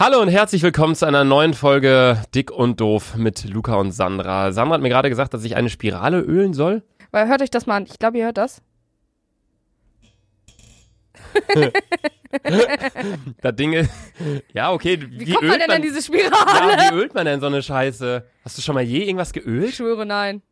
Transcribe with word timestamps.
Hallo 0.00 0.20
und 0.22 0.28
herzlich 0.28 0.62
willkommen 0.62 0.94
zu 0.94 1.06
einer 1.06 1.24
neuen 1.24 1.54
Folge 1.54 2.22
Dick 2.32 2.52
und 2.52 2.80
Doof 2.80 3.16
mit 3.16 3.42
Luca 3.48 3.74
und 3.74 3.90
Sandra. 3.90 4.52
Sandra 4.52 4.74
hat 4.74 4.80
mir 4.80 4.90
gerade 4.90 5.08
gesagt, 5.08 5.34
dass 5.34 5.42
ich 5.42 5.56
eine 5.56 5.70
Spirale 5.70 6.20
ölen 6.20 6.54
soll. 6.54 6.84
Weil 7.10 7.26
hört 7.26 7.42
euch 7.42 7.50
das 7.50 7.66
mal 7.66 7.78
an. 7.78 7.86
Ich 7.90 7.98
glaube, 7.98 8.18
ihr 8.18 8.26
hört 8.26 8.36
das. 8.38 8.62
Das 13.40 13.56
Ding 13.56 13.72
ist, 13.72 13.90
ja 14.52 14.70
okay, 14.70 15.00
wie, 15.00 15.28
Wie, 15.28 15.32
kommt 15.32 15.48
man 15.48 15.58
denn 15.58 15.70
an 15.70 15.80
diese 15.80 16.02
Spirale? 16.02 16.30
ja, 16.30 16.90
wie 16.90 16.94
ölt 16.94 17.14
man 17.14 17.24
denn 17.24 17.40
so 17.40 17.46
eine 17.46 17.62
Scheiße? 17.62 18.22
Hast 18.44 18.58
du 18.58 18.62
schon 18.62 18.74
mal 18.74 18.84
je 18.84 19.02
irgendwas 19.02 19.28
Ich 19.34 19.42
geölt? 19.42 19.74
schwöre, 19.74 20.04
nein. 20.04 20.42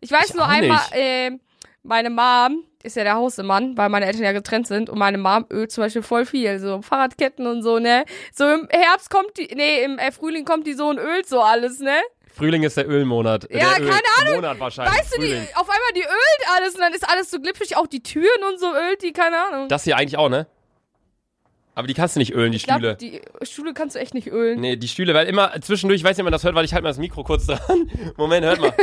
Ich 0.00 0.10
weiß 0.10 0.30
Ich 0.30 0.34
nur 0.34 0.48
einmal, 0.48 0.80
äh, 0.92 1.32
meine 1.82 2.08
Mom 2.08 2.64
ist 2.84 2.96
ja 2.96 3.04
der 3.04 3.14
Hausmann, 3.14 3.76
weil 3.76 3.88
meine 3.88 4.06
Eltern 4.06 4.22
ja 4.22 4.32
getrennt 4.32 4.66
sind 4.66 4.90
und 4.90 4.98
meine 4.98 5.18
Mom 5.18 5.46
ölt 5.50 5.72
zum 5.72 5.82
Beispiel 5.82 6.02
voll 6.02 6.26
viel, 6.26 6.58
so 6.58 6.82
Fahrradketten 6.82 7.46
und 7.46 7.62
so, 7.62 7.78
ne? 7.78 8.04
So 8.32 8.44
im 8.48 8.68
Herbst 8.70 9.10
kommt 9.10 9.36
die, 9.38 9.54
nee, 9.54 9.82
im 9.82 9.98
äh, 9.98 10.12
Frühling 10.12 10.44
kommt 10.44 10.66
die 10.66 10.74
so 10.74 10.88
und 10.88 10.98
ölt 10.98 11.26
so 11.26 11.40
alles, 11.40 11.80
ne? 11.80 11.96
Frühling 12.34 12.62
ist 12.64 12.76
der 12.76 12.88
Ölmonat. 12.88 13.44
Ja, 13.50 13.74
der 13.76 13.80
Öl 13.80 13.88
keine 13.90 14.02
Ahnung. 14.20 14.34
Monat 14.36 14.60
wahrscheinlich. 14.60 14.98
Weißt 14.98 15.16
du, 15.16 15.20
die, 15.20 15.34
auf 15.54 15.68
einmal 15.68 15.92
die 15.94 16.02
ölt 16.02 16.56
alles 16.56 16.74
und 16.74 16.80
dann 16.80 16.92
ist 16.92 17.08
alles 17.08 17.30
so 17.30 17.40
glitschig, 17.40 17.76
auch 17.76 17.86
die 17.86 18.02
Türen 18.02 18.42
und 18.48 18.58
so 18.58 18.66
ölt 18.74 19.02
die, 19.02 19.12
keine 19.12 19.36
Ahnung. 19.38 19.68
Das 19.68 19.84
hier 19.84 19.96
eigentlich 19.96 20.18
auch, 20.18 20.28
ne? 20.28 20.46
Aber 21.76 21.86
die 21.86 21.94
kannst 21.94 22.16
du 22.16 22.20
nicht 22.20 22.32
ölen, 22.32 22.52
die 22.52 22.56
ich 22.56 22.64
glaube, 22.64 22.96
Stühle. 22.98 23.20
die 23.40 23.46
Stühle 23.46 23.74
kannst 23.74 23.96
du 23.96 24.00
echt 24.00 24.14
nicht 24.14 24.28
ölen. 24.28 24.60
Nee, 24.60 24.76
die 24.76 24.88
Stühle, 24.88 25.14
weil 25.14 25.26
immer 25.26 25.60
zwischendurch, 25.60 26.00
ich 26.00 26.04
weiß 26.04 26.16
nicht, 26.16 26.22
ob 26.22 26.26
man 26.26 26.32
das 26.32 26.44
hört, 26.44 26.54
weil 26.54 26.64
ich 26.64 26.72
halte 26.72 26.84
mal 26.84 26.90
das 26.90 26.98
Mikro 26.98 27.24
kurz 27.24 27.46
dran. 27.46 27.90
Moment, 28.16 28.44
hört 28.46 28.60
mal. 28.60 28.74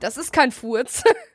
Das 0.00 0.16
ist 0.16 0.32
kein 0.32 0.52
Furz. 0.52 1.02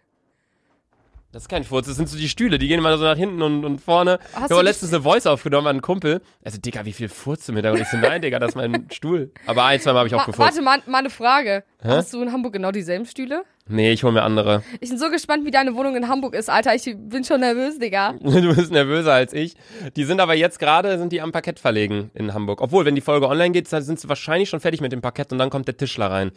Das 1.31 1.43
ist 1.43 1.49
kein 1.49 1.63
Furz, 1.63 1.85
das 1.85 1.95
sind 1.95 2.09
so 2.09 2.17
die 2.17 2.27
Stühle, 2.27 2.57
die 2.57 2.67
gehen 2.67 2.79
immer 2.79 2.97
so 2.97 3.03
nach 3.03 3.15
hinten 3.15 3.43
und, 3.43 3.63
und 3.63 3.79
vorne. 3.79 4.17
Hast 4.33 4.45
ich 4.45 4.51
habe 4.51 4.63
letztens 4.63 4.91
eine 4.91 5.03
Voice 5.03 5.27
aufgenommen 5.27 5.67
an 5.67 5.75
einen 5.75 5.81
Kumpel. 5.83 6.21
Also, 6.43 6.57
Digga, 6.57 6.85
wie 6.85 6.91
viel 6.91 7.07
Furz 7.07 7.45
du 7.45 7.53
mit 7.53 7.65
da? 7.65 7.71
Und 7.71 7.79
ich 7.79 7.87
so, 7.87 7.97
nein, 7.97 8.19
Digga, 8.23 8.39
das 8.39 8.49
ist 8.49 8.55
mein 8.55 8.87
Stuhl. 8.91 9.31
Aber 9.45 9.63
ein, 9.65 9.79
zwei 9.79 9.93
Mal 9.93 9.99
habe 9.99 10.07
ich 10.07 10.15
auch 10.15 10.25
gefurzt. 10.25 10.39
warte, 10.39 10.63
mal, 10.63 10.81
mal 10.87 10.97
eine 10.97 11.11
Frage. 11.11 11.63
Hä? 11.83 11.89
Hast 11.89 12.11
du 12.15 12.21
in 12.23 12.31
Hamburg 12.31 12.53
genau 12.53 12.71
dieselben 12.71 13.05
Stühle? 13.05 13.43
Nee, 13.67 13.91
ich 13.91 14.03
hole 14.03 14.11
mir 14.11 14.23
andere. 14.23 14.63
Ich 14.79 14.89
bin 14.89 14.97
so 14.97 15.11
gespannt, 15.11 15.45
wie 15.45 15.51
deine 15.51 15.75
Wohnung 15.75 15.95
in 15.95 16.07
Hamburg 16.07 16.33
ist, 16.33 16.49
Alter. 16.49 16.73
Ich 16.73 16.91
bin 16.97 17.23
schon 17.23 17.41
nervös, 17.41 17.77
Digga. 17.77 18.15
Du 18.23 18.55
bist 18.55 18.71
nervöser 18.71 19.13
als 19.13 19.31
ich. 19.31 19.53
Die 19.95 20.05
sind 20.05 20.21
aber 20.21 20.33
jetzt 20.33 20.57
gerade, 20.57 20.97
sind 20.97 21.11
die 21.11 21.21
am 21.21 21.31
Parkett 21.31 21.59
verlegen 21.59 22.09
in 22.15 22.33
Hamburg. 22.33 22.59
Obwohl, 22.59 22.85
wenn 22.85 22.95
die 22.95 23.01
Folge 23.01 23.27
online 23.29 23.51
geht, 23.51 23.71
dann 23.71 23.83
sind 23.83 23.99
sie 23.99 24.09
wahrscheinlich 24.09 24.49
schon 24.49 24.61
fertig 24.61 24.81
mit 24.81 24.91
dem 24.91 25.01
Parkett 25.01 25.31
und 25.31 25.37
dann 25.37 25.51
kommt 25.51 25.67
der 25.67 25.77
Tischler 25.77 26.09
rein. 26.09 26.31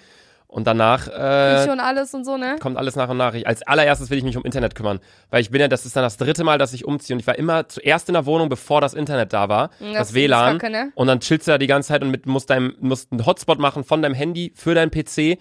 Und 0.52 0.66
danach 0.66 1.08
äh, 1.08 1.60
Ich 1.62 1.66
schon 1.66 1.80
alles 1.80 2.12
und 2.12 2.26
so, 2.26 2.36
ne? 2.36 2.56
kommt 2.60 2.76
alles 2.76 2.94
nach 2.94 3.08
und 3.08 3.16
nach. 3.16 3.32
Ich, 3.32 3.46
als 3.46 3.62
allererstes 3.62 4.10
will 4.10 4.18
ich 4.18 4.24
mich 4.24 4.36
um 4.36 4.44
Internet 4.44 4.74
kümmern. 4.74 5.00
Weil 5.30 5.40
ich 5.40 5.50
bin 5.50 5.62
ja, 5.62 5.66
das 5.66 5.86
ist 5.86 5.96
dann 5.96 6.02
das 6.02 6.18
dritte 6.18 6.44
Mal, 6.44 6.58
dass 6.58 6.74
ich 6.74 6.84
umziehe. 6.84 7.16
Und 7.16 7.20
ich 7.20 7.26
war 7.26 7.38
immer 7.38 7.68
zuerst 7.68 8.10
in 8.10 8.12
der 8.12 8.26
Wohnung, 8.26 8.50
bevor 8.50 8.82
das 8.82 8.92
Internet 8.92 9.32
da 9.32 9.48
war. 9.48 9.68
Das 9.80 9.92
Das, 9.94 10.08
ist 10.10 10.14
WLAN. 10.14 10.58
Kacke, 10.58 10.70
ne? 10.70 10.92
Und 10.94 11.06
dann 11.06 11.20
chillst 11.20 11.46
du 11.46 11.52
da 11.52 11.58
die 11.58 11.66
ganze 11.66 11.88
Zeit 11.88 12.02
und 12.02 12.10
mit, 12.10 12.26
musst, 12.26 12.50
deinem, 12.50 12.76
musst 12.80 13.10
einen 13.12 13.24
Hotspot 13.24 13.58
machen 13.60 13.82
von 13.82 14.02
deinem 14.02 14.14
Handy 14.14 14.52
für 14.54 14.74
deinen 14.74 14.90
PC. 14.90 15.38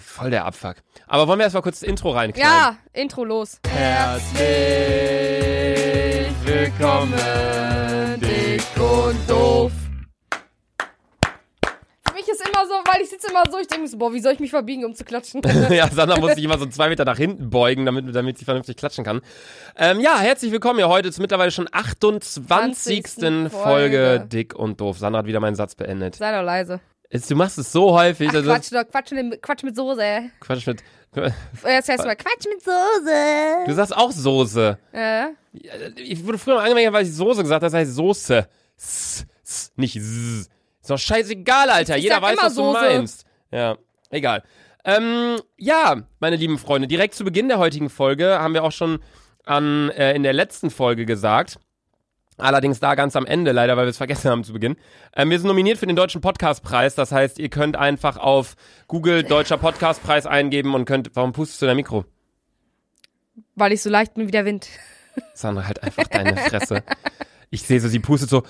Voll 0.00 0.30
der 0.30 0.44
Abfuck. 0.44 0.76
Aber 1.08 1.26
wollen 1.26 1.40
wir 1.40 1.44
erstmal 1.44 1.64
kurz 1.64 1.80
das 1.80 1.88
Intro 1.88 2.12
reinknallen? 2.12 2.48
Ja, 2.48 2.76
Intro 2.92 3.24
los. 3.24 3.58
Herzlich 3.66 4.38
willkommen, 6.44 7.14
dick 8.20 8.62
und 8.80 9.28
doof. 9.28 9.72
Weil 12.92 13.02
ich 13.02 13.08
sitze 13.10 13.28
immer 13.30 13.42
so, 13.50 13.58
ich 13.58 13.66
denke 13.66 13.82
mir 13.82 13.88
so, 13.88 13.96
boah, 13.98 14.12
wie 14.12 14.20
soll 14.20 14.32
ich 14.32 14.40
mich 14.40 14.50
verbiegen, 14.50 14.84
um 14.84 14.94
zu 14.94 15.04
klatschen? 15.04 15.40
ja, 15.70 15.88
Sandra 15.90 16.18
muss 16.18 16.34
sich 16.34 16.44
immer 16.44 16.58
so 16.58 16.66
zwei 16.66 16.88
Meter 16.88 17.04
nach 17.04 17.16
hinten 17.16 17.50
beugen, 17.50 17.86
damit, 17.86 18.14
damit 18.14 18.38
sie 18.38 18.44
vernünftig 18.44 18.76
klatschen 18.76 19.04
kann. 19.04 19.20
Ähm, 19.76 20.00
ja, 20.00 20.18
herzlich 20.18 20.52
willkommen 20.52 20.78
hier 20.78 20.88
heute 20.88 21.10
zur 21.12 21.22
mittlerweile 21.22 21.50
schon 21.50 21.68
28. 21.70 23.04
20. 23.04 23.22
Folge 23.22 23.50
Folge. 23.50 24.26
Dick 24.28 24.54
und 24.54 24.80
Doof. 24.80 24.98
Sandra 24.98 25.20
hat 25.20 25.26
wieder 25.26 25.40
meinen 25.40 25.56
Satz 25.56 25.74
beendet. 25.74 26.16
Sei 26.16 26.36
doch 26.36 26.44
leise. 26.44 26.80
Jetzt, 27.10 27.30
Du 27.30 27.36
machst 27.36 27.58
es 27.58 27.70
so 27.72 27.92
häufig. 27.92 28.28
Ach, 28.30 28.34
also- 28.34 28.50
Quatsch, 28.50 28.72
doch, 28.72 28.84
Quatsch, 28.90 29.12
mit, 29.12 29.42
Quatsch 29.42 29.62
mit 29.64 29.76
Soße. 29.76 30.22
Quatsch 30.40 30.66
mit. 30.66 30.82
Jetzt 31.14 31.88
heißt 31.90 32.04
mal 32.04 32.16
Quatsch 32.16 32.46
mit 32.46 32.62
Soße. 32.64 33.66
Du 33.66 33.74
sagst 33.74 33.94
auch 33.96 34.10
Soße. 34.10 34.78
Äh, 34.92 35.26
Ich 35.96 36.24
wurde 36.26 36.38
früher 36.38 36.54
mal 36.54 36.62
angemeldet, 36.62 36.92
weil 36.94 37.04
ich 37.04 37.14
Soße 37.14 37.42
gesagt 37.42 37.62
habe. 37.62 37.66
Das 37.66 37.74
heißt 37.74 37.94
Soße. 37.94 38.48
S, 38.78 39.26
s, 39.44 39.72
nicht 39.76 39.96
S. 39.96 40.48
Ist 40.82 40.90
doch 40.90 40.98
scheißegal, 40.98 41.70
Alter. 41.70 41.96
Ich 41.96 42.04
Jeder 42.04 42.20
weiß, 42.20 42.36
was 42.38 42.54
du 42.54 42.62
Soße. 42.62 42.80
meinst. 42.80 43.24
Ja, 43.50 43.76
egal. 44.10 44.42
Ähm, 44.84 45.36
ja, 45.56 46.02
meine 46.18 46.36
lieben 46.36 46.58
Freunde, 46.58 46.88
direkt 46.88 47.14
zu 47.14 47.24
Beginn 47.24 47.48
der 47.48 47.58
heutigen 47.58 47.88
Folge 47.88 48.38
haben 48.40 48.52
wir 48.52 48.64
auch 48.64 48.72
schon 48.72 48.98
an, 49.44 49.90
äh, 49.90 50.14
in 50.14 50.24
der 50.24 50.32
letzten 50.32 50.70
Folge 50.70 51.06
gesagt. 51.06 51.58
Allerdings 52.38 52.80
da 52.80 52.94
ganz 52.96 53.14
am 53.14 53.26
Ende, 53.26 53.52
leider, 53.52 53.76
weil 53.76 53.84
wir 53.86 53.90
es 53.90 53.98
vergessen 53.98 54.30
haben 54.30 54.42
zu 54.42 54.52
Beginn. 54.52 54.76
Ähm, 55.14 55.30
wir 55.30 55.38
sind 55.38 55.46
nominiert 55.46 55.78
für 55.78 55.86
den 55.86 55.94
Deutschen 55.94 56.20
Podcastpreis. 56.20 56.94
Das 56.96 57.12
heißt, 57.12 57.38
ihr 57.38 57.48
könnt 57.50 57.76
einfach 57.76 58.16
auf 58.16 58.56
Google 58.88 59.22
Deutscher 59.22 59.58
Podcastpreis 59.58 60.26
eingeben 60.26 60.74
und 60.74 60.84
könnt. 60.84 61.10
Warum 61.14 61.32
pustest 61.32 61.62
du 61.62 61.66
dein 61.66 61.76
Mikro? 61.76 62.04
weil 63.54 63.72
ich 63.72 63.82
so 63.82 63.90
leicht 63.90 64.14
bin 64.14 64.26
wie 64.26 64.30
der 64.32 64.44
Wind. 64.44 64.68
Sandra, 65.34 65.66
halt 65.66 65.82
einfach 65.82 66.04
deine 66.04 66.36
Fresse. 66.36 66.82
Ich 67.52 67.62
sehe 67.62 67.78
so, 67.80 67.88
sie 67.88 67.98
pustet 67.98 68.30
so, 68.30 68.44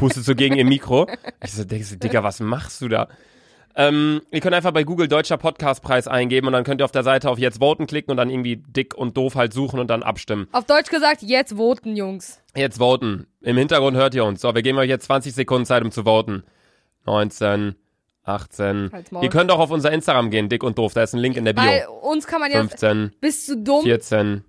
pustet 0.00 0.24
so 0.24 0.34
gegen 0.34 0.56
ihr 0.56 0.64
Mikro. 0.64 1.06
Ich 1.44 1.52
so, 1.52 1.62
denke 1.62 1.84
so, 1.84 1.96
Digga, 1.96 2.22
was 2.24 2.40
machst 2.40 2.80
du 2.80 2.88
da? 2.88 3.06
Ähm, 3.76 4.22
ihr 4.30 4.40
könnt 4.40 4.54
einfach 4.54 4.72
bei 4.72 4.82
Google 4.82 5.08
Deutscher 5.08 5.36
Podcastpreis 5.36 6.08
eingeben 6.08 6.46
und 6.46 6.54
dann 6.54 6.64
könnt 6.64 6.80
ihr 6.80 6.86
auf 6.86 6.92
der 6.92 7.02
Seite 7.02 7.28
auf 7.28 7.38
Jetzt 7.38 7.58
voten 7.58 7.86
klicken 7.86 8.10
und 8.10 8.16
dann 8.16 8.30
irgendwie 8.30 8.56
dick 8.56 8.94
und 8.94 9.18
doof 9.18 9.34
halt 9.34 9.52
suchen 9.52 9.78
und 9.78 9.88
dann 9.88 10.02
abstimmen. 10.02 10.48
Auf 10.52 10.64
Deutsch 10.64 10.88
gesagt, 10.88 11.20
jetzt 11.20 11.58
voten, 11.58 11.94
Jungs. 11.94 12.40
Jetzt 12.56 12.78
voten. 12.78 13.26
Im 13.42 13.58
Hintergrund 13.58 13.94
hört 13.94 14.14
ihr 14.14 14.24
uns. 14.24 14.40
So, 14.40 14.54
wir 14.54 14.62
geben 14.62 14.78
euch 14.78 14.88
jetzt 14.88 15.04
20 15.04 15.34
Sekunden 15.34 15.66
Zeit, 15.66 15.82
um 15.82 15.90
zu 15.90 16.04
voten. 16.04 16.44
19, 17.04 17.74
18. 18.24 18.90
Halt's 18.90 19.10
Maul. 19.10 19.22
Ihr 19.22 19.28
könnt 19.28 19.50
auch 19.50 19.58
auf 19.58 19.70
unser 19.70 19.92
Instagram 19.92 20.30
gehen, 20.30 20.48
dick 20.48 20.62
und 20.62 20.78
doof. 20.78 20.94
Da 20.94 21.02
ist 21.02 21.12
ein 21.12 21.20
Link 21.20 21.36
in 21.36 21.44
der 21.44 21.52
Bio. 21.52 21.92
uns 22.00 22.26
kann 22.26 22.40
man 22.40 22.50
ja, 22.50 22.60
15, 22.60 23.12
bist 23.20 23.46
du 23.50 23.56
dumm? 23.62 23.82
14. 23.84 24.44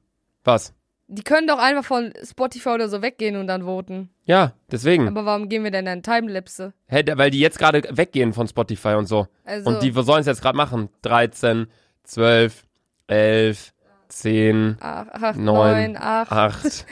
Was? 0.45 0.73
Die 1.07 1.23
können 1.23 1.47
doch 1.47 1.59
einfach 1.59 1.83
von 1.85 2.13
Spotify 2.23 2.69
oder 2.69 2.87
so 2.89 3.01
weggehen 3.01 3.35
und 3.35 3.47
dann 3.47 3.63
voten. 3.63 4.09
Ja, 4.25 4.53
deswegen. 4.71 5.07
Aber 5.07 5.25
warum 5.25 5.49
gehen 5.49 5.63
wir 5.63 5.71
denn 5.71 5.85
dann 5.85 6.01
Timelapse? 6.01 6.73
Hä, 6.87 7.03
da- 7.03 7.17
weil 7.17 7.29
die 7.29 7.39
jetzt 7.39 7.59
gerade 7.59 7.83
weggehen 7.91 8.33
von 8.33 8.47
Spotify 8.47 8.89
und 8.95 9.05
so. 9.07 9.27
Also, 9.43 9.69
Und 9.69 9.83
die 9.83 9.91
sollen 9.91 10.21
es 10.21 10.27
jetzt 10.27 10.41
gerade 10.41 10.55
machen. 10.57 10.89
13, 11.01 11.67
12, 12.03 12.63
11, 13.07 13.73
10, 14.07 14.77
8, 14.79 15.37
neun, 15.37 15.93
9, 15.93 15.97
8, 15.97 16.31
8, 16.31 16.63
7, 16.63 16.85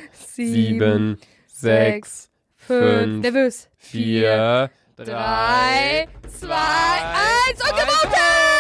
sieben, 0.54 1.18
6, 1.48 2.30
5, 2.58 2.80
fünf, 2.82 3.22
nervös. 3.24 3.70
4, 3.78 4.70
3, 4.98 5.06
3, 5.06 6.08
2, 6.28 6.48
1 6.48 7.62
und 7.62 7.70
gewotet! 7.78 8.51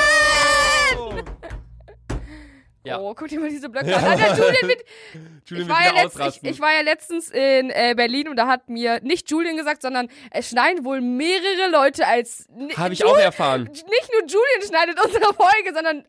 Ja. 2.83 2.99
Oh, 2.99 3.13
guck 3.13 3.27
dir 3.27 3.39
mal 3.39 3.49
diese 3.49 3.69
Blöcke 3.69 3.95
an. 3.95 4.03
Alter, 4.03 4.35
Julian 4.37 4.67
mit, 4.67 4.83
Julian 5.45 5.67
ich, 5.67 5.73
war 5.73 5.83
ja 5.85 6.01
letzt, 6.03 6.19
ich, 6.41 6.49
ich 6.49 6.59
war 6.59 6.73
ja 6.73 6.81
letztens 6.81 7.29
in 7.29 7.69
äh, 7.69 7.93
Berlin 7.95 8.27
und 8.27 8.35
da 8.37 8.47
hat 8.47 8.69
mir 8.69 8.99
nicht 9.01 9.29
Julian 9.29 9.55
gesagt, 9.55 9.81
sondern 9.83 10.07
es 10.31 10.49
schneiden 10.49 10.83
wohl 10.83 10.99
mehrere 11.01 11.69
Leute 11.71 12.07
als. 12.07 12.47
Habe 12.75 12.93
ich 12.93 12.99
Julian- 12.99 13.15
auch 13.17 13.19
erfahren. 13.21 13.63
Nicht 13.65 14.09
nur 14.11 14.21
Julian 14.21 14.67
schneidet 14.67 14.97
unsere 15.03 15.33
Folge, 15.33 15.73
sondern 15.73 16.05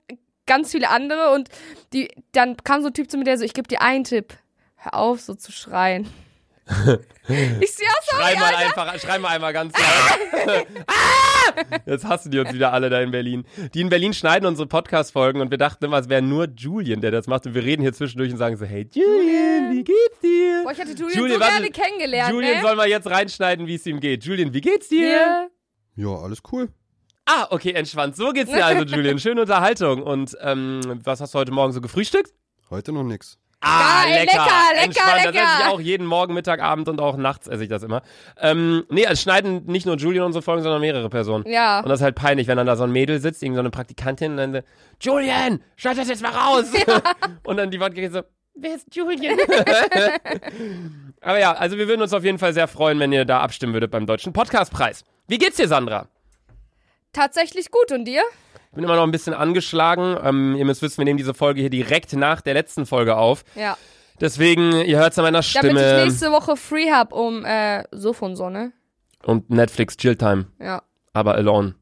ganz 0.47 0.71
viele 0.73 0.89
andere. 0.89 1.31
Und 1.33 1.49
die, 1.93 2.09
dann 2.33 2.57
kam 2.57 2.81
so 2.81 2.89
ein 2.89 2.95
Typ 2.95 3.11
zu 3.11 3.19
mir, 3.19 3.25
der 3.25 3.37
so, 3.39 3.45
ich 3.45 3.55
gebe 3.55 3.69
dir 3.69 3.83
einen 3.83 4.05
Tipp. 4.05 4.35
Hör 4.77 4.95
auf, 4.95 5.21
so 5.21 5.35
zu 5.35 5.53
schreien. 5.53 6.09
Ich 6.69 7.73
sehe 7.73 7.87
auch 7.89 8.03
so, 8.03 8.17
Schrei 8.17 8.35
mal 8.37 8.55
einfach, 8.55 8.99
schrei 9.01 9.19
mal 9.19 9.29
einmal 9.29 9.53
ganz 9.53 9.75
laut. 9.77 10.67
Ah! 10.87 11.79
Jetzt 11.87 12.05
hassen 12.05 12.31
die 12.31 12.39
uns 12.39 12.53
wieder 12.53 12.73
alle 12.73 12.89
da 12.89 13.01
in 13.01 13.11
Berlin. 13.11 13.45
Die 13.75 13.81
in 13.81 13.89
Berlin 13.89 14.15
schneiden 14.15 14.47
unsere 14.47 14.67
Podcast-Folgen 14.67 15.41
und 15.41 15.51
wir 15.51 15.59
dachten 15.59 15.85
immer, 15.85 15.99
es 15.99 16.09
wäre 16.09 16.23
nur 16.23 16.49
Julian, 16.57 17.01
der 17.01 17.11
das 17.11 17.27
macht. 17.27 17.47
Und 17.47 17.55
wir 17.55 17.63
reden 17.63 17.83
hier 17.83 17.93
zwischendurch 17.93 18.33
und 18.33 18.39
sagen 18.39 18.57
so, 18.57 18.65
hey 18.65 18.89
Julian, 18.93 19.73
wie 19.73 19.85
geht's 19.85 20.21
dir? 20.23 20.63
Boah, 20.65 20.73
ich 20.73 20.79
hätte 20.79 20.93
Julian, 20.93 21.19
Julian, 21.19 21.35
so 21.35 21.41
warte. 21.41 21.53
gerne 21.55 21.71
kennengelernt, 21.71 22.33
Julian 22.33 22.57
ne? 22.57 22.63
soll 22.63 22.77
mal 22.77 22.89
jetzt 22.89 23.11
reinschneiden, 23.11 23.67
wie 23.67 23.75
es 23.75 23.87
ihm 23.87 24.01
geht. 24.01 24.25
Julian, 24.25 24.55
wie 24.55 24.61
geht's 24.61 24.89
dir? 24.89 25.09
Ja. 25.09 25.49
Ja, 25.97 26.09
alles 26.17 26.41
cool. 26.53 26.69
Ah, 27.27 27.47
okay, 27.51 27.73
entspannt. 27.73 28.17
So 28.17 28.33
geht's 28.33 28.51
dir 28.51 28.65
also, 28.65 28.85
Julian. 28.97 29.19
Schöne 29.19 29.43
Unterhaltung. 29.43 30.03
Und 30.03 30.37
ähm, 30.41 31.01
was 31.05 31.21
hast 31.21 31.35
du 31.35 31.39
heute 31.39 31.53
Morgen 31.53 31.73
so 31.73 31.81
gefrühstückt? 31.81 32.33
Heute 32.71 32.93
noch 32.93 33.05
nix. 33.05 33.39
Ah, 33.63 34.03
Geil, 34.05 34.13
lecker, 34.13 34.33
lecker, 34.33 34.45
lecker, 34.45 34.85
entspannt. 34.85 35.09
Das 35.17 35.25
lecker. 35.25 35.45
esse 35.45 35.63
ich 35.63 35.69
auch 35.69 35.81
jeden 35.81 36.07
Morgen, 36.07 36.35
Mittag, 36.35 36.61
Abend 36.61 36.89
und 36.89 37.01
auch 37.01 37.17
nachts 37.17 37.47
esse 37.47 37.63
ich 37.63 37.69
das 37.69 37.85
immer. 37.85 38.03
Ähm, 38.41 38.85
nee, 38.91 39.05
es 39.09 39.23
schneiden 39.23 39.65
nicht 39.67 39.87
nur 39.87 39.97
Julian 39.97 40.25
unsere 40.25 40.43
Folgen, 40.43 40.63
sondern 40.63 40.81
mehrere 40.81 41.09
Personen. 41.09 41.45
Ja. 41.47 41.79
Und 41.81 41.89
das 41.89 42.01
ist 42.01 42.05
halt 42.05 42.17
peinlich, 42.17 42.49
wenn 42.49 42.57
dann 42.57 42.67
da 42.67 42.75
so 42.75 42.85
ein 42.85 42.91
Mädel 42.91 43.21
sitzt, 43.21 43.43
irgend 43.43 43.57
so 43.57 43.61
eine 43.61 43.71
Praktikantin 43.71 44.33
und 44.33 44.37
dann 44.39 44.53
so, 44.53 44.61
Julian, 45.01 45.63
schneid 45.77 45.97
das 45.97 46.09
jetzt 46.09 46.23
mal 46.23 46.33
raus. 46.33 46.73
und 47.45 47.57
dann 47.57 47.71
die 47.71 47.79
Worte 47.79 47.95
geht 47.95 48.13
so, 48.13 48.23
wer 48.55 48.75
ist 48.75 48.95
Julian? 48.95 49.39
Aber 51.21 51.39
ja, 51.39 51.53
also 51.53 51.79
wir 51.79 51.87
würden 51.87 52.03
uns 52.03 52.13
auf 52.13 52.25
jeden 52.25 52.39
Fall 52.39 52.53
sehr 52.53 52.67
freuen, 52.67 52.99
wenn 52.99 53.13
ihr 53.13 53.25
da 53.25 53.41
abstimmen 53.41 53.75
würdet 53.75 53.93
beim 53.93 54.07
Deutschen 54.07 54.33
Podcastpreis. 54.33 55.05
Wie 55.29 55.39
geht's 55.39 55.57
dir, 55.57 55.69
Sandra? 55.69 56.09
Tatsächlich 57.13 57.71
gut. 57.71 57.93
Und 57.93 58.07
dir? 58.07 58.23
Ich 58.73 58.77
bin 58.77 58.85
immer 58.85 58.97
noch 58.97 59.03
ein 59.03 59.11
bisschen 59.11 59.35
angeschlagen. 59.35 60.17
Ähm, 60.25 60.57
ihr 60.57 60.65
müsst 60.65 60.81
wissen, 60.81 60.97
wir 60.97 61.05
nehmen 61.05 61.19
diese 61.19 61.35
Folge 61.35 61.61
hier 61.61 61.69
direkt 61.69 62.15
nach 62.15 62.41
der 62.41 62.55
letzten 62.55 62.87
Folge 62.87 63.19
auf. 63.19 63.45
Ja. 63.55 63.77
Deswegen, 64.19 64.73
ihr 64.73 64.97
hört 64.99 65.13
es 65.13 65.19
an 65.19 65.25
meiner 65.25 65.43
Damit 65.43 65.45
ich 65.45 65.59
Stimme. 65.59 66.05
nächste 66.07 66.31
Woche 66.33 66.57
free 66.57 66.91
hab 66.91 67.13
um 67.13 67.45
äh, 67.45 67.85
Sof 67.91 68.23
und 68.23 68.35
so, 68.35 68.49
ne? 68.49 68.73
Und 69.25 69.51
Netflix 69.51 69.99
Chill 69.99 70.17
Time, 70.17 70.47
Ja. 70.59 70.83
aber 71.13 71.35
alone. 71.35 71.75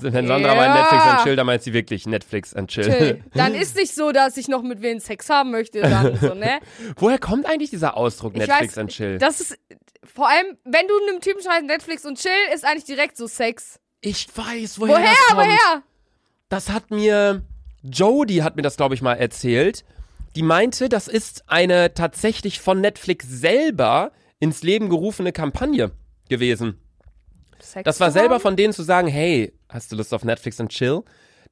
Wenn 0.00 0.26
Sandra 0.26 0.54
Ja. 0.54 0.54
meint 0.54 0.74
Netflix 0.74 1.02
and 1.04 1.22
Chill, 1.22 1.36
dann 1.36 1.44
meint 1.44 1.62
sie 1.62 1.74
wirklich 1.74 2.06
Netflix 2.06 2.54
and 2.54 2.70
Chill. 2.70 2.84
Chill. 2.84 3.24
Dann 3.34 3.54
ist 3.54 3.76
nicht 3.76 3.94
so, 3.94 4.10
dass 4.10 4.38
ich 4.38 4.48
noch 4.48 4.62
mit 4.62 4.80
wen 4.80 5.00
Sex 5.00 5.28
haben 5.28 5.50
möchte, 5.50 5.82
dann 5.82 6.16
so, 6.16 6.32
ne? 6.32 6.60
Woher 6.96 7.18
kommt 7.18 7.44
eigentlich 7.44 7.68
dieser 7.68 7.94
Ausdruck 7.94 8.34
Netflix 8.34 8.72
weiß, 8.72 8.78
and 8.78 8.90
Chill? 8.90 9.18
Das 9.18 9.40
ist, 9.42 9.58
vor 10.02 10.30
allem, 10.30 10.56
wenn 10.64 10.86
du 10.88 10.94
einem 11.10 11.20
Typen 11.20 11.42
schreibst 11.42 11.66
Netflix 11.66 12.06
und 12.06 12.16
Chill, 12.18 12.32
ist 12.54 12.64
eigentlich 12.64 12.84
direkt 12.84 13.18
so 13.18 13.26
Sex. 13.26 13.78
Ich 14.00 14.26
weiß, 14.34 14.80
woher, 14.80 14.94
Woher, 14.94 15.04
das 15.10 15.26
kommt. 15.26 15.40
woher? 15.40 15.82
Das 16.52 16.68
hat 16.68 16.90
mir 16.90 17.40
Jodie 17.82 18.42
hat 18.42 18.56
mir 18.56 18.62
das 18.62 18.76
glaube 18.76 18.94
ich 18.94 19.00
mal 19.00 19.14
erzählt. 19.14 19.86
Die 20.36 20.42
meinte, 20.42 20.90
das 20.90 21.08
ist 21.08 21.44
eine 21.46 21.94
tatsächlich 21.94 22.60
von 22.60 22.78
Netflix 22.78 23.26
selber 23.26 24.12
ins 24.38 24.62
Leben 24.62 24.90
gerufene 24.90 25.32
Kampagne 25.32 25.92
gewesen. 26.28 26.78
Sex 27.58 27.84
Das 27.84 28.00
war 28.00 28.10
selber 28.10 28.34
haben? 28.34 28.42
von 28.42 28.56
denen 28.56 28.74
zu 28.74 28.82
sagen, 28.82 29.08
hey, 29.08 29.54
hast 29.70 29.92
du 29.92 29.96
Lust 29.96 30.12
auf 30.12 30.24
Netflix 30.24 30.60
and 30.60 30.70
Chill? 30.70 31.00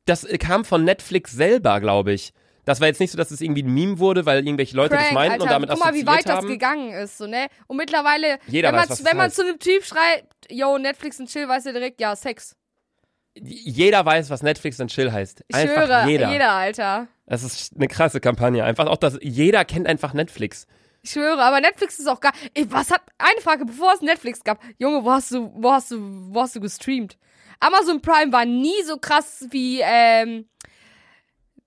Das 0.05 0.25
äh, 0.25 0.37
kam 0.37 0.67
von 0.67 0.85
Netflix 0.85 1.33
selber, 1.33 1.81
glaube 1.81 2.13
ich. 2.13 2.35
Das 2.67 2.81
war 2.83 2.89
jetzt 2.89 3.01
nicht 3.01 3.13
so, 3.13 3.17
dass 3.17 3.31
es 3.31 3.41
irgendwie 3.41 3.63
ein 3.63 3.73
Meme 3.73 3.99
wurde, 3.99 4.27
weil 4.27 4.47
irgendwelche 4.47 4.77
Leute 4.77 4.97
das 4.97 5.05
Crank, 5.05 5.15
meinten 5.15 5.33
Alter. 5.33 5.45
und 5.45 5.51
damit 5.51 5.71
Guck 5.71 5.79
mal, 5.79 5.95
wie 5.95 6.07
weit 6.07 6.27
haben. 6.27 6.43
das 6.43 6.47
gegangen 6.47 6.93
ist, 6.93 7.17
so, 7.17 7.27
ne? 7.27 7.47
Und 7.69 7.79
mittlerweile, 7.79 8.39
Jeder 8.49 8.69
wenn, 8.69 8.75
man, 8.75 8.83
weiß, 8.83 8.99
das 8.99 9.05
wenn 9.05 9.17
man 9.17 9.31
zu 9.31 9.43
einem 9.47 9.59
Typ 9.59 9.83
schreibt, 9.83 10.27
yo, 10.51 10.77
Netflix 10.77 11.19
und 11.19 11.31
Chill, 11.31 11.49
weiß 11.49 11.65
er 11.65 11.73
direkt, 11.73 12.03
ja, 12.03 12.15
Sex. 12.15 12.55
Jeder 13.35 14.05
weiß, 14.05 14.31
was 14.31 14.43
Netflix 14.43 14.81
and 14.81 14.91
Chill 14.91 15.13
heißt. 15.13 15.45
Ich 15.49 15.55
Einfach 15.55 15.87
schwöre, 15.87 16.09
jeder. 16.09 16.51
Alter. 16.53 17.09
Das 17.27 17.43
ist 17.43 17.77
eine 17.77 17.87
krasse 17.89 18.21
Kampagne. 18.21 18.65
Einfach 18.65 18.87
auch, 18.87 18.97
dass 18.97 19.19
jeder 19.23 19.65
kennt 19.65 19.87
einfach 19.87 20.13
Netflix. 20.15 20.67
Ich 21.03 21.13
schwöre, 21.13 21.41
aber 21.43 21.61
Netflix 21.61 21.99
ist 21.99 22.09
auch 22.09 22.21
gar. 22.21 22.33
Ey, 22.55 22.67
was 22.71 22.91
hat. 22.91 23.03
Eine 23.19 23.41
Frage, 23.41 23.65
bevor 23.65 23.95
es 23.95 24.01
Netflix 24.03 24.43
gab. 24.43 24.61
Junge, 24.79 25.05
wo 25.05 25.13
hast 25.13 25.31
du, 25.31 25.51
wo 25.55 25.73
hast 25.73 25.91
du, 25.93 25.99
wo 26.35 26.41
hast 26.41 26.57
du 26.57 26.61
gestreamt? 26.61 27.17
Amazon 27.61 28.01
Prime 28.03 28.33
war 28.33 28.45
nie 28.45 28.83
so 28.85 28.97
krass 28.97 29.47
wie 29.51 29.81
ähm, 29.83 30.47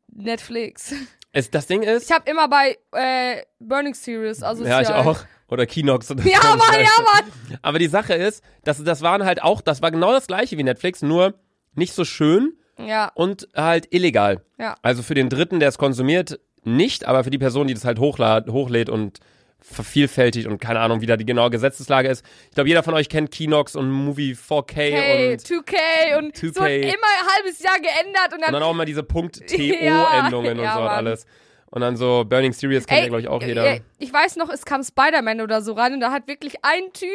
Netflix. 0.07 0.93
Es, 1.31 1.49
das 1.49 1.65
Ding 1.65 1.81
ist, 1.81 2.09
Ich 2.09 2.11
habe 2.15 2.29
immer 2.29 2.47
bei 2.47 2.77
äh, 2.91 3.43
Burning 3.59 3.93
Series, 3.95 4.43
also 4.43 4.65
ja, 4.65 4.81
ich 4.81 4.89
auch. 4.89 5.19
Oder 5.47 5.65
Kinox. 5.65 6.09
Oder 6.11 6.23
Ja. 6.27 6.39
Mann, 6.43 6.79
ja, 6.79 7.03
Mann. 7.03 7.59
Aber 7.61 7.79
die 7.79 7.87
Sache 7.87 8.13
ist, 8.13 8.43
dass 8.63 8.83
das 8.83 9.01
waren 9.01 9.23
halt 9.23 9.41
auch, 9.41 9.61
das 9.61 9.81
war 9.81 9.91
genau 9.91 10.11
das 10.11 10.27
gleiche 10.27 10.57
wie 10.57 10.63
Netflix, 10.63 11.01
nur 11.01 11.39
nicht 11.75 11.93
so 11.93 12.05
schön 12.05 12.53
Ja, 12.77 13.11
und 13.15 13.47
halt 13.55 13.87
illegal. 13.93 14.41
ja. 14.57 14.75
Also 14.81 15.03
für 15.03 15.13
den 15.15 15.29
Dritten, 15.29 15.59
der 15.59 15.69
es 15.69 15.77
konsumiert, 15.77 16.39
nicht, 16.63 17.05
aber 17.05 17.23
für 17.23 17.29
die 17.29 17.37
Person, 17.37 17.67
die 17.67 17.73
das 17.73 17.83
halt 17.85 17.99
hochlad, 17.99 18.49
hochlädt 18.49 18.89
und 18.89 19.19
vervielfältigt 19.59 20.45
und 20.47 20.59
keine 20.59 20.79
Ahnung, 20.81 20.99
wie 21.01 21.05
da 21.05 21.15
die 21.17 21.25
genaue 21.25 21.49
Gesetzeslage 21.49 22.09
ist. 22.09 22.25
Ich 22.49 22.55
glaube, 22.55 22.67
jeder 22.67 22.83
von 22.83 22.93
euch 22.93 23.07
kennt 23.07 23.31
Kinox 23.31 23.75
und 23.77 23.89
Movie 23.91 24.33
4K 24.33 24.73
Hey, 24.75 25.33
und, 25.33 25.39
2K 25.41 26.17
und 26.17 26.35
2K. 26.35 26.53
so 26.53 26.65
immer 26.65 27.07
ein 27.19 27.27
halbes 27.37 27.61
Jahr 27.63 27.77
geändert 27.79 28.27
und 28.27 28.33
und 28.35 28.41
dann. 28.41 28.53
dann 28.53 28.63
auch 28.63 28.71
immer 28.71 28.83
diese 28.85 29.03
Punkt-TO-Endungen 29.03 30.57
Ja, 30.59 30.73
und 30.73 30.77
so 30.79 30.83
und 30.83 30.89
alles. 30.89 31.25
Und 31.71 31.81
dann 31.81 31.95
so 31.97 32.23
Burning 32.27 32.53
Series 32.53 32.85
kennt 32.85 33.01
ja, 33.01 33.07
glaube 33.07 33.21
ich, 33.21 33.27
auch 33.27 33.41
jeder. 33.41 33.65
äh, 33.75 33.81
Ich 33.99 34.11
weiß 34.13 34.35
noch, 34.35 34.49
es 34.49 34.63
kam 34.65 34.83
Spider-Man 34.83 35.41
oder 35.41 35.61
so 35.61 35.73
rein 35.73 35.93
und 35.93 36.01
da 36.01 36.11
hat 36.11 36.27
wirklich 36.27 36.55
ein 36.61 36.93
Typ 36.93 37.09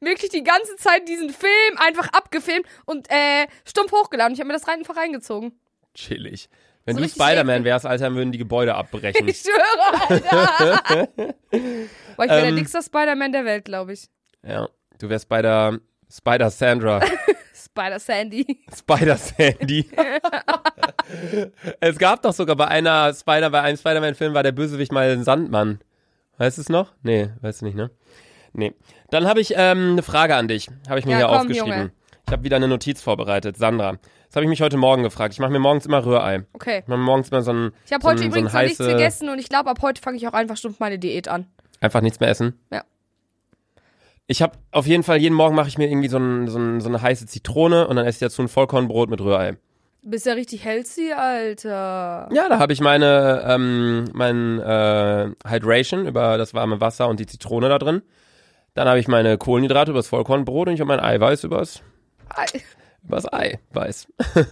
wirklich 0.00 0.30
die 0.30 0.42
ganze 0.44 0.76
Zeit 0.76 1.08
diesen 1.08 1.30
Film 1.30 1.76
einfach 1.78 2.08
abgefilmt 2.12 2.66
und 2.86 3.10
äh, 3.10 3.46
stumpf 3.64 3.92
hochgeladen. 3.92 4.34
Ich 4.34 4.40
habe 4.40 4.48
mir 4.48 4.54
das 4.54 4.66
rein, 4.68 4.78
einfach 4.80 4.96
reingezogen. 4.96 5.52
Chillig. 5.94 6.48
Wenn 6.84 6.96
So 6.96 7.02
du 7.02 7.08
Spider-Man 7.08 7.64
wärst, 7.64 7.84
Alter, 7.84 8.14
würden 8.14 8.32
die 8.32 8.38
Gebäude 8.38 8.74
abbrechen. 8.74 9.28
Ich 9.28 9.40
schwöre, 9.42 10.08
Alter. 10.08 11.08
Boah, 12.16 12.24
ich 12.24 12.30
wäre 12.30 12.40
der 12.40 12.48
Ähm. 12.48 12.56
dickste 12.56 12.82
Spider-Man 12.82 13.32
der 13.32 13.44
Welt, 13.44 13.64
glaube 13.66 13.92
ich. 13.92 14.08
ja, 14.42 14.68
du 14.98 15.08
wärst 15.08 15.28
bei 15.28 15.42
der 15.42 15.78
Spider-Sandra. 16.10 17.00
Spider-Sandy. 17.54 18.62
Spider-Sandy. 18.74 19.90
es 21.80 21.98
gab 21.98 22.22
doch 22.22 22.32
sogar 22.32 22.56
bei 22.56 22.68
einer 22.68 23.12
Spider, 23.14 23.50
bei 23.50 23.60
einem 23.60 23.76
Spider-Man-Film 23.76 24.32
war 24.34 24.42
der 24.42 24.52
Bösewicht 24.52 24.92
mal 24.92 25.10
ein 25.10 25.24
Sandmann. 25.24 25.80
Weißt 26.38 26.58
du 26.58 26.62
es 26.62 26.68
noch? 26.68 26.92
Nee, 27.02 27.30
weißt 27.40 27.60
du 27.62 27.66
nicht, 27.66 27.74
ne? 27.74 27.90
Nee. 28.52 28.74
Dann 29.10 29.26
habe 29.26 29.40
ich 29.40 29.54
ähm, 29.56 29.92
eine 29.92 30.02
Frage 30.02 30.34
an 30.36 30.48
dich. 30.48 30.68
Habe 30.88 30.98
ich 30.98 31.06
mir 31.06 31.12
Ja, 31.12 31.18
hier 31.18 31.26
komm, 31.28 31.36
aufgeschrieben. 31.36 31.68
Junge. 31.70 31.92
Ich 32.26 32.32
habe 32.32 32.44
wieder 32.44 32.56
eine 32.56 32.68
Notiz 32.68 33.00
vorbereitet. 33.00 33.56
Sandra. 33.56 33.92
Das 34.26 34.36
habe 34.36 34.44
ich 34.44 34.50
mich 34.50 34.60
heute 34.60 34.76
Morgen 34.76 35.02
gefragt. 35.02 35.32
Ich 35.32 35.40
mache 35.40 35.50
mir 35.50 35.58
morgens 35.58 35.86
immer 35.86 36.04
Rührei. 36.04 36.44
Okay. 36.52 36.80
Ich 36.82 36.88
mache 36.88 36.98
morgens 36.98 37.30
immer 37.30 37.40
so 37.40 37.52
ein, 37.52 37.70
Ich 37.86 37.92
habe 37.92 38.02
so 38.02 38.08
heute 38.10 38.24
übrigens 38.24 38.52
so 38.52 38.58
nichts 38.58 38.78
gegessen 38.78 39.30
und 39.30 39.38
ich 39.38 39.48
glaube, 39.48 39.70
ab 39.70 39.78
heute 39.80 40.02
fange 40.02 40.18
ich 40.18 40.28
auch 40.28 40.34
einfach 40.34 40.58
stumpf 40.58 40.78
meine 40.80 40.98
Diät 40.98 41.28
an. 41.28 41.46
einfach 41.80 42.02
nichts 42.02 42.20
mehr 42.20 42.28
essen. 42.28 42.58
Ja. 42.70 42.82
Ich 44.26 44.42
habe 44.42 44.58
auf 44.72 44.86
jeden 44.86 45.04
Fall, 45.04 45.16
jeden 45.16 45.34
Morgen 45.34 45.54
mache 45.56 45.68
ich 45.68 45.78
mir 45.78 45.88
irgendwie 45.88 46.08
so, 46.08 46.18
ein, 46.18 46.48
so, 46.48 46.58
ein, 46.58 46.82
so 46.82 46.88
eine 46.90 47.00
heiße 47.00 47.24
Zitrone 47.26 47.88
und 47.88 47.96
dann 47.96 48.04
esse 48.04 48.16
ich 48.16 48.20
dazu 48.30 48.42
ein 48.42 48.48
Vollkornbrot 48.48 49.08
mit 49.08 49.22
Rührei. 49.22 49.52
Du 50.02 50.10
bist 50.10 50.26
ja 50.26 50.34
richtig 50.34 50.64
healthy, 50.64 51.12
Alter. 51.14 52.28
Ja, 52.30 52.48
da 52.50 52.58
habe 52.58 52.74
ich 52.74 52.80
meine 52.82 53.42
ähm, 53.46 54.04
mein 54.12 54.58
äh, 54.60 55.30
Hydration 55.48 56.06
über 56.06 56.36
das 56.36 56.52
warme 56.52 56.80
Wasser 56.82 57.08
und 57.08 57.20
die 57.20 57.26
Zitrone 57.26 57.70
da 57.70 57.78
drin. 57.78 58.02
Dann 58.78 58.86
habe 58.86 59.00
ich 59.00 59.08
meine 59.08 59.36
Kohlenhydrate 59.38 59.90
übers 59.90 60.06
Vollkornbrot 60.06 60.68
und 60.68 60.74
ich 60.74 60.78
habe 60.80 60.86
mein 60.86 61.00
Eiweiß 61.00 61.42
übers, 61.42 61.82
Ei. 62.28 62.46
übers 63.04 63.26
Eiweiß. 63.32 64.06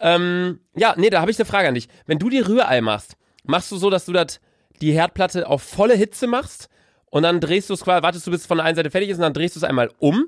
ähm, 0.00 0.58
ja, 0.74 0.94
nee, 0.96 1.08
da 1.08 1.20
habe 1.20 1.30
ich 1.30 1.38
eine 1.38 1.44
Frage 1.46 1.68
an 1.68 1.74
dich. 1.74 1.88
Wenn 2.06 2.18
du 2.18 2.28
dir 2.30 2.48
Rührei 2.48 2.80
machst, 2.80 3.14
machst 3.44 3.70
du 3.70 3.76
so, 3.76 3.88
dass 3.88 4.06
du 4.06 4.12
das 4.12 4.40
die 4.80 4.90
Herdplatte 4.90 5.46
auf 5.46 5.62
volle 5.62 5.94
Hitze 5.94 6.26
machst 6.26 6.68
und 7.10 7.22
dann 7.22 7.38
drehst 7.38 7.70
du 7.70 7.74
es 7.74 7.82
quasi, 7.84 8.02
wartest 8.02 8.26
du 8.26 8.32
bis 8.32 8.40
es 8.40 8.46
von 8.48 8.56
der 8.58 8.66
einen 8.66 8.74
Seite 8.74 8.90
fertig 8.90 9.10
ist 9.10 9.18
und 9.18 9.22
dann 9.22 9.34
drehst 9.34 9.54
du 9.54 9.60
es 9.60 9.64
einmal 9.64 9.90
um? 10.00 10.26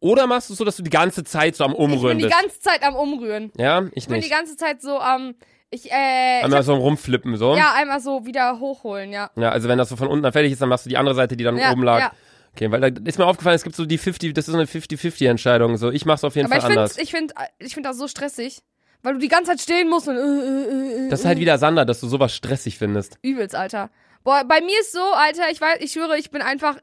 Oder 0.00 0.26
machst 0.26 0.48
du 0.48 0.54
es 0.54 0.58
so, 0.58 0.64
dass 0.64 0.76
du 0.76 0.82
die 0.82 0.90
ganze 0.90 1.22
Zeit 1.22 1.54
so 1.54 1.62
am 1.62 1.70
Ich 1.70 1.76
bin 1.76 1.84
Umrühren 1.92 2.18
die 2.18 2.24
bist? 2.24 2.36
ganze 2.40 2.58
Zeit 2.58 2.82
am 2.82 2.96
Umrühren. 2.96 3.52
Ja, 3.58 3.82
ich 3.92 3.92
Ich 3.94 4.06
bin 4.08 4.14
die 4.14 4.20
nicht. 4.22 4.30
ganze 4.32 4.56
Zeit 4.56 4.82
so 4.82 4.98
am. 4.98 5.34
ich, 5.70 5.84
äh. 5.92 6.38
Ich 6.38 6.44
Einmal 6.44 6.58
hab, 6.60 6.64
so 6.64 6.74
rumflippen 6.74 7.36
so. 7.36 7.54
ja, 7.54 7.74
einmal 7.76 8.00
so 8.00 8.24
wieder 8.26 8.58
hochholen, 8.58 9.12
ja. 9.12 9.30
Ja, 9.36 9.50
also 9.50 9.68
wenn 9.68 9.78
das 9.78 9.88
so 9.90 9.94
von 9.96 10.08
unten 10.08 10.22
dann 10.24 10.32
fertig 10.32 10.50
ist, 10.52 10.62
dann 10.62 10.68
machst 10.70 10.86
du 10.86 10.88
die 10.88 10.96
andere 10.96 11.14
Seite, 11.14 11.36
die 11.36 11.44
dann 11.44 11.56
Ja, 11.58 11.70
oben 11.70 11.84
lag. 11.84 12.00
ja. 12.00 12.12
Okay, 12.54 12.70
weil 12.70 12.80
da 12.80 12.88
ist 13.04 13.18
mir 13.18 13.26
aufgefallen, 13.26 13.56
es 13.56 13.62
gibt 13.62 13.76
so 13.76 13.86
die 13.86 13.98
50, 13.98 14.34
das 14.34 14.48
ist 14.48 14.52
so 14.52 14.58
eine 14.58 14.66
50-50-Entscheidung. 14.66 15.76
So, 15.76 15.90
ich 15.90 16.04
mach's 16.04 16.24
auf 16.24 16.34
jeden 16.36 16.46
Aber 16.46 16.56
ich 16.56 16.62
Fall 16.62 16.70
finde 16.70 16.82
anders. 16.82 16.98
ich 16.98 17.10
find, 17.10 17.32
ich 17.58 17.74
find 17.74 17.86
das 17.86 17.96
so 17.96 18.08
stressig. 18.08 18.60
Weil 19.02 19.14
du 19.14 19.18
die 19.18 19.28
ganze 19.28 19.52
Zeit 19.52 19.60
stehen 19.62 19.88
musst 19.88 20.08
und. 20.08 20.16
Äh, 20.16 20.20
äh, 20.20 21.06
äh, 21.06 21.08
Das 21.08 21.20
ist 21.20 21.26
halt 21.26 21.38
wieder 21.38 21.56
Sander, 21.56 21.86
dass 21.86 22.00
du 22.00 22.08
sowas 22.08 22.34
stressig 22.34 22.76
findest. 22.76 23.18
Übelst, 23.22 23.54
Alter. 23.54 23.88
Boah, 24.24 24.44
bei 24.46 24.60
mir 24.60 24.78
ist 24.80 24.92
so, 24.92 25.00
Alter, 25.00 25.50
ich 25.50 25.58
weiß, 25.60 25.78
ich 25.80 25.92
schwöre, 25.92 26.18
ich 26.18 26.30
bin 26.30 26.42
einfach 26.42 26.76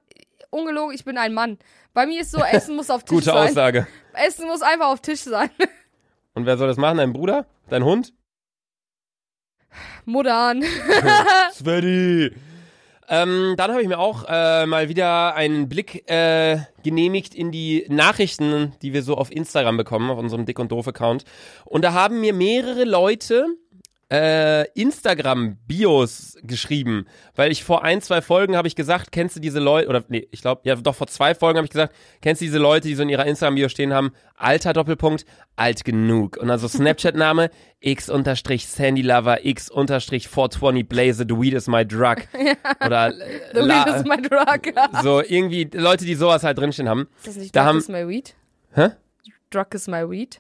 ungelogen, 0.50 0.96
ich 0.96 1.06
bin 1.06 1.18
ein 1.20 1.34
Mann. 1.34 1.60
Bei 1.94 2.08
mir 2.08 2.22
ist 2.22 2.32
so, 2.32 2.40
Essen 2.52 2.76
muss 2.76 2.90
auf 2.90 3.04
Tisch 3.04 3.10
Gute 3.18 3.26
sein. 3.26 3.50
Aussage. 3.50 3.88
Essen 4.14 4.48
muss 4.48 4.64
einfach 4.64 4.88
auf 4.88 5.02
Tisch 5.02 5.20
sein. 5.22 5.50
Und 6.34 6.46
wer 6.48 6.58
soll 6.58 6.68
das 6.68 6.78
machen? 6.78 6.98
Dein 6.98 7.14
Bruder? 7.14 7.46
Dein 7.70 7.84
Hund? 7.84 8.14
Muttern. 10.06 10.64
Sveti! 11.54 12.32
Ähm, 13.10 13.56
dann 13.58 13.72
habe 13.72 13.82
ich 13.82 13.88
mir 13.88 14.00
auch 14.00 14.26
äh, 14.28 14.66
mal 14.66 14.90
wieder 14.90 15.34
einen 15.36 15.70
Blick 15.70 16.10
äh, 16.10 16.60
genehmigt 16.84 17.34
in 17.36 17.52
die 17.52 17.86
Nachrichten, 17.90 18.74
die 18.82 18.94
wir 18.94 19.02
so 19.02 19.16
auf 19.16 19.32
Instagram 19.32 19.78
bekommen, 19.78 20.10
auf 20.10 20.20
unserem 20.20 20.46
Dick 20.46 20.60
und 20.60 20.72
Doof-Account. 20.72 21.24
Und 21.64 21.84
da 21.84 21.94
haben 21.94 22.20
mir 22.20 22.34
mehrere 22.34 22.84
Leute 22.84 23.46
äh, 24.10 24.64
Instagram-Bios 24.72 26.38
geschrieben, 26.44 27.06
weil 27.36 27.52
ich 27.52 27.64
vor 27.64 27.84
ein, 27.84 28.02
zwei 28.02 28.22
Folgen 28.22 28.56
habe 28.56 28.68
ich 28.68 28.76
gesagt, 28.76 29.12
kennst 29.12 29.36
du 29.36 29.40
diese 29.40 29.60
Leute, 29.60 29.90
oder 29.90 30.04
nee, 30.08 30.28
ich 30.32 30.42
glaube, 30.42 30.62
ja 30.64 30.76
doch 30.76 30.96
vor 30.96 31.08
zwei 31.08 31.36
Folgen 31.36 31.58
habe 31.58 31.66
ich 31.66 31.72
gesagt, 31.72 31.94
kennst 32.22 32.42
du 32.42 32.46
diese 32.46 32.58
Leute, 32.58 32.88
die 32.88 32.96
so 32.96 33.04
in 33.04 33.10
ihrer 33.10 33.26
Instagram-Bio 33.26 33.70
stehen 33.70 33.94
haben, 33.94 34.12
alter 34.36 34.74
Doppelpunkt, 34.74 35.26
alt 35.56 35.84
genug. 35.84 36.38
Und 36.38 36.50
also 36.50 36.68
Snapchat-Name, 36.68 37.50
x 37.80 38.10
unterstrich 38.10 38.68
Sandy 38.68 39.02
Lover, 39.02 39.46
x 39.46 39.70
unterstrich 39.70 40.28
420 40.28 40.88
Blaze, 40.88 41.26
the 41.28 41.36
weed 41.40 41.54
is 41.54 41.68
my 41.68 41.86
drug. 41.86 42.18
Oder 42.86 43.12
The 43.54 43.60
weed 43.62 43.96
is 43.96 44.04
my 44.06 44.22
drug. 44.22 44.74
so 45.04 45.22
irgendwie 45.22 45.70
Leute, 45.74 46.06
die 46.06 46.16
sowas 46.16 46.44
halt 46.44 46.58
drinstehen 46.58 46.88
haben. 46.90 47.08
Ist 47.20 47.28
das 47.28 47.36
nicht 47.36 47.56
Da 47.56 47.62
Drug 47.64 47.68
haben- 47.70 47.78
is 47.80 47.88
my 47.90 48.08
weed? 48.08 48.36
Hä? 48.74 48.90
Drug 49.50 49.68
is 49.74 49.88
my 49.88 50.10
weed? 50.10 50.40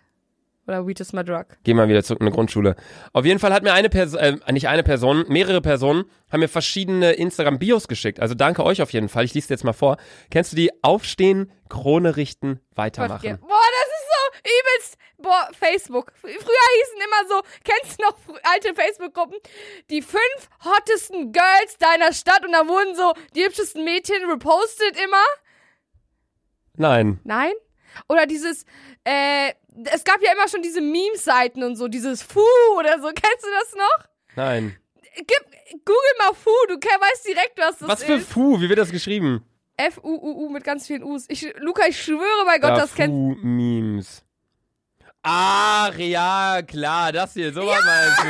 Oder 0.67 0.85
weed 0.85 0.99
is 0.99 1.13
my 1.13 1.23
drug? 1.23 1.45
Geh 1.63 1.73
mal 1.73 1.87
wieder 1.87 2.03
zurück 2.03 2.19
in 2.19 2.25
die 2.25 2.31
Grundschule. 2.33 2.75
Auf 3.13 3.25
jeden 3.25 3.39
Fall 3.39 3.53
hat 3.53 3.63
mir 3.63 3.73
eine 3.73 3.89
Person, 3.89 4.19
äh, 4.19 4.51
nicht 4.51 4.67
eine 4.67 4.83
Person, 4.83 5.23
mehrere 5.29 5.61
Personen 5.61 6.05
haben 6.29 6.41
mir 6.41 6.49
verschiedene 6.49 7.13
Instagram-Bios 7.13 7.87
geschickt. 7.87 8.19
Also 8.19 8.35
danke 8.35 8.65
euch 8.65 8.81
auf 8.81 8.91
jeden 8.91 9.07
Fall. 9.07 9.23
Ich 9.23 9.33
lese 9.33 9.47
dir 9.47 9.53
jetzt 9.53 9.63
mal 9.63 9.71
vor. 9.71 9.95
Kennst 10.29 10.51
du 10.51 10.57
die 10.57 10.71
Aufstehen, 10.83 11.51
Krone 11.69 12.17
richten, 12.17 12.59
weitermachen? 12.75 13.39
Boah, 13.39 13.47
das 13.49 13.87
ist 13.87 14.07
so 14.11 14.39
übelst. 14.43 14.97
Boah, 15.19 15.47
Facebook. 15.57 16.11
Früher 16.19 16.31
hießen 16.35 16.97
immer 16.97 17.29
so, 17.29 17.41
kennst 17.63 17.99
du 17.99 18.03
noch 18.03 18.17
alte 18.43 18.75
Facebook-Gruppen? 18.75 19.37
Die 19.89 20.01
fünf 20.01 20.49
hottesten 20.65 21.31
Girls 21.31 21.77
deiner 21.79 22.11
Stadt 22.11 22.45
und 22.45 22.51
da 22.51 22.67
wurden 22.67 22.93
so 22.93 23.13
die 23.35 23.45
hübschesten 23.45 23.85
Mädchen 23.85 24.29
repostet 24.29 24.97
immer. 25.01 25.23
Nein. 26.75 27.21
Nein? 27.23 27.53
Oder 28.09 28.27
dieses, 28.27 28.65
äh, 29.05 29.53
es 29.85 30.03
gab 30.03 30.21
ja 30.21 30.31
immer 30.33 30.47
schon 30.47 30.61
diese 30.61 30.81
Meme-Seiten 30.81 31.63
und 31.63 31.75
so, 31.75 31.87
dieses 31.87 32.23
Fu 32.23 32.41
oder 32.77 32.99
so. 32.99 33.07
Kennst 33.15 33.43
du 33.43 33.49
das 33.59 33.75
noch? 33.75 34.05
Nein. 34.35 34.77
Gib, 35.15 35.45
google 35.85 36.13
mal 36.19 36.33
Fu, 36.33 36.51
du 36.67 36.75
weißt 36.75 37.27
direkt, 37.27 37.57
was 37.57 37.77
das 37.79 37.87
Was 37.89 37.99
ist. 38.01 38.05
für 38.05 38.19
Fu? 38.19 38.59
Wie 38.61 38.69
wird 38.69 38.79
das 38.79 38.91
geschrieben? 38.91 39.43
F-U-U-U 39.77 40.49
mit 40.49 40.63
ganz 40.63 40.87
vielen 40.87 41.03
U's. 41.03 41.25
Ich, 41.27 41.53
Luca, 41.59 41.85
ich 41.87 42.01
schwöre 42.01 42.45
bei 42.45 42.57
Gott, 42.59 42.77
das 42.77 42.93
kennt. 42.95 43.43
Memes. 43.43 44.23
Ach, 45.23 45.95
ja, 45.97 46.61
klar, 46.65 47.11
das 47.11 47.33
hier, 47.33 47.51
sowas 47.51 47.79
meinst 47.85 48.23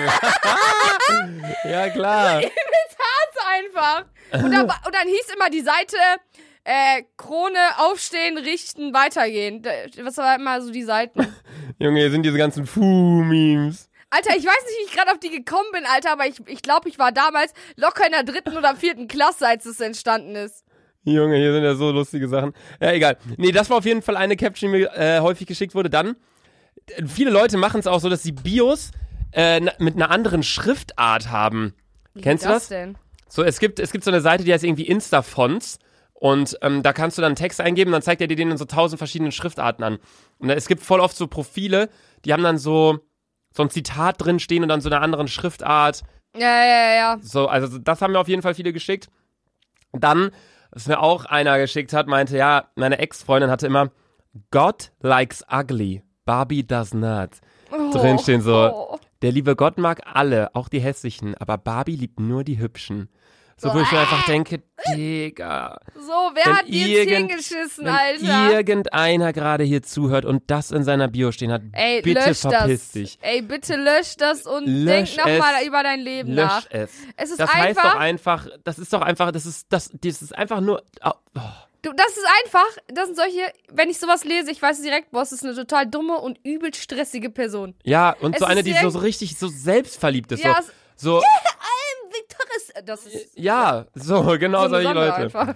du. 1.64 1.70
ja, 1.70 1.90
klar. 1.90 2.42
einfach. 3.58 4.06
Und 4.34 4.52
dann, 4.52 4.64
und 4.64 4.96
dann 4.96 5.08
hieß 5.08 5.34
immer 5.36 5.50
die 5.50 5.62
Seite 5.62 5.98
äh, 6.64 7.04
Krone 7.16 7.60
aufstehen, 7.78 8.38
richten, 8.38 8.94
weitergehen. 8.94 9.62
Da- 9.62 9.72
Was 10.04 10.18
war 10.18 10.36
immer 10.36 10.62
so 10.62 10.72
die 10.72 10.84
Seiten? 10.84 11.36
Junge, 11.80 12.00
hier 12.00 12.12
sind 12.12 12.24
diese 12.24 12.38
ganzen 12.38 12.66
Fu-Memes. 12.66 13.90
Alter, 14.10 14.32
ich 14.38 14.46
weiß 14.46 14.66
nicht, 14.66 14.78
wie 14.80 14.86
ich 14.86 14.96
gerade 14.96 15.12
auf 15.12 15.20
die 15.20 15.30
gekommen 15.30 15.68
bin, 15.74 15.84
Alter, 15.86 16.14
aber 16.14 16.26
ich, 16.26 16.42
ich 16.48 16.62
glaube, 16.62 16.88
ich 16.90 16.98
war 16.98 17.12
damals 17.12 17.54
locker 17.76 18.06
in 18.06 18.14
der 18.14 18.24
dritten 18.24 18.58
oder 18.58 18.76
vierten 18.76 19.08
Klasse, 19.08 19.48
als 19.48 19.66
es 19.66 19.80
entstanden 19.80 20.36
ist. 20.36 20.64
Junge, 21.04 21.38
hier 21.38 21.54
sind 21.54 21.64
ja 21.64 21.76
so 21.76 21.92
lustige 21.92 22.28
Sachen. 22.28 22.54
Ja, 22.82 22.92
egal. 22.94 23.18
Nee, 23.38 23.52
das 23.52 23.70
war 23.70 23.78
auf 23.78 23.86
jeden 23.86 24.02
Fall 24.02 24.18
eine 24.18 24.36
Caption, 24.36 24.72
die 24.72 24.80
mir 24.80 24.92
äh, 24.96 25.20
häufig 25.20 25.46
geschickt 25.48 25.76
wurde. 25.76 25.90
Dann, 25.90 26.16
viele 27.06 27.32
Leute 27.32 27.58
machen 27.58 27.80
es 27.80 27.88
auch 27.88 28.00
so, 28.00 28.10
dass 28.10 28.24
sie 28.24 28.32
Bios 28.32 28.92
äh, 29.34 29.62
mit 29.80 29.96
einer 29.96 30.10
anderen 30.10 30.44
Schriftart 30.44 31.30
haben. 31.30 31.74
Wie 32.14 32.22
Kennst 32.22 32.46
du 32.46 32.50
das 32.50 32.64
das? 32.64 32.70
denn? 32.70 32.98
So, 33.30 33.44
es 33.44 33.60
gibt, 33.60 33.80
es 33.80 33.92
gibt 33.92 34.04
so 34.04 34.12
eine 34.12 34.22
Seite, 34.22 34.44
die 34.44 34.54
heißt 34.54 34.64
irgendwie 34.64 34.88
Insta-Fonts. 34.88 35.80
Und 36.20 36.58
ähm, 36.64 36.82
da 36.82 36.94
kannst 36.94 37.18
du 37.18 37.22
dann 37.22 37.36
Text 37.36 37.62
eingeben, 37.62 37.92
dann 37.92 38.02
zeigt 38.02 38.22
er 38.22 38.28
dir 38.28 38.36
den 38.36 38.50
in 38.50 38.58
so 38.58 38.66
tausend 38.66 38.98
verschiedenen 38.98 39.32
Schriftarten 39.32 39.84
an. 39.84 40.00
Und 40.40 40.50
es 40.50 40.68
gibt 40.68 40.82
voll 40.82 41.00
oft 41.00 41.16
so 41.16 41.28
Profile, 41.28 41.90
die 42.26 42.34
haben 42.34 42.42
dann 42.42 42.58
so, 42.58 43.00
so 43.54 43.62
ein 43.62 43.70
Zitat 43.70 44.16
drin 44.18 44.40
stehen 44.40 44.64
und 44.64 44.70
dann 44.70 44.82
so 44.82 44.90
eine 44.90 45.00
anderen 45.00 45.28
Schriftart. 45.28 46.02
Ja, 46.36 46.42
ja, 46.42 46.66
ja, 46.66 46.96
ja. 46.96 47.18
So, 47.22 47.48
also 47.48 47.78
das 47.78 48.02
haben 48.02 48.14
mir 48.14 48.20
auf 48.20 48.28
jeden 48.28 48.42
Fall 48.42 48.56
viele 48.56 48.74
geschickt. 48.74 49.10
Dann, 49.92 50.32
was 50.72 50.88
mir 50.88 51.02
auch 51.02 51.26
einer 51.26 51.60
geschickt 51.60 51.94
hat, 51.94 52.08
meinte, 52.08 52.36
ja, 52.36 52.66
meine 52.76 52.98
Ex-Freundin 52.98 53.52
hatte 53.52 53.68
immer 53.68 53.92
God 54.50 54.92
likes 55.02 55.44
ugly, 55.52 56.02
Barbie 56.26 56.66
does 56.66 56.96
not. 56.96 57.30
Drinstehen 57.70 58.42
so. 58.42 58.72
Oh. 58.74 59.00
Der 59.22 59.32
liebe 59.32 59.56
Gott 59.56 59.78
mag 59.78 60.02
alle, 60.06 60.54
auch 60.56 60.68
die 60.70 60.80
hässlichen, 60.80 61.36
aber 61.36 61.58
Barbie 61.58 61.96
liebt 61.96 62.20
nur 62.20 62.44
die 62.44 62.60
hübschen. 62.60 63.10
So, 63.60 63.74
wo 63.74 63.80
ich 63.80 63.92
mir 63.92 64.00
einfach 64.02 64.24
denke, 64.26 64.62
Digga, 64.96 65.80
So, 65.96 66.12
wer 66.36 66.46
Wenn 66.46 66.56
hat 66.58 66.68
dir 66.68 66.88
jetzt 66.88 67.10
hingeschissen, 67.10 67.86
wenn 67.86 67.94
Alter? 67.94 68.52
irgendeiner 68.54 69.34
gerade 69.34 69.64
hier 69.64 69.82
zuhört 69.82 70.26
und 70.26 70.44
das 70.52 70.70
in 70.70 70.84
seiner 70.84 71.08
Bio 71.08 71.32
stehen 71.32 71.52
hat, 71.52 71.64
Ey, 71.72 72.02
bitte 72.04 72.36
verpiss 72.36 72.84
das. 72.86 72.92
dich. 72.92 73.18
Ey, 73.22 73.42
bitte 73.42 73.76
lösch 73.76 74.16
das 74.18 74.46
und 74.46 74.68
Lösch 74.68 75.16
denk 75.16 75.26
nochmal 75.40 75.66
über 75.66 75.82
dein 75.82 76.00
Leben 76.02 76.34
Lösch 76.34 76.46
nach. 76.46 76.66
es. 76.70 76.92
Es 77.16 77.32
ist 77.32 77.40
Das 77.40 77.52
heißt 77.52 77.80
einfach, 77.80 77.94
doch 77.94 78.00
einfach, 78.00 78.48
das 78.64 78.78
ist 78.78 78.94
doch 78.94 79.02
einfach, 79.02 79.32
das 79.32 79.48
ist, 79.48 79.66
das, 79.70 79.90
das 79.92 80.22
ist 80.22 80.38
einfach 80.38 80.62
nur, 80.62 80.84
oh, 81.04 81.10
oh. 81.36 81.42
du, 81.82 81.92
das 81.94 82.10
ist 82.16 82.28
einfach, 82.46 82.78
das 82.94 83.06
sind 83.08 83.16
solche, 83.18 83.42
wenn 83.72 83.90
ich 83.90 83.98
sowas 83.98 84.24
lese, 84.24 84.52
ich 84.52 84.62
weiß 84.62 84.84
direkt, 84.84 85.10
boah, 85.10 85.24
es 85.24 85.32
ist 85.32 85.44
eine 85.44 85.56
total 85.56 85.88
dumme 85.88 86.18
und 86.20 86.38
übel 86.46 86.74
stressige 86.76 87.32
Person. 87.32 87.74
Ja, 87.84 88.16
und 88.22 88.36
Es 88.36 88.40
so 88.40 88.46
eine, 88.46 88.62
die 88.62 88.74
so, 88.74 88.92
so 88.92 89.00
richtig 89.00 89.36
so 89.40 89.48
selbstverliebt 89.48 90.32
ist. 90.32 90.44
Ja, 90.44 90.62
so, 90.96 91.20
so, 91.20 91.24
das 92.88 93.06
ist 93.06 93.38
ja, 93.38 93.86
so, 93.94 94.24
genau 94.40 94.64
so 94.64 94.70
solche 94.70 94.94
Leute. 94.94 95.16
einfach. 95.16 95.56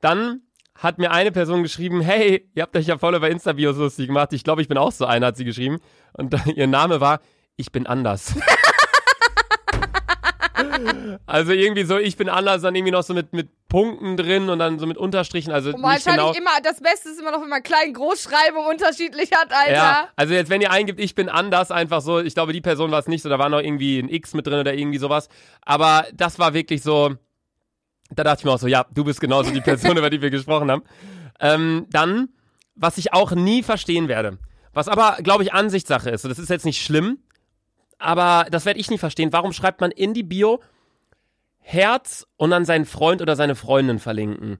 Dann 0.00 0.42
hat 0.74 0.98
mir 0.98 1.12
eine 1.12 1.30
Person 1.30 1.62
geschrieben, 1.62 2.00
hey, 2.00 2.50
ihr 2.54 2.62
habt 2.62 2.76
euch 2.76 2.86
ja 2.86 2.98
voll 2.98 3.14
über 3.14 3.30
Insta-Bios 3.30 3.76
lustig 3.76 4.08
gemacht. 4.08 4.32
Ich 4.32 4.42
glaube, 4.42 4.62
ich 4.62 4.68
bin 4.68 4.78
auch 4.78 4.92
so 4.92 5.06
einer, 5.06 5.28
hat 5.28 5.36
sie 5.36 5.44
geschrieben. 5.44 5.78
Und 6.12 6.34
ihr 6.56 6.66
Name 6.66 7.00
war, 7.00 7.20
ich 7.56 7.70
bin 7.70 7.86
anders. 7.86 8.34
also 11.26 11.52
irgendwie 11.52 11.84
so, 11.84 11.98
ich 11.98 12.16
bin 12.16 12.28
anders, 12.28 12.62
dann 12.62 12.74
irgendwie 12.74 12.92
noch 12.92 13.02
so 13.02 13.14
mit, 13.14 13.32
mit 13.32 13.48
Punkten 13.68 14.16
drin 14.16 14.50
und 14.50 14.58
dann 14.58 14.78
so 14.78 14.86
mit 14.86 14.96
Unterstrichen. 14.96 15.52
Also 15.52 15.70
Und 15.70 15.82
wahrscheinlich 15.82 16.06
genau. 16.16 16.32
immer, 16.32 16.60
das 16.62 16.80
Beste 16.80 17.08
ist 17.10 17.20
immer 17.20 17.30
noch, 17.30 17.40
wenn 17.40 17.48
man 17.48 17.62
klein 17.62 17.92
Großschreibung 17.92 18.66
unterschiedlich 18.66 19.30
hat, 19.32 19.52
Alter. 19.52 19.72
Ja, 19.72 20.08
also 20.16 20.34
jetzt, 20.34 20.50
wenn 20.50 20.60
ihr 20.60 20.70
eingibt, 20.70 21.00
ich 21.00 21.14
bin 21.14 21.28
anders, 21.28 21.70
einfach 21.70 22.00
so, 22.00 22.20
ich 22.20 22.34
glaube, 22.34 22.52
die 22.52 22.60
Person 22.60 22.90
war 22.90 22.98
es 22.98 23.08
nicht 23.08 23.22
so, 23.22 23.28
da 23.28 23.38
war 23.38 23.48
noch 23.48 23.60
irgendwie 23.60 23.98
ein 23.98 24.08
X 24.08 24.34
mit 24.34 24.46
drin 24.46 24.60
oder 24.60 24.74
irgendwie 24.74 24.98
sowas. 24.98 25.28
Aber 25.62 26.06
das 26.12 26.38
war 26.38 26.54
wirklich 26.54 26.82
so, 26.82 27.14
da 28.10 28.24
dachte 28.24 28.40
ich 28.40 28.44
mir 28.44 28.52
auch 28.52 28.58
so, 28.58 28.66
ja, 28.66 28.84
du 28.92 29.04
bist 29.04 29.20
genauso 29.20 29.50
die 29.50 29.60
Person, 29.60 29.96
über 29.96 30.10
die 30.10 30.20
wir 30.20 30.30
gesprochen 30.30 30.70
haben. 30.70 30.82
Ähm, 31.40 31.86
dann, 31.90 32.28
was 32.74 32.98
ich 32.98 33.12
auch 33.12 33.32
nie 33.32 33.62
verstehen 33.62 34.08
werde, 34.08 34.38
was 34.72 34.88
aber, 34.88 35.18
glaube 35.22 35.44
ich, 35.44 35.52
Ansichtssache 35.52 36.10
ist, 36.10 36.24
und 36.24 36.30
das 36.30 36.38
ist 36.38 36.48
jetzt 36.48 36.64
nicht 36.64 36.82
schlimm, 36.82 37.18
aber 38.02 38.46
das 38.50 38.64
werde 38.64 38.80
ich 38.80 38.90
nie 38.90 38.98
verstehen. 38.98 39.32
Warum 39.32 39.52
schreibt 39.52 39.80
man 39.80 39.90
in 39.90 40.14
die 40.14 40.22
Bio 40.22 40.60
Herz 41.58 42.26
und 42.36 42.50
dann 42.50 42.64
seinen 42.64 42.84
Freund 42.84 43.22
oder 43.22 43.36
seine 43.36 43.54
Freundin 43.54 43.98
verlinken? 43.98 44.58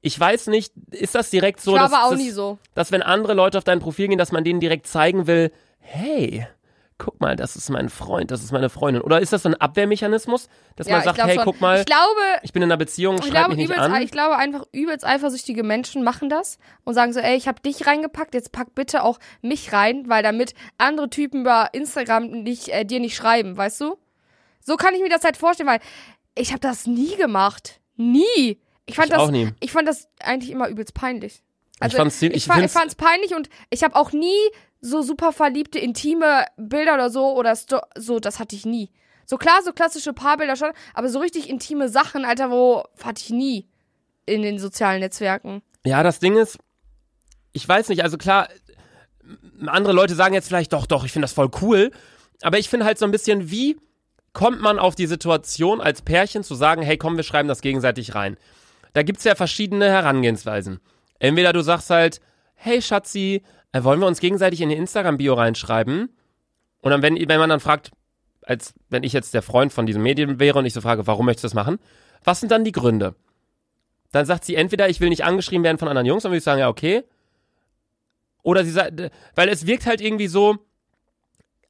Ich 0.00 0.18
weiß 0.18 0.46
nicht, 0.48 0.72
ist 0.90 1.14
das 1.14 1.30
direkt 1.30 1.60
so, 1.60 1.74
ich 1.74 1.80
dass, 1.80 1.92
aber 1.92 2.04
auch 2.04 2.10
dass, 2.10 2.20
nie 2.20 2.30
so. 2.30 2.58
dass 2.74 2.92
wenn 2.92 3.02
andere 3.02 3.34
Leute 3.34 3.58
auf 3.58 3.64
dein 3.64 3.80
Profil 3.80 4.08
gehen, 4.08 4.18
dass 4.18 4.32
man 4.32 4.44
denen 4.44 4.60
direkt 4.60 4.86
zeigen 4.86 5.26
will, 5.26 5.50
hey, 5.80 6.46
guck 6.98 7.20
mal, 7.20 7.36
das 7.36 7.54
ist 7.56 7.70
mein 7.70 7.88
Freund, 7.88 8.30
das 8.30 8.42
ist 8.42 8.50
meine 8.52 8.68
Freundin. 8.68 9.02
Oder 9.02 9.20
ist 9.20 9.32
das 9.32 9.44
so 9.44 9.48
ein 9.48 9.54
Abwehrmechanismus, 9.54 10.48
dass 10.76 10.88
Ja, 10.88 10.96
man 10.96 11.04
sagt, 11.04 11.22
hey, 11.22 11.36
schon. 11.36 11.44
guck 11.44 11.60
mal, 11.60 11.78
Ich 11.80 11.86
glaube, 11.86 12.20
ich 12.42 12.52
bin 12.52 12.62
in 12.62 12.68
einer 12.68 12.76
Beziehung, 12.76 13.16
ich 13.16 13.22
schreib 13.22 13.30
glaube, 13.32 13.48
mich 13.50 13.56
nicht 13.58 13.66
übelst, 13.70 13.82
an. 13.82 14.02
ich 14.02 14.10
glaube 14.10 14.36
einfach, 14.36 14.64
übelst 14.72 15.06
eifersüchtige 15.06 15.62
Menschen 15.62 16.02
machen 16.02 16.28
das 16.28 16.58
und 16.84 16.94
sagen 16.94 17.12
so, 17.12 17.20
ey, 17.20 17.36
ich 17.36 17.46
habe 17.48 17.60
dich 17.62 17.86
reingepackt, 17.86 18.34
jetzt 18.34 18.52
pack 18.52 18.74
bitte 18.74 19.02
auch 19.04 19.18
mich 19.42 19.72
rein, 19.72 20.08
weil 20.08 20.22
damit 20.22 20.54
andere 20.76 21.08
Typen 21.08 21.42
über 21.42 21.68
Instagram 21.72 22.26
nicht, 22.42 22.68
äh, 22.68 22.84
dir 22.84 23.00
nicht 23.00 23.14
schreiben, 23.16 23.56
weißt 23.56 23.80
du? 23.80 23.96
So 24.60 24.76
kann 24.76 24.94
ich 24.94 25.00
mir 25.00 25.08
das 25.08 25.24
halt 25.24 25.36
vorstellen, 25.36 25.68
weil 25.68 25.80
ich 26.34 26.50
habe 26.50 26.60
das 26.60 26.86
nie 26.86 27.16
gemacht. 27.16 27.80
Nie. 27.96 28.60
Ich 28.86 28.96
fand 28.96 29.08
Ich 29.10 29.14
das, 29.16 29.30
ich 29.60 29.72
fand 29.72 29.86
das 29.88 30.08
eigentlich 30.20 30.50
immer 30.50 30.68
übelst 30.68 30.94
peinlich. 30.94 31.42
Also, 31.80 31.94
ich 31.94 31.98
fand's, 31.98 32.22
ich, 32.22 32.32
ich 32.32 32.46
fand's 32.46 32.94
peinlich 32.94 33.34
und 33.34 33.48
ich 33.70 33.84
habe 33.84 33.96
auch 33.96 34.12
nie 34.12 34.36
so 34.80 35.02
super 35.02 35.32
verliebte, 35.32 35.78
intime 35.78 36.44
Bilder 36.56 36.94
oder 36.94 37.10
so 37.10 37.34
oder 37.36 37.54
sto 37.56 37.80
so, 37.96 38.20
das 38.20 38.38
hatte 38.38 38.56
ich 38.56 38.64
nie. 38.64 38.90
So 39.26 39.36
klar, 39.36 39.60
so 39.62 39.72
klassische 39.72 40.12
Paarbilder 40.12 40.56
schon, 40.56 40.70
aber 40.94 41.08
so 41.08 41.18
richtig 41.18 41.48
intime 41.50 41.88
Sachen, 41.88 42.24
Alter, 42.24 42.50
wo 42.50 42.84
hatte 43.02 43.22
ich 43.22 43.30
nie 43.30 43.68
in 44.26 44.42
den 44.42 44.58
sozialen 44.58 45.00
Netzwerken. 45.00 45.62
ja, 45.84 46.02
das 46.02 46.18
Ding 46.18 46.36
ist, 46.36 46.58
ich 47.52 47.68
weiß 47.68 47.88
nicht, 47.88 48.02
also 48.02 48.18
klar, 48.18 48.48
andere 49.66 49.92
Leute 49.92 50.14
sagen 50.14 50.34
jetzt 50.34 50.48
vielleicht, 50.48 50.72
doch, 50.72 50.86
doch, 50.86 51.04
ich 51.04 51.12
finde 51.12 51.24
das 51.24 51.32
voll 51.32 51.50
cool, 51.60 51.90
aber 52.42 52.58
ich 52.58 52.68
finde 52.68 52.86
halt 52.86 52.98
so 52.98 53.04
ein 53.04 53.10
bisschen, 53.10 53.50
wie 53.50 53.76
kommt 54.32 54.60
man 54.60 54.78
auf 54.78 54.94
die 54.94 55.06
Situation 55.06 55.80
als 55.80 56.02
Pärchen 56.02 56.44
zu 56.44 56.54
sagen, 56.54 56.82
hey, 56.82 56.96
komm, 56.96 57.16
wir 57.16 57.24
schreiben 57.24 57.48
das 57.48 57.60
gegenseitig 57.60 58.14
rein. 58.14 58.36
Da 58.92 59.02
gibt's 59.02 59.24
ja 59.24 59.34
verschiedene 59.34 59.86
Herangehensweisen. 59.86 60.80
Entweder 61.18 61.52
du 61.52 61.60
sagst 61.60 61.90
halt, 61.90 62.20
hey 62.54 62.80
Schatzi, 62.82 63.42
äh, 63.72 63.82
wollen 63.84 64.00
wir 64.00 64.06
uns 64.06 64.20
gegenseitig 64.20 64.60
in 64.60 64.68
die 64.68 64.76
Instagram-Bio 64.76 65.34
reinschreiben? 65.34 66.08
Und 66.80 66.90
dann, 66.90 67.02
wenn, 67.02 67.16
wenn 67.16 67.40
man 67.40 67.50
dann 67.50 67.60
fragt, 67.60 67.90
als 68.42 68.74
wenn 68.88 69.02
ich 69.02 69.12
jetzt 69.12 69.34
der 69.34 69.42
Freund 69.42 69.72
von 69.72 69.86
diesem 69.86 70.02
Medium 70.02 70.40
wäre 70.40 70.58
und 70.58 70.66
ich 70.66 70.72
so 70.72 70.80
frage, 70.80 71.06
warum 71.06 71.26
möchtest 71.26 71.44
du 71.44 71.46
das 71.48 71.54
machen? 71.54 71.78
Was 72.24 72.40
sind 72.40 72.50
dann 72.50 72.64
die 72.64 72.72
Gründe? 72.72 73.14
Dann 74.12 74.24
sagt 74.24 74.44
sie 74.44 74.54
entweder, 74.54 74.88
ich 74.88 75.00
will 75.00 75.10
nicht 75.10 75.24
angeschrieben 75.24 75.64
werden 75.64 75.78
von 75.78 75.88
anderen 75.88 76.06
Jungs, 76.06 76.22
dann 76.22 76.30
würde 76.30 76.38
ich 76.38 76.44
sagen, 76.44 76.60
ja, 76.60 76.68
okay. 76.68 77.04
Oder 78.42 78.64
sie 78.64 78.70
sagt, 78.70 78.94
weil 79.34 79.48
es 79.48 79.66
wirkt 79.66 79.84
halt 79.86 80.00
irgendwie 80.00 80.28
so, 80.28 80.56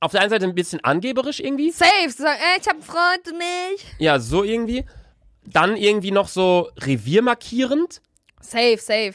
auf 0.01 0.13
der 0.13 0.21
einen 0.21 0.31
Seite 0.31 0.45
ein 0.45 0.55
bisschen 0.55 0.83
angeberisch 0.85 1.41
irgendwie. 1.41 1.73
Safe, 1.73 2.09
zu 2.09 2.23
sagen, 2.23 2.39
ey, 2.41 2.61
ich 2.61 2.67
hab 2.69 2.75
einen 2.75 2.83
Freund, 2.83 3.27
du 3.27 3.33
nicht. 3.33 3.85
Ja, 3.99 4.21
so 4.21 4.45
irgendwie. 4.45 4.85
Dann 5.45 5.77
irgendwie 5.77 6.13
noch 6.13 6.29
so 6.29 6.71
reviermarkierend. 6.79 8.01
Safe, 8.41 8.79
safe. 8.79 9.15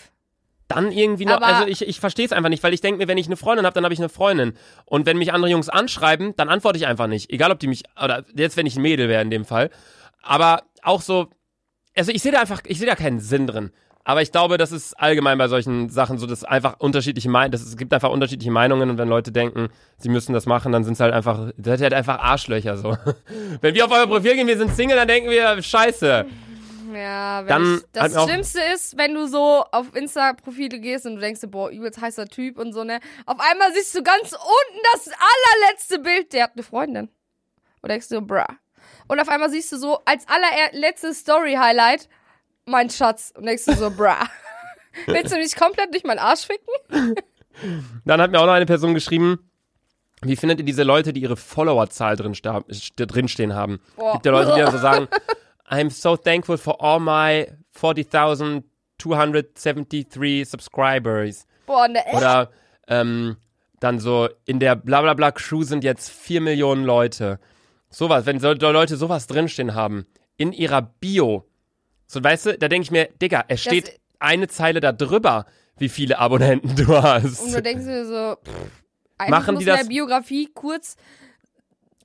Dann 0.75 0.92
irgendwie 0.92 1.25
noch, 1.25 1.36
Aber- 1.38 1.46
also 1.48 1.68
ich, 1.68 1.88
ich 1.88 2.00
verstehe 2.00 2.25
es 2.25 2.32
einfach 2.32 2.50
nicht, 2.50 2.63
weil 2.63 2.74
ich 2.74 2.82
denke 2.82 3.00
mir, 3.00 3.08
wenn 3.08 3.18
ich 3.18 3.27
eine 3.27 3.38
Freundin 3.38 3.65
habe, 3.65 3.74
dann 3.74 3.84
habe 3.84 3.94
ich 3.94 4.00
eine 4.00 4.10
Freundin. 4.10 4.53
Und 4.86 5.06
wenn 5.06 5.18
mich 5.18 5.34
andere 5.34 5.51
Jungs 5.51 5.70
anschreiben, 5.70 6.36
dann 6.36 6.50
antworte 6.50 6.77
ich 6.77 6.88
einfach 6.88 7.08
nicht. 7.08 7.32
Egal, 7.32 7.51
ob 7.51 7.60
die 7.60 7.68
mich, 7.68 7.84
oder 8.01 8.24
jetzt, 8.36 8.58
wenn 8.58 8.65
ich 8.65 8.75
ein 8.75 8.82
Mädel 8.82 9.10
wäre 9.10 9.22
in 9.22 9.30
dem 9.32 9.46
Fall. 9.46 9.70
Aber 10.22 10.63
auch 10.82 11.01
so, 11.01 11.27
also 11.96 12.12
ich 12.12 12.22
sehe 12.22 12.32
da 12.32 12.39
einfach, 12.42 12.62
ich 12.65 12.77
sehe 12.80 12.88
da 12.88 12.96
keinen 12.96 13.20
Sinn 13.20 13.48
drin. 13.48 13.72
Aber 14.06 14.22
ich 14.22 14.34
glaube, 14.34 14.58
das 14.58 14.74
ist 14.74 15.00
allgemein 15.00 15.38
bei 15.38 15.48
solchen 15.48 15.89
Sachen 15.89 16.18
so, 16.18 16.27
dass 16.27 16.44
einfach 16.44 16.75
unterschiedliche 16.80 17.30
Meinungen, 17.30 17.53
es 17.53 17.77
gibt 17.77 17.94
einfach 17.94 18.10
unterschiedliche 18.10 18.51
Meinungen 18.51 18.89
und 18.89 18.98
wenn 18.98 19.08
Leute 19.08 19.32
denken, 19.32 19.70
sie 19.98 20.10
müssen 20.10 20.34
das 20.34 20.46
machen, 20.46 20.74
dann 20.74 20.84
sind 20.84 20.94
es 20.96 21.00
halt 21.00 21.13
einfach, 21.13 21.51
das 21.56 21.77
sind 21.77 21.84
halt 21.84 21.94
einfach 21.94 22.20
Arschlöcher 22.20 22.75
so. 22.75 22.98
wenn 23.62 23.74
wir 23.75 23.86
auf 23.86 23.92
euer 23.92 24.08
Profil 24.08 24.36
gehen, 24.36 24.48
wir 24.48 24.58
sind 24.58 24.75
Single, 24.75 24.98
dann 24.98 25.08
denken 25.08 25.30
wir, 25.30 25.62
scheiße. 25.62 26.25
Ja, 26.96 27.42
wenn 27.42 27.48
Dann 27.48 27.78
ich, 27.78 27.84
das 27.94 28.16
auch- 28.16 28.28
Schlimmste 28.28 28.62
ist, 28.74 28.98
wenn 28.98 29.14
du 29.14 29.28
so 29.28 29.64
auf 29.72 29.96
Insta-Profile 29.96 30.80
gehst 30.80 31.06
und 31.06 31.16
du 31.16 31.22
denkst, 31.22 31.42
boah, 31.48 31.70
übelst 31.70 32.00
heißer 32.02 32.28
Typ 32.28 32.58
und 32.58 32.74
so, 32.74 32.84
ne? 32.84 33.00
Auf 33.26 33.38
einmal 33.40 33.74
siehst 33.74 33.96
du 33.96 34.04
ganz 34.04 34.32
unten 34.34 34.80
das 34.94 35.08
allerletzte 35.10 36.00
Bild, 36.00 36.34
der 36.34 36.44
hat 36.44 36.52
eine 36.54 36.64
Freundin. 36.64 37.10
Und 37.82 37.90
denkst 37.90 38.10
du, 38.10 38.22
bruh. 38.22 38.44
Und 39.08 39.20
auf 39.20 39.28
einmal 39.30 39.50
siehst 39.50 39.72
du 39.72 39.78
so 39.78 40.00
als 40.06 40.26
allerletztes 40.28 41.20
Story-Highlight 41.20 42.08
mein 42.66 42.90
Schatz. 42.90 43.34
Und 43.36 43.46
denkst 43.46 43.66
du 43.66 43.74
so, 43.74 43.90
bruh. 43.96 44.14
Willst 45.08 45.34
du 45.34 45.38
mich 45.38 45.56
komplett 45.56 45.92
durch 45.94 46.04
meinen 46.04 46.20
Arsch 46.20 46.46
ficken? 46.48 47.16
Dann 48.06 48.22
hat 48.22 48.32
mir 48.32 48.40
auch 48.40 48.46
noch 48.46 48.54
eine 48.54 48.66
Person 48.66 48.94
geschrieben, 48.94 49.50
wie 50.22 50.36
findet 50.36 50.60
ihr 50.60 50.66
diese 50.66 50.84
Leute, 50.84 51.12
die 51.14 51.22
ihre 51.22 51.36
Followerzahl 51.36 52.16
drin, 52.16 52.34
drinstehen 52.96 53.54
haben? 53.56 53.82
Boah. 53.98 54.14
Gibt 54.14 54.26
ja 54.26 54.32
Leute, 54.32 54.54
die 54.56 54.62
dann 54.62 54.72
so 54.72 54.78
sagen, 54.78 55.08
I'm 55.74 55.89
so 55.89 56.15
thankful 56.15 56.58
for 56.58 56.80
all 56.82 57.00
my 57.00 57.48
273 59.00 60.44
subscribers. 60.46 61.46
Boah, 61.65 61.88
ne, 61.88 62.06
echt? 62.06 62.15
Oder 62.18 62.51
ähm, 62.88 63.38
dann 63.80 64.00
so, 64.00 64.30
in 64.46 64.60
der 64.60 64.75
blablabla 64.75 65.32
Crew 65.32 65.63
sind 65.63 65.84
jetzt 65.84 66.10
4 66.12 66.42
Millionen 66.42 66.84
Leute. 66.84 67.39
Sowas, 67.89 68.25
wenn 68.25 68.39
so 68.39 68.51
Leute 68.53 68.98
sowas 68.98 69.27
drinstehen 69.27 69.74
haben, 69.75 70.06
in 70.38 70.51
ihrer 70.51 70.82
Bio. 70.82 71.46
So, 72.08 72.24
weißt 72.24 72.46
du, 72.48 72.58
da 72.58 72.68
denke 72.68 72.84
ich 72.84 72.92
mir, 72.92 73.06
Digga, 73.22 73.46
es 73.48 73.62
steht 73.62 74.00
eine 74.20 74.48
Zeile 74.48 74.80
da 74.80 74.92
drüber, 74.92 75.46
wie 75.77 75.89
viele 75.89 76.20
Abonnenten 76.20 76.75
du 76.75 77.01
hast. 77.01 77.42
Und 77.42 77.53
du 77.53 77.62
denkst 77.62 77.86
dir 77.86 78.06
so, 78.06 78.36
pff, 78.44 78.51
eigentlich 79.18 79.30
Machen 79.30 79.53
muss 79.56 79.60
die 79.60 79.65
das- 79.65 79.82
in 79.82 79.88
der 79.88 79.94
Biografie 79.94 80.50
kurz, 80.53 80.96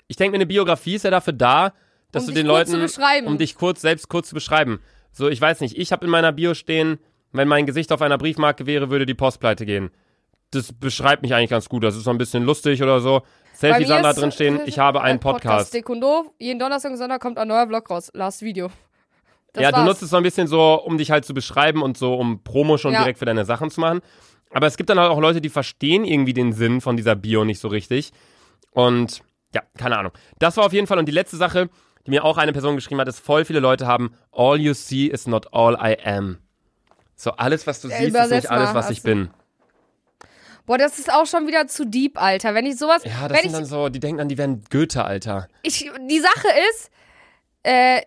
Ich 0.08 0.16
denke 0.16 0.32
mir, 0.32 0.36
eine 0.38 0.46
Biografie 0.46 0.94
ist 0.94 1.04
ja 1.04 1.10
dafür 1.10 1.32
da, 1.34 1.72
dass 2.12 2.24
Um 2.24 2.28
du 2.28 2.34
dich 2.34 2.42
den 2.42 2.46
Leuten, 2.46 3.26
um 3.26 3.38
dich 3.38 3.54
kurz 3.54 3.80
selbst 3.80 4.08
kurz 4.08 4.28
zu 4.28 4.34
beschreiben. 4.34 4.80
So, 5.12 5.28
ich 5.28 5.40
weiß 5.40 5.60
nicht, 5.60 5.76
ich 5.76 5.92
habe 5.92 6.04
in 6.04 6.10
meiner 6.10 6.32
Bio 6.32 6.54
stehen, 6.54 6.98
wenn 7.32 7.48
mein 7.48 7.66
Gesicht 7.66 7.92
auf 7.92 8.02
einer 8.02 8.18
Briefmarke 8.18 8.66
wäre, 8.66 8.90
würde 8.90 9.06
die 9.06 9.14
Post 9.14 9.40
pleite 9.40 9.66
gehen. 9.66 9.90
Das 10.50 10.72
beschreibt 10.72 11.22
mich 11.22 11.34
eigentlich 11.34 11.50
ganz 11.50 11.68
gut. 11.68 11.84
Das 11.84 11.94
ist 11.96 12.04
so 12.04 12.10
ein 12.10 12.18
bisschen 12.18 12.42
lustig 12.44 12.82
oder 12.82 13.00
so. 13.00 13.20
Bei 13.20 13.26
Selfie 13.54 13.80
mir 13.80 13.86
Sandra 13.88 14.10
ist, 14.10 14.20
drin 14.20 14.32
stehen, 14.32 14.60
äh, 14.60 14.64
ich 14.64 14.78
habe 14.78 15.02
einen 15.02 15.16
ein 15.16 15.20
Podcast. 15.20 15.42
Podcast. 15.44 15.74
Dekundo, 15.74 16.32
jeden 16.38 16.58
Donnerstag 16.58 16.92
und 16.92 16.96
Sonntag 16.96 17.20
kommt 17.20 17.38
ein 17.38 17.48
neuer 17.48 17.66
Vlog 17.66 17.90
raus. 17.90 18.10
Last 18.14 18.40
Video. 18.42 18.70
Das 19.52 19.62
ja, 19.62 19.70
du 19.70 19.78
war's. 19.78 19.86
nutzt 19.86 20.02
es 20.02 20.10
so 20.10 20.16
ein 20.16 20.22
bisschen 20.22 20.46
so, 20.46 20.74
um 20.74 20.96
dich 20.96 21.10
halt 21.10 21.24
zu 21.24 21.34
beschreiben 21.34 21.82
und 21.82 21.98
so, 21.98 22.14
um 22.14 22.42
Promo 22.44 22.78
schon 22.78 22.92
Ja. 22.92 23.00
direkt 23.00 23.18
für 23.18 23.24
deine 23.24 23.44
Sachen 23.44 23.70
zu 23.70 23.80
machen. 23.80 24.00
Aber 24.52 24.66
es 24.66 24.76
gibt 24.76 24.88
dann 24.88 24.98
halt 24.98 25.10
auch 25.10 25.20
Leute, 25.20 25.40
die 25.42 25.48
verstehen 25.50 26.04
irgendwie 26.04 26.32
den 26.32 26.52
Sinn 26.52 26.80
von 26.80 26.96
dieser 26.96 27.14
Bio 27.16 27.44
nicht 27.44 27.60
so 27.60 27.68
richtig. 27.68 28.12
Und 28.70 29.20
ja, 29.54 29.62
keine 29.76 29.98
Ahnung. 29.98 30.12
Das 30.38 30.56
war 30.56 30.64
auf 30.64 30.72
jeden 30.72 30.86
Fall. 30.86 30.98
Und 30.98 31.06
die 31.06 31.12
letzte 31.12 31.36
Sache, 31.36 31.68
die 32.08 32.10
mir 32.12 32.24
auch 32.24 32.38
eine 32.38 32.52
Person 32.54 32.74
geschrieben 32.74 33.02
hat, 33.02 33.08
ist, 33.08 33.20
voll 33.20 33.44
viele 33.44 33.60
Leute 33.60 33.86
haben, 33.86 34.14
all 34.32 34.58
you 34.58 34.72
see 34.72 35.08
is 35.08 35.26
not 35.26 35.52
all 35.52 35.74
I 35.74 35.94
am. 36.06 36.38
So, 37.16 37.32
alles, 37.32 37.66
was 37.66 37.82
du 37.82 37.88
Ja, 37.88 37.98
siehst, 37.98 38.16
ist 38.16 38.30
nicht 38.30 38.50
alles, 38.50 38.72
was 38.72 38.88
ich 38.88 39.02
bin. 39.02 39.28
Boah, 40.64 40.78
das 40.78 40.98
ist 40.98 41.12
auch 41.12 41.26
schon 41.26 41.46
wieder 41.46 41.66
zu 41.66 41.84
deep, 41.86 42.20
Alter. 42.20 42.54
Wenn 42.54 42.64
ich 42.64 42.78
sowas, 42.78 43.02
Ja, 43.04 43.28
das 43.28 43.36
wenn 43.36 43.42
sind 43.42 43.50
ich, 43.50 43.52
dann 43.52 43.64
so, 43.66 43.88
die 43.90 44.00
denken 44.00 44.16
dann, 44.18 44.28
die 44.28 44.38
wären 44.38 44.64
Goethe, 44.70 45.04
Alter. 45.04 45.48
ich, 45.62 45.90
die 46.08 46.20
Sache 46.20 46.48
ist, 46.70 46.90
äh, 47.62 48.00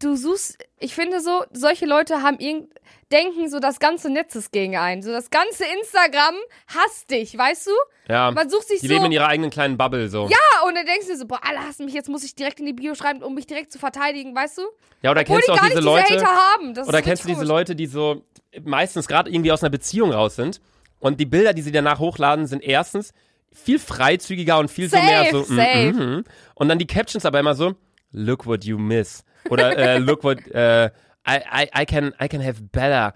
du 0.00 0.16
suchst, 0.16 0.58
ich 0.78 0.94
finde 0.94 1.20
so, 1.20 1.44
solche 1.52 1.86
Leute 1.86 2.22
haben 2.22 2.38
irgend, 2.38 2.72
denken 3.10 3.48
so, 3.48 3.58
das 3.58 3.80
ganze 3.80 4.10
Netz 4.10 4.34
ist 4.34 4.52
gegen 4.52 4.76
einen. 4.76 5.02
So, 5.02 5.10
das 5.10 5.30
ganze 5.30 5.64
Instagram 5.64 6.34
hasst 6.68 7.10
dich, 7.10 7.36
weißt 7.36 7.66
du? 7.66 7.72
Ja, 8.08 8.30
Man 8.30 8.48
sucht 8.48 8.68
sich 8.68 8.80
die 8.80 8.86
so. 8.86 8.94
leben 8.94 9.06
in 9.06 9.12
ihrer 9.12 9.28
eigenen 9.28 9.50
kleinen 9.50 9.76
Bubble, 9.76 10.08
so. 10.08 10.28
ja, 10.28 10.66
und 10.66 10.74
dann 10.74 10.86
denkst 10.86 11.06
du 11.06 11.12
dir 11.12 11.18
so, 11.18 11.26
boah, 11.26 11.40
alle 11.42 11.60
hassen 11.60 11.84
mich, 11.84 11.94
jetzt 11.94 12.08
muss 12.08 12.24
ich 12.24 12.34
direkt 12.34 12.60
in 12.60 12.66
die 12.66 12.72
Bio 12.72 12.94
schreiben, 12.94 13.22
um 13.22 13.34
mich 13.34 13.46
direkt 13.46 13.72
zu 13.72 13.78
verteidigen, 13.78 14.34
weißt 14.34 14.58
du? 14.58 14.62
Ja, 15.02 15.10
oder 15.10 15.22
Obwohl 15.22 15.36
kennst 15.36 15.48
die 15.48 15.52
du 15.52 15.58
auch 15.58 15.66
diese 15.66 15.80
Leute, 15.80 16.12
diese 16.12 16.26
Hater 16.26 16.54
haben. 16.54 16.74
Das 16.74 16.88
Oder 16.88 17.02
kennst 17.02 17.24
du 17.24 17.28
diese. 17.28 17.44
Leute, 17.44 17.76
die 17.76 17.86
so 17.86 18.24
meistens 18.64 19.06
gerade 19.06 19.30
irgendwie 19.30 19.52
aus 19.52 19.62
einer 19.62 19.70
Beziehung 19.70 20.12
raus 20.12 20.36
sind 20.36 20.60
und 20.98 21.20
die 21.20 21.26
Bilder, 21.26 21.52
die 21.52 21.62
sie 21.62 21.72
danach 21.72 21.98
hochladen, 21.98 22.46
sind 22.46 22.62
erstens 22.62 23.12
viel 23.52 23.78
freizügiger 23.78 24.58
und 24.58 24.70
viel 24.70 24.88
so 24.88 24.96
Safe, 24.96 25.06
mehr 25.06 25.30
so 25.30 25.52
mm, 25.52 25.56
mm, 25.56 26.16
mm. 26.18 26.24
und 26.54 26.68
dann 26.68 26.78
die 26.78 26.86
Captions 26.86 27.24
aber 27.24 27.40
immer 27.40 27.54
so 27.54 27.74
look 28.12 28.46
what 28.46 28.64
you 28.64 28.78
miss 28.78 29.24
oder 29.50 29.76
äh, 29.76 29.98
look 29.98 30.24
what 30.24 30.38
äh, 30.48 30.90
I, 31.26 31.38
I, 31.64 31.82
I 31.82 31.86
can 31.86 32.14
I 32.22 32.28
can 32.28 32.44
have 32.44 32.62
better 32.72 33.14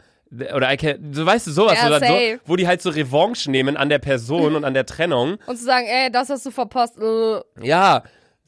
oder 0.54 0.72
I 0.72 0.76
can 0.76 1.12
so 1.12 1.26
weißt 1.26 1.46
du 1.46 1.50
sowas 1.50 1.78
Ja, 1.80 1.88
oder 1.88 2.00
so, 2.00 2.40
wo 2.46 2.56
die 2.56 2.66
halt 2.66 2.82
so 2.82 2.90
Revanche 2.90 3.50
nehmen 3.50 3.76
an 3.76 3.88
der 3.88 3.98
Person 3.98 4.56
und 4.56 4.64
an 4.64 4.74
der 4.74 4.86
Trennung 4.86 5.38
Und 5.46 5.58
zu 5.58 5.64
sagen, 5.64 5.86
ey, 5.86 6.10
das 6.10 6.30
hast 6.30 6.46
du 6.46 6.50
verpasst. 6.50 6.98
Äh. 6.98 7.40
ja, 7.60 8.02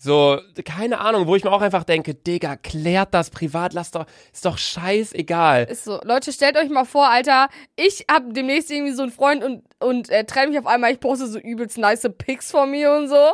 so, 0.04 0.38
keine 0.66 1.00
Ahnung, 1.00 1.26
wo 1.26 1.34
ich 1.34 1.44
mir 1.44 1.52
auch 1.52 1.62
einfach 1.62 1.84
denke, 1.84 2.14
Digga, 2.14 2.56
klärt 2.56 3.14
das 3.14 3.30
privat, 3.30 3.72
lass 3.72 3.90
doch, 3.90 4.04
ist 4.32 4.44
doch 4.44 4.58
scheißegal. 4.58 5.64
Ist 5.64 5.84
so. 5.84 5.98
Leute, 6.04 6.30
stellt 6.32 6.58
euch 6.58 6.68
mal 6.68 6.84
vor, 6.84 7.08
Alter, 7.08 7.48
ich 7.74 8.04
hab 8.10 8.34
demnächst 8.34 8.70
irgendwie 8.70 8.92
so 8.92 9.02
einen 9.02 9.12
Freund 9.12 9.42
und, 9.42 9.62
und 9.78 10.10
äh, 10.10 10.24
trenne 10.24 10.48
mich 10.48 10.58
auf 10.58 10.66
einmal, 10.66 10.92
ich 10.92 11.00
poste 11.00 11.26
so 11.26 11.38
übelst 11.38 11.78
nice 11.78 12.06
Pics 12.18 12.50
von 12.50 12.70
mir 12.70 12.92
und 12.92 13.08
so. 13.08 13.32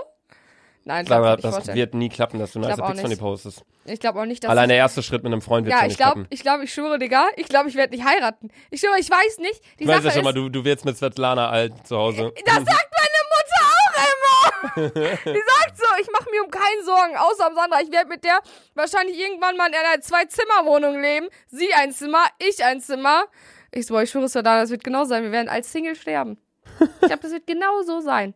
Nein, 0.85 1.05
ich 1.05 1.11
nicht 1.11 1.45
das 1.45 1.55
vorstellen. 1.55 1.77
wird 1.77 1.95
nie 1.95 2.09
klappen, 2.09 2.39
dass 2.39 2.53
du 2.53 2.59
nice 2.59 2.77
glaub 2.77 2.89
Pics 2.89 3.01
von 3.03 3.11
dir 3.11 3.17
postest. 3.17 3.65
Ich 3.85 4.01
glaube 4.01 4.21
auch 4.21 4.25
nicht, 4.25 4.43
dass 4.43 4.51
Allein 4.51 4.65
ich, 4.65 4.69
der 4.69 4.77
erste 4.79 5.03
Schritt 5.03 5.23
mit 5.23 5.33
einem 5.33 5.43
Freund 5.43 5.67
wird 5.67 5.73
Ja, 5.73 5.81
schon 5.81 5.87
ich 5.87 5.91
nicht 5.91 5.97
glaube, 5.99 6.13
klappen. 6.15 6.27
ich 6.31 6.41
glaube, 6.43 6.65
ich 6.65 6.73
schwöre, 6.73 6.99
Digga, 6.99 7.27
ich 7.37 7.49
glaube, 7.49 7.69
ich 7.69 7.75
werde 7.75 7.95
nicht 7.95 8.05
heiraten. 8.07 8.51
Ich 8.71 8.81
schwöre, 8.81 8.99
ich 8.99 9.11
weiß 9.11 9.39
nicht. 9.39 9.61
Die 9.79 9.85
Ich 9.85 9.89
weiß 9.89 10.05
ja 10.05 10.11
schon 10.11 10.25
mal, 10.25 10.33
du, 10.33 10.49
du 10.49 10.65
wirst 10.65 10.85
mit 10.85 10.97
Svetlana 10.97 11.49
alt 11.51 11.87
zu 11.87 11.97
Hause. 11.97 12.33
das 12.47 12.55
sagt 12.55 12.67
meine 12.67 13.21
Mutter 13.31 13.63
auch 13.67 14.05
immer. 14.07 14.91
Die 15.35 15.43
sagt 15.59 15.77
so, 15.77 15.85
ich 16.01 16.09
mache 16.13 16.31
mir 16.31 16.43
um 16.45 16.51
keinen 16.51 16.85
Sorgen, 16.85 17.17
außer 17.17 17.49
um 17.49 17.55
Sandra. 17.55 17.81
Ich 17.83 17.93
werde 17.93 18.09
mit 18.09 18.25
der 18.25 18.39
wahrscheinlich 18.75 19.19
irgendwann 19.19 19.57
mal 19.57 19.69
in 19.69 19.75
einer 19.75 20.01
Zwei-Zimmer-Wohnung 20.01 21.01
leben. 21.01 21.29
Sie 21.49 21.73
ein 21.75 21.93
Zimmer, 21.93 22.25
ich 22.39 22.65
ein 22.65 22.81
Zimmer. 22.81 23.25
Ich 23.73 23.87
so, 23.87 23.95
boah, 23.95 24.03
ich 24.03 24.11
schwöre 24.11 24.25
es 24.25 24.33
da, 24.33 24.43
das 24.43 24.71
wird 24.71 24.83
genau 24.85 25.05
sein. 25.05 25.23
Wir 25.25 25.33
werden 25.33 25.49
als 25.49 25.71
Single 25.73 25.95
sterben. 25.95 26.39
Ich 26.81 27.09
glaube, 27.09 27.23
das 27.23 27.33
wird 27.33 27.47
genau 27.47 27.83
so 27.83 28.01
sein. 28.01 28.35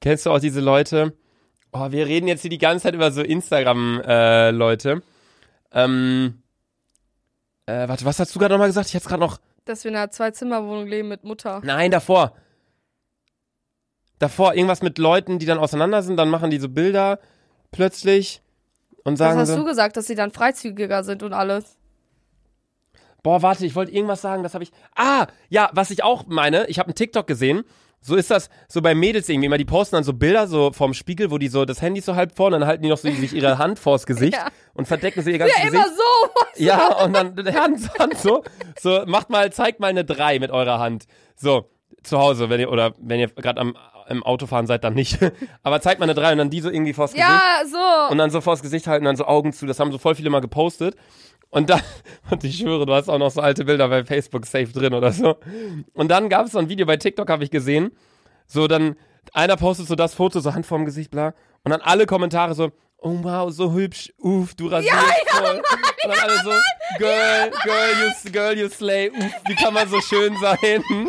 Kennst 0.00 0.26
du 0.26 0.30
auch 0.30 0.40
diese 0.40 0.60
Leute? 0.60 1.14
Oh, 1.72 1.90
wir 1.92 2.06
reden 2.06 2.26
jetzt 2.26 2.40
hier 2.42 2.50
die 2.50 2.58
ganze 2.58 2.84
Zeit 2.84 2.94
über 2.94 3.10
so 3.12 3.22
Instagram-Leute. 3.22 5.02
ähm, 5.72 6.42
äh, 7.66 7.88
warte, 7.88 8.04
was 8.04 8.18
hast 8.18 8.34
du 8.34 8.38
gerade 8.40 8.54
nochmal 8.54 8.68
gesagt? 8.68 8.88
Ich 8.88 8.94
hätte 8.94 9.08
gerade 9.08 9.20
noch. 9.20 9.38
Dass 9.64 9.84
wir 9.84 9.90
in 9.90 9.96
einer 9.96 10.10
Zwei-Zimmer-Wohnung 10.10 10.88
leben 10.88 11.08
mit 11.08 11.22
Mutter. 11.22 11.60
Nein, 11.62 11.90
davor. 11.90 12.34
Davor, 14.18 14.54
irgendwas 14.54 14.82
mit 14.82 14.98
Leuten, 14.98 15.38
die 15.38 15.46
dann 15.46 15.58
auseinander 15.58 16.02
sind, 16.02 16.16
dann 16.16 16.28
machen 16.28 16.50
die 16.50 16.58
so 16.58 16.68
Bilder 16.68 17.20
plötzlich 17.70 18.42
und 19.04 19.16
sagen 19.16 19.38
hast 19.38 19.48
so. 19.50 19.56
du 19.56 19.64
gesagt, 19.64 19.96
dass 19.96 20.06
sie 20.06 20.14
dann 20.14 20.30
freizügiger 20.30 21.04
sind 21.04 21.22
und 21.22 21.32
alles. 21.32 21.78
Boah, 23.22 23.42
warte, 23.42 23.64
ich 23.64 23.74
wollte 23.74 23.92
irgendwas 23.92 24.22
sagen, 24.22 24.42
das 24.42 24.54
habe 24.54 24.64
ich. 24.64 24.72
Ah, 24.94 25.26
ja, 25.48 25.70
was 25.72 25.90
ich 25.90 26.02
auch 26.02 26.26
meine, 26.26 26.66
ich 26.66 26.78
habe 26.78 26.88
einen 26.88 26.94
TikTok 26.94 27.26
gesehen. 27.26 27.64
So 28.02 28.16
ist 28.16 28.30
das 28.30 28.48
so 28.68 28.80
bei 28.80 28.94
Mädels 28.94 29.28
irgendwie 29.28 29.46
immer, 29.46 29.58
die 29.58 29.64
posten 29.66 29.96
dann 29.96 30.04
so 30.04 30.12
Bilder 30.14 30.46
so 30.46 30.72
vorm 30.72 30.94
Spiegel, 30.94 31.30
wo 31.30 31.36
die 31.38 31.48
so 31.48 31.64
das 31.66 31.82
Handy 31.82 32.00
so 32.00 32.14
halb 32.16 32.34
vorne, 32.34 32.58
dann 32.58 32.66
halten 32.66 32.82
die 32.82 32.88
noch 32.88 32.96
so 32.96 33.10
sich 33.10 33.32
ihre 33.34 33.58
Hand 33.58 33.78
vors 33.78 34.06
Gesicht 34.06 34.32
Ja. 34.38 34.48
und 34.74 34.88
verdecken 34.88 35.22
sie 35.22 35.32
ihr 35.32 35.38
ganzes 35.38 35.58
Ja, 35.58 35.64
Gesicht. 35.64 35.84
immer 35.84 35.94
so. 35.94 36.30
Ja, 36.64 37.04
und 37.04 37.12
dann 37.14 37.36
Hand, 37.54 37.98
Hand 37.98 38.18
so, 38.18 38.42
so 38.80 39.02
macht 39.06 39.28
mal, 39.30 39.52
zeigt 39.52 39.80
mal 39.80 39.88
eine 39.88 40.04
3 40.04 40.38
mit 40.38 40.50
eurer 40.50 40.78
Hand. 40.78 41.04
So, 41.36 41.70
zu 42.02 42.18
Hause, 42.18 42.48
wenn 42.50 42.60
ihr 42.60 42.70
oder 42.70 42.94
wenn 42.98 43.20
ihr 43.20 43.28
gerade 43.28 43.60
am 43.60 43.76
im 44.08 44.24
Autofahren 44.24 44.66
seid, 44.66 44.82
dann 44.82 44.94
nicht. 44.94 45.18
Aber 45.62 45.80
zeigt 45.80 46.00
mal 46.00 46.06
eine 46.06 46.14
3 46.14 46.32
und 46.32 46.38
dann 46.38 46.50
die 46.50 46.60
so 46.60 46.68
irgendwie 46.68 46.92
vors 46.94 47.12
Gesicht 47.12 47.28
Ja, 47.30 47.62
so. 47.64 48.10
und 48.12 48.18
dann 48.18 48.30
so 48.30 48.40
vors 48.40 48.60
Gesicht 48.60 48.88
halten, 48.88 49.04
dann 49.04 49.14
so 49.14 49.24
Augen 49.24 49.52
zu. 49.52 49.66
Das 49.66 49.78
haben 49.78 49.92
so 49.92 49.98
voll 49.98 50.16
viele 50.16 50.30
mal 50.30 50.40
gepostet. 50.40 50.96
Und 51.50 51.68
dann, 51.70 51.82
und 52.30 52.44
ich 52.44 52.58
schwöre, 52.58 52.86
du 52.86 52.94
hast 52.94 53.08
auch 53.08 53.18
noch 53.18 53.30
so 53.30 53.40
alte 53.40 53.64
Bilder 53.64 53.88
bei 53.88 54.04
Facebook 54.04 54.46
safe 54.46 54.72
drin 54.72 54.94
oder 54.94 55.12
so. 55.12 55.36
Und 55.92 56.08
dann 56.08 56.28
gab 56.28 56.46
es 56.46 56.52
so 56.52 56.58
ein 56.58 56.68
Video 56.68 56.86
bei 56.86 56.96
TikTok, 56.96 57.28
habe 57.28 57.44
ich 57.44 57.50
gesehen. 57.50 57.90
So, 58.46 58.66
dann, 58.66 58.96
einer 59.32 59.56
postet 59.56 59.88
so 59.88 59.94
das 59.94 60.14
Foto, 60.14 60.40
so 60.40 60.54
Hand 60.54 60.66
vorm 60.66 60.84
Gesicht, 60.84 61.10
bla. 61.10 61.34
Und 61.62 61.70
dann 61.70 61.80
alle 61.82 62.06
Kommentare 62.06 62.54
so, 62.54 62.72
oh 62.98 63.18
wow, 63.22 63.52
so 63.52 63.72
hübsch, 63.72 64.12
uff, 64.18 64.54
du 64.54 64.68
rasierst 64.68 64.96
voll. 65.28 65.62
und 66.04 66.10
dann 66.10 66.18
alle 66.18 66.36
so, 66.38 66.52
girl, 66.98 67.50
girl, 67.64 67.90
you, 68.00 68.10
girl, 68.32 68.58
you 68.58 68.68
slay, 68.68 69.10
uff, 69.10 69.32
wie 69.46 69.54
kann 69.54 69.74
man 69.74 69.88
so 69.88 70.00
schön 70.00 70.36
sein? 70.40 70.82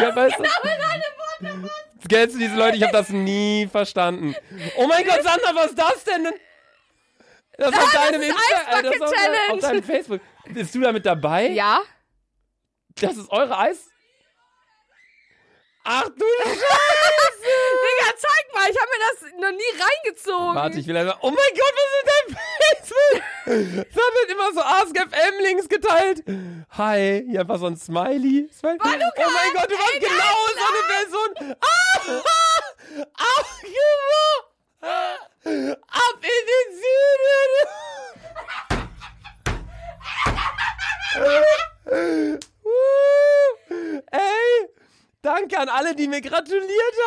ja, 0.00 0.16
weißt 0.16 0.38
du? 0.38 0.44
Kennst 2.08 2.34
du 2.34 2.38
diese 2.40 2.56
Leute? 2.56 2.76
Ich 2.76 2.82
habe 2.82 2.92
das 2.92 3.10
nie 3.10 3.68
verstanden. 3.70 4.34
Oh 4.76 4.86
mein 4.86 5.04
Gott, 5.04 5.22
Sandra, 5.22 5.54
was 5.54 5.66
ist 5.66 5.78
das 5.78 6.04
denn? 6.04 6.28
Das 7.58 7.68
ist 7.70 7.82
auf 7.82 7.92
deinem 7.92 8.22
ist 8.22 8.28
Insta, 8.28 8.78
äh, 8.78 8.82
das 8.82 8.94
ist 8.94 9.02
auf, 9.02 9.12
auf 9.50 9.60
deinem 9.60 9.82
Facebook. 9.82 10.20
Bist 10.46 10.74
du 10.74 10.80
da 10.80 10.92
mit 10.92 11.04
dabei? 11.04 11.48
Ja. 11.48 11.80
Das 12.96 13.16
ist 13.16 13.30
eure 13.30 13.58
Eis? 13.58 13.88
Ach 15.84 16.04
du 16.04 16.24
Scheiße! 16.44 17.42
Digga, 17.42 18.12
zeig 18.16 18.54
mal, 18.54 18.70
ich 18.70 18.78
habe 18.78 18.90
mir 18.92 19.00
das 19.10 19.32
noch 19.40 19.50
nie 19.50 19.82
reingezogen. 19.82 20.54
Warte, 20.54 20.78
ich 20.78 20.86
will 20.86 20.96
einfach. 20.96 21.18
Oh 21.22 21.30
mein 21.30 21.36
Gott, 21.36 21.74
was 21.74 21.90
ist 21.98 22.06
dein 22.06 22.36
Facebook? 22.60 23.22
Es 23.90 23.96
wird 23.96 24.30
immer 24.30 24.52
so 24.52 24.60
AskFM-Links 24.60 25.68
geteilt. 25.68 26.22
Hi, 26.70 27.24
hier 27.28 27.40
einfach 27.40 27.58
so 27.58 27.66
ein 27.66 27.76
Smiley. 27.76 28.48
Smiley. 28.56 28.78
oh 28.80 28.86
mein 28.86 29.52
Gott, 29.54 29.70
du 29.70 29.76
warst 29.76 30.00
genau 30.00 30.46
so 30.54 30.64
eine 30.68 30.82
Person. 30.94 31.56
Ah! 31.60 32.22
Ach, 33.16 33.60
genau. 33.62 34.51
Ab 34.82 35.30
in 35.44 35.76
den 36.50 36.68
Süden. 36.80 37.52
Uh, 41.84 42.38
Ey, 44.10 44.68
danke 45.22 45.58
an 45.58 45.68
alle, 45.68 45.94
die 45.94 46.08
mir 46.08 46.20
gratuliert 46.20 46.66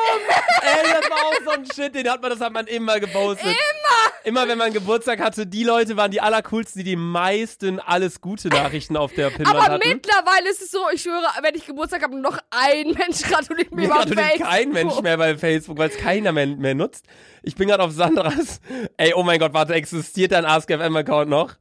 haben. 0.09 0.21
Ey, 0.61 0.91
das 0.93 1.09
war 1.09 1.17
auch 1.25 1.33
so 1.43 1.49
ein 1.51 1.65
Shit, 1.65 1.93
den 1.95 2.09
hat 2.09 2.21
man, 2.21 2.31
das 2.31 2.39
hat 2.39 2.53
man 2.53 2.65
immer 2.67 2.99
gepostet. 2.99 3.45
Immer. 3.45 4.13
Immer 4.23 4.47
wenn 4.47 4.57
man 4.57 4.73
Geburtstag 4.73 5.19
hatte, 5.19 5.45
die 5.45 5.63
Leute 5.63 5.97
waren 5.97 6.09
die 6.09 6.19
allercoolsten, 6.21 6.79
die 6.79 6.91
die 6.91 6.95
meisten 6.95 7.79
alles 7.79 8.21
gute 8.21 8.47
Nachrichten 8.47 8.97
auf 8.97 9.13
der 9.13 9.29
Pinwand 9.29 9.55
Aber 9.55 9.73
hatten. 9.75 9.87
mittlerweile 9.87 10.49
ist 10.49 10.61
es 10.63 10.71
so, 10.71 10.79
ich 10.91 11.03
schwöre, 11.03 11.27
wenn 11.43 11.53
ich 11.53 11.65
Geburtstag 11.67 12.01
habe, 12.01 12.17
noch 12.19 12.39
ein 12.49 12.87
Mensch 12.91 13.21
gratuliert 13.21 13.71
mir 13.71 13.81
Mir 13.81 13.85
über 13.87 13.95
gratuliert 13.97 14.25
Facebook. 14.27 14.47
kein 14.47 14.69
Mensch 14.71 14.99
mehr 15.01 15.17
bei 15.17 15.37
Facebook, 15.37 15.77
weil 15.77 15.89
es 15.89 15.97
keiner 15.97 16.31
mehr, 16.31 16.47
mehr 16.47 16.73
nutzt. 16.73 17.05
Ich 17.43 17.55
bin 17.55 17.67
gerade 17.67 17.83
auf 17.83 17.91
Sandras. 17.91 18.61
Ey, 18.97 19.13
oh 19.13 19.21
mein 19.21 19.39
Gott, 19.39 19.53
warte, 19.53 19.73
existiert 19.75 20.31
dein 20.31 20.45
AskFM-Account 20.45 21.29
noch? 21.29 21.53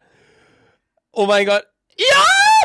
Oh 1.12 1.26
mein 1.26 1.44
Gott. 1.44 1.66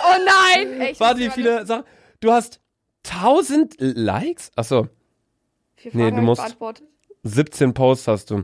Oh 0.02 0.15
nein! 0.25 0.82
Ey, 0.82 0.95
Warte, 0.97 1.19
wie 1.19 1.30
viele 1.30 1.65
Sachen? 1.65 1.84
Du 2.21 2.32
hast 2.32 2.62
1000 3.05 3.75
Likes? 3.79 4.51
Achso, 4.55 4.88
Nee, 5.93 6.12
du 6.12 6.17
musst- 6.21 6.41
beantwortet. 6.41 6.85
17 7.23 7.73
Posts 7.73 8.07
hast 8.07 8.31
du. 8.31 8.43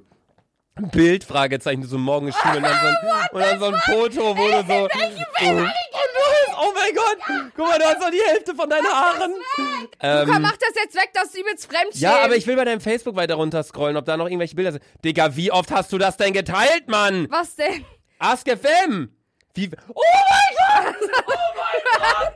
Bild, 0.92 1.24
Fragezeichen, 1.24 1.82
du 1.82 1.88
so 1.88 1.98
morgen 1.98 2.34
Schule 2.34 2.58
und 2.58 2.64
dann 2.64 2.80
so 2.82 2.88
ein, 2.88 3.28
und 3.32 3.40
dann 3.42 3.60
so 3.60 3.66
ein 3.68 3.76
Foto, 3.86 4.38
wo 4.38 4.48
du 4.48 4.58
so. 4.58 4.88
Du 4.88 5.00
hast, 5.00 6.58
oh 6.58 6.74
mein 6.74 6.94
Gott! 6.94 7.18
Guck 7.56 7.66
mal, 7.70 7.80
du 7.80 7.86
hast 7.86 8.02
doch 8.02 8.10
die 8.10 8.22
Hälfte 8.28 8.54
von 8.54 8.70
deinen 8.70 8.86
Haaren. 8.86 9.32
Luca, 9.32 10.22
Ähm, 10.36 10.42
mach 10.42 10.58
das 10.58 10.72
jetzt 10.76 10.96
weg, 10.96 11.12
das 11.14 11.26
ist 11.30 11.38
übelst 11.38 11.66
fremdschämen. 11.72 12.02
ja, 12.02 12.22
aber 12.24 12.36
ich 12.36 12.46
will 12.46 12.58
bei 12.58 12.66
deinem 12.66 12.82
Facebook 12.82 13.16
weiter 13.16 13.36
runter 13.36 13.64
scrollen, 13.64 13.96
ob 13.96 14.04
da 14.04 14.18
noch 14.18 14.26
irgendwelche 14.26 14.56
Bilder 14.56 14.74
sind. 14.74 14.84
Digga, 15.06 15.36
wie 15.38 15.50
oft 15.52 15.72
hast 15.72 15.94
du 15.94 15.98
das 15.98 16.18
denn 16.18 16.34
geteilt, 16.34 16.88
Mann? 16.90 17.28
Was 17.30 17.56
denn? 17.56 17.86
Ask 18.20 18.46
FM! 18.50 19.16
Wie. 19.54 19.70
Oh 19.94 20.02
mein 20.30 20.94
Gott! 20.94 21.10
Oh 21.26 21.32
mein 21.56 22.02
Gott! 22.02 22.34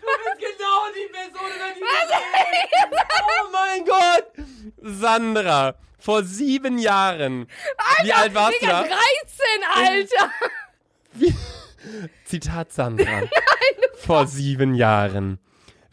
Du 0.00 0.06
bist 0.06 0.38
genau 0.38 0.80
die 0.94 1.08
Person, 1.12 1.48
über 1.54 1.68
die 1.74 1.80
wir. 1.80 2.98
Oh 3.22 3.50
mein 3.52 3.84
Gott! 3.84 4.46
Sandra, 4.82 5.74
vor 5.98 6.24
sieben 6.24 6.78
Jahren. 6.78 7.46
Wie 8.02 8.12
alt 8.12 8.34
warst 8.34 8.60
du 8.60 8.66
da? 8.66 8.82
13, 8.82 8.96
Alter! 9.74 10.30
Zitat 12.24 12.72
Sandra. 12.72 13.22
vor 13.98 14.26
sieben 14.26 14.74
Jahren. 14.74 15.38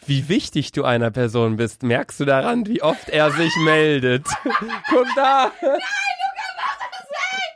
Wie 0.06 0.30
wichtig 0.30 0.72
du 0.72 0.86
einer 0.86 1.12
Person 1.12 1.58
bist, 1.58 1.84
merkst 1.84 2.20
du 2.20 2.26
daran, 2.26 2.66
wie 2.66 2.82
oft 2.82 3.10
er 3.10 3.32
sich 3.32 3.56
meldet. 3.58 4.26
Guck 4.90 5.08
da! 5.16 5.52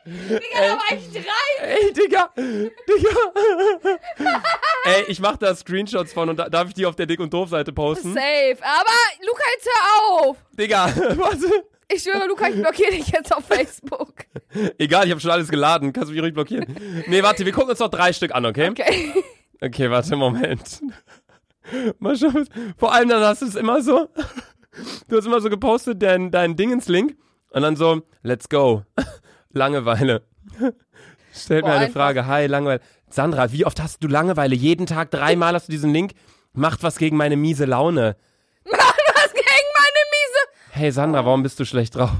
Digga, 0.05 0.39
da 0.59 0.73
war 0.77 0.97
ich 0.97 1.11
drei! 1.11 1.65
Ey, 1.65 1.93
Digga! 1.93 2.29
Digga! 2.35 3.99
Ey, 4.85 5.03
ich 5.07 5.19
mach 5.19 5.37
da 5.37 5.55
Screenshots 5.55 6.11
von 6.13 6.29
und 6.29 6.37
da, 6.37 6.49
darf 6.49 6.67
ich 6.67 6.73
die 6.73 6.85
auf 6.85 6.95
der 6.95 7.05
Dick- 7.05 7.19
und 7.21 7.33
Doof-Seite 7.33 7.71
posten? 7.71 8.13
Safe. 8.13 8.57
Aber, 8.61 8.91
Luca, 9.25 9.43
jetzt 9.55 9.67
hör 9.67 10.19
auf! 10.29 10.37
Digga, 10.51 10.85
warte. 11.17 11.47
Ich 11.93 12.03
schwöre, 12.03 12.27
Luca, 12.27 12.47
ich 12.49 12.59
blockiere 12.61 12.91
dich 12.91 13.07
jetzt 13.09 13.33
auf 13.33 13.45
Facebook. 13.47 14.13
Egal, 14.77 15.05
ich 15.05 15.11
habe 15.11 15.21
schon 15.21 15.31
alles 15.31 15.49
geladen. 15.49 15.93
Kannst 15.93 16.09
du 16.09 16.13
mich 16.13 16.21
ruhig 16.23 16.33
blockieren. 16.33 16.75
Nee, 17.07 17.23
warte, 17.23 17.45
wir 17.45 17.51
gucken 17.53 17.69
uns 17.71 17.79
noch 17.79 17.89
drei 17.89 18.11
Stück 18.13 18.33
an, 18.33 18.45
okay? 18.45 18.69
Okay. 18.69 19.13
Okay, 19.61 19.89
warte, 19.89 20.15
Moment. 20.15 20.81
Mal 21.99 22.17
schauen. 22.17 22.47
Vor 22.77 22.93
allem 22.93 23.09
dann 23.09 23.23
hast 23.23 23.41
du 23.41 23.45
es 23.45 23.55
immer 23.55 23.81
so. 23.81 24.09
Du 25.07 25.17
hast 25.17 25.25
immer 25.25 25.39
so 25.39 25.49
gepostet, 25.49 26.01
dein, 26.01 26.31
dein 26.31 26.55
Ding 26.55 26.71
ins 26.71 26.87
Link. 26.87 27.15
Und 27.51 27.61
dann 27.61 27.75
so, 27.75 28.01
let's 28.23 28.49
go. 28.49 28.83
Langeweile. 29.53 30.23
Stellt 31.33 31.65
mir 31.65 31.71
eine 31.71 31.85
einfach. 31.85 32.01
Frage. 32.01 32.27
Hi, 32.27 32.47
Langeweile. 32.47 32.81
Sandra, 33.09 33.51
wie 33.51 33.65
oft 33.65 33.81
hast 33.81 34.03
du 34.03 34.07
Langeweile? 34.07 34.55
Jeden 34.55 34.85
Tag 34.85 35.11
dreimal 35.11 35.53
hast 35.53 35.67
du 35.67 35.71
diesen 35.71 35.93
Link. 35.93 36.13
Macht 36.53 36.83
was 36.83 36.97
gegen 36.97 37.17
meine 37.17 37.37
miese 37.37 37.65
Laune. 37.65 38.15
Was 38.65 39.33
gegen 39.33 39.45
meine 39.45 40.01
miese... 40.11 40.71
Hey 40.71 40.91
Sandra, 40.91 41.25
warum 41.25 41.43
bist 41.43 41.59
du 41.59 41.65
schlecht 41.65 41.95
drauf? 41.95 42.11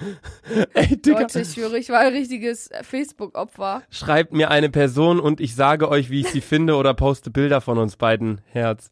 Ey, 0.74 0.96
Digga. 0.96 1.20
Leute, 1.20 1.40
ich 1.40 1.52
schwöre, 1.52 1.78
ich 1.78 1.88
war 1.90 2.00
ein 2.00 2.12
richtiges 2.12 2.70
Facebook-Opfer. 2.82 3.82
Schreibt 3.90 4.32
mir 4.32 4.50
eine 4.50 4.70
Person 4.70 5.20
und 5.20 5.40
ich 5.40 5.54
sage 5.54 5.88
euch, 5.88 6.10
wie 6.10 6.20
ich 6.20 6.28
sie 6.28 6.40
finde 6.40 6.76
oder 6.76 6.94
poste 6.94 7.30
Bilder 7.30 7.60
von 7.60 7.78
uns 7.78 7.96
beiden. 7.96 8.40
Herz. 8.46 8.90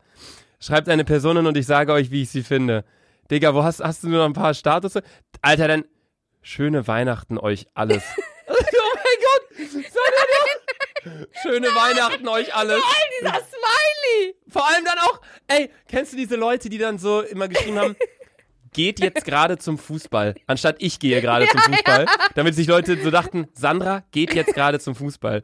Schreibt 0.61 0.88
eine 0.88 1.05
Person 1.05 1.37
und 1.46 1.57
ich 1.57 1.66
sage 1.66 1.92
euch, 1.92 2.11
wie 2.11 2.22
ich 2.22 2.31
sie 2.31 2.42
finde. 2.42 2.85
Digga, 3.31 3.55
wo 3.55 3.62
hast, 3.62 3.81
hast 3.81 4.03
du 4.03 4.09
nur 4.09 4.18
noch 4.18 4.27
ein 4.27 4.33
paar 4.33 4.55
Status? 4.55 4.94
Alter, 5.42 5.68
dann 5.68 5.85
schöne 6.42 6.87
Weihnachten 6.87 7.38
euch 7.38 7.66
alles. 7.74 8.03
oh 8.48 8.53
mein 8.55 9.18
Gott! 9.22 9.70
Sandra, 9.70 10.48
Schöne 11.42 11.68
Weihnachten 11.68 12.29
euch 12.29 12.55
alles. 12.55 12.83
Dieser 13.20 13.35
Smiley! 13.35 14.35
Vor 14.48 14.66
allem 14.66 14.85
dann 14.85 14.98
auch, 14.98 15.20
ey, 15.46 15.70
kennst 15.88 16.12
du 16.12 16.16
diese 16.16 16.37
Leute, 16.37 16.68
die 16.68 16.79
dann 16.79 16.98
so 16.98 17.22
immer 17.22 17.48
geschrieben 17.48 17.79
haben, 17.79 17.96
geht 18.72 19.01
jetzt 19.01 19.24
gerade 19.24 19.59
zum 19.59 19.79
Fußball, 19.79 20.35
anstatt 20.46 20.77
ich 20.79 20.98
gehe 20.98 21.20
gerade 21.20 21.46
zum 21.48 21.61
Fußball, 21.61 22.07
damit 22.35 22.55
sich 22.55 22.66
Leute 22.66 23.03
so 23.03 23.11
dachten, 23.11 23.48
Sandra 23.55 24.05
geht 24.11 24.35
jetzt 24.35 24.55
gerade 24.55 24.79
zum 24.79 24.94
Fußball. 24.94 25.42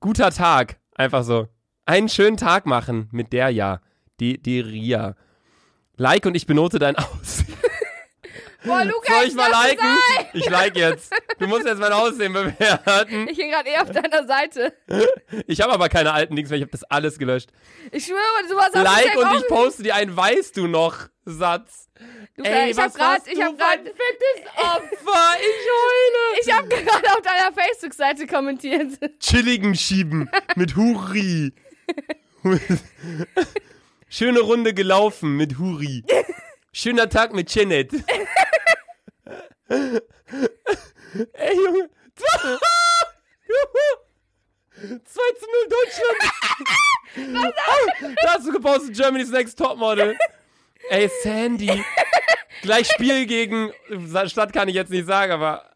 Guter 0.00 0.30
Tag, 0.30 0.76
einfach 0.94 1.24
so. 1.24 1.48
Einen 1.86 2.08
schönen 2.08 2.36
Tag 2.36 2.66
machen 2.66 3.08
mit 3.12 3.32
der 3.32 3.50
ja, 3.50 3.80
die, 4.20 4.40
die 4.40 4.60
Ria. 4.60 5.16
Like 5.96 6.26
und 6.26 6.34
ich 6.34 6.46
benote 6.46 6.78
dein 6.78 6.96
Aussehen. 6.96 7.43
Boah, 8.64 8.84
Luca, 8.84 9.12
Soll 9.14 9.24
ich 9.28 9.34
mal 9.34 9.50
lass 9.50 9.64
es 9.66 9.70
liken? 9.72 9.84
sein. 10.16 10.26
Ich 10.32 10.48
like 10.50 10.76
jetzt. 10.76 11.12
Du 11.38 11.46
musst 11.46 11.66
jetzt 11.66 11.78
mein 11.78 11.92
Aussehen 11.92 12.32
bewerten. 12.32 13.28
Ich 13.28 13.36
bin 13.36 13.50
gerade 13.50 13.68
eher 13.68 13.82
auf 13.82 13.90
deiner 13.90 14.26
Seite. 14.26 14.72
Ich 15.46 15.60
habe 15.60 15.72
aber 15.72 15.88
keine 15.88 16.12
alten 16.12 16.34
Links 16.34 16.50
mehr, 16.50 16.56
ich 16.58 16.62
habe 16.62 16.72
das 16.72 16.84
alles 16.84 17.18
gelöscht. 17.18 17.50
Ich 17.92 18.06
schwöre, 18.06 18.18
du 18.48 18.58
hast 18.58 18.74
Like 18.74 19.16
und 19.16 19.36
ich 19.38 19.46
poste 19.48 19.82
dir 19.82 19.94
einen 19.94 20.16
Weißt 20.16 20.56
du 20.56 20.66
noch 20.66 20.96
Satz. 21.26 21.88
Luca, 22.36 22.50
Ey, 22.50 22.70
ich 22.70 22.78
hab 22.78 22.86
was 22.86 22.94
grad, 22.94 23.10
warst 23.12 23.28
ich 23.28 23.34
du 23.34 23.42
hab 23.44 23.56
grad, 23.58 23.74
für 23.74 23.78
ein 23.80 23.84
fettes 23.86 24.52
Opfer? 24.56 25.36
Ich 25.38 25.70
heule. 25.70 26.40
ich 26.42 26.52
hab 26.52 26.68
gerade 26.70 27.12
auf 27.16 27.22
deiner 27.22 27.52
Facebook-Seite 27.52 28.26
kommentiert. 28.26 28.98
Chilligen 29.20 29.74
schieben 29.74 30.30
mit 30.56 30.74
Huri. 30.76 31.52
Schöne 34.08 34.40
Runde 34.40 34.74
gelaufen 34.74 35.36
mit 35.36 35.58
Huri. 35.58 36.04
Schöner 36.72 37.08
Tag 37.08 37.32
mit 37.32 37.48
Chenet. 37.50 37.90
Ey, 39.68 41.56
Junge. 41.56 41.90
2 44.74 45.00
zu 45.04 45.46
0 45.46 45.68
Deutschland. 45.70 46.18
da 48.22 48.34
hast 48.34 48.46
du 48.46 48.52
gepostet 48.52 48.96
Germany's 48.96 49.30
Next 49.30 49.58
Topmodel. 49.58 50.16
Ey, 50.90 51.10
Sandy. 51.22 51.84
Gleich 52.62 52.88
Spiel 52.90 53.26
gegen 53.26 53.72
Stadt 54.26 54.52
kann 54.52 54.68
ich 54.68 54.74
jetzt 54.74 54.90
nicht 54.90 55.06
sagen, 55.06 55.32
aber 55.32 55.70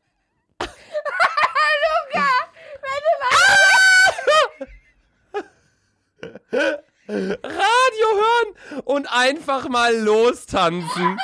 Radio 7.42 8.08
hören 8.12 8.82
und 8.84 9.06
einfach 9.10 9.68
mal 9.68 9.96
lostanzen. 9.96 11.18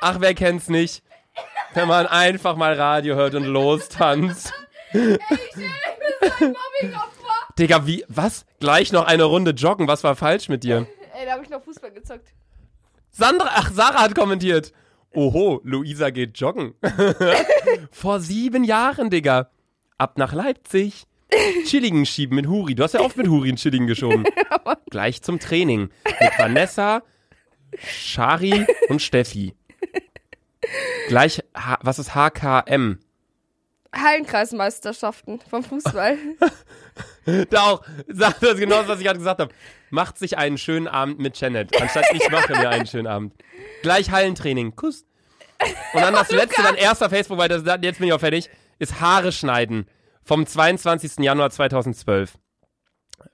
Ach, 0.00 0.16
wer 0.20 0.34
kennt's 0.34 0.68
nicht? 0.68 1.02
Wenn 1.74 1.88
man 1.88 2.06
einfach 2.06 2.56
mal 2.56 2.74
Radio 2.74 3.14
hört 3.14 3.34
und 3.34 3.44
lostanzt. 3.44 4.52
Mobbing-Opfer. 4.92 6.56
Digga, 7.58 7.86
wie, 7.86 8.04
was? 8.08 8.44
Gleich 8.58 8.92
noch 8.92 9.06
eine 9.06 9.24
Runde 9.24 9.52
joggen, 9.52 9.86
was 9.86 10.02
war 10.02 10.16
falsch 10.16 10.48
mit 10.48 10.64
dir? 10.64 10.86
Ey, 11.18 11.26
da 11.26 11.32
hab 11.32 11.42
ich 11.42 11.50
noch 11.50 11.62
Fußball 11.62 11.92
gezockt. 11.92 12.32
Sandra, 13.10 13.50
ach, 13.54 13.70
Sarah 13.72 14.02
hat 14.02 14.14
kommentiert. 14.14 14.72
Oho, 15.12 15.60
Luisa 15.64 16.10
geht 16.10 16.38
joggen. 16.38 16.74
Vor 17.90 18.20
sieben 18.20 18.64
Jahren, 18.64 19.10
Digga. 19.10 19.50
Ab 19.98 20.18
nach 20.18 20.32
Leipzig. 20.32 21.06
Chillingen 21.66 22.06
schieben 22.06 22.36
mit 22.36 22.46
Huri. 22.46 22.74
Du 22.74 22.82
hast 22.82 22.94
ja 22.94 23.00
oft 23.00 23.16
mit 23.16 23.28
Huri 23.28 23.50
in 23.50 23.56
Chillingen 23.56 23.86
geschoben. 23.86 24.24
Gleich 24.90 25.22
zum 25.22 25.38
Training. 25.38 25.90
Mit 26.04 26.38
Vanessa, 26.38 27.02
Shari 27.76 28.66
und 28.88 29.02
Steffi. 29.02 29.54
Gleich, 31.08 31.42
was 31.80 31.98
ist 31.98 32.14
HKM? 32.14 32.98
Hallenkreismeisterschaften 33.94 35.40
vom 35.48 35.64
Fußball. 35.64 36.16
Da 37.50 37.62
auch, 37.62 37.84
sagt 38.08 38.42
das 38.42 38.56
genau, 38.56 38.82
was 38.86 38.98
ich 38.98 39.04
gerade 39.04 39.18
gesagt 39.18 39.40
habe. 39.40 39.54
Macht 39.90 40.18
sich 40.18 40.36
einen 40.38 40.58
schönen 40.58 40.88
Abend 40.88 41.18
mit 41.18 41.38
Janet, 41.38 41.80
anstatt 41.80 42.06
ich 42.12 42.28
mache 42.30 42.52
mir 42.52 42.68
einen 42.68 42.86
schönen 42.86 43.06
Abend. 43.06 43.34
Gleich 43.82 44.10
Hallentraining, 44.10 44.74
Kuss. 44.74 45.04
Und 45.92 46.00
dann 46.00 46.14
das 46.14 46.30
letzte, 46.32 46.62
dann 46.62 46.74
erster 46.74 47.08
Facebook, 47.08 47.38
weil 47.38 47.48
das, 47.48 47.62
jetzt 47.82 47.98
bin 47.98 48.08
ich 48.08 48.12
auch 48.12 48.20
fertig, 48.20 48.50
ist 48.78 49.00
Haare 49.00 49.32
schneiden. 49.32 49.86
Vom 50.24 50.46
22. 50.46 51.18
Januar 51.18 51.50
2012. 51.50 52.34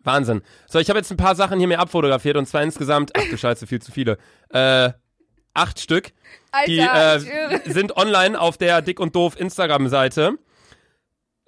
Wahnsinn. 0.01 0.43
So, 0.67 0.79
ich 0.79 0.89
habe 0.89 0.99
jetzt 0.99 1.11
ein 1.11 1.17
paar 1.17 1.37
Sachen 1.37 1.59
hier 1.59 1.69
mir 1.69 1.79
abfotografiert 1.79 2.37
und 2.37 2.47
zwar 2.47 2.63
insgesamt, 2.63 3.13
ach 3.17 3.25
du 3.31 3.39
Scheiße, 3.39 3.67
viel 3.67 3.81
zu 3.81 3.93
viele. 3.93 4.19
Äh, 4.51 4.91
acht 5.57 5.81
Stück. 5.81 6.13
Alter, 6.53 6.67
Die 6.71 6.79
äh, 6.79 7.21
schwöre. 7.21 7.61
sind 7.73 7.97
online 7.97 8.39
auf 8.41 8.57
der 8.59 8.83
Dick 8.83 9.01
und 9.01 9.15
Doof 9.17 9.39
Instagram-Seite. 9.39 10.39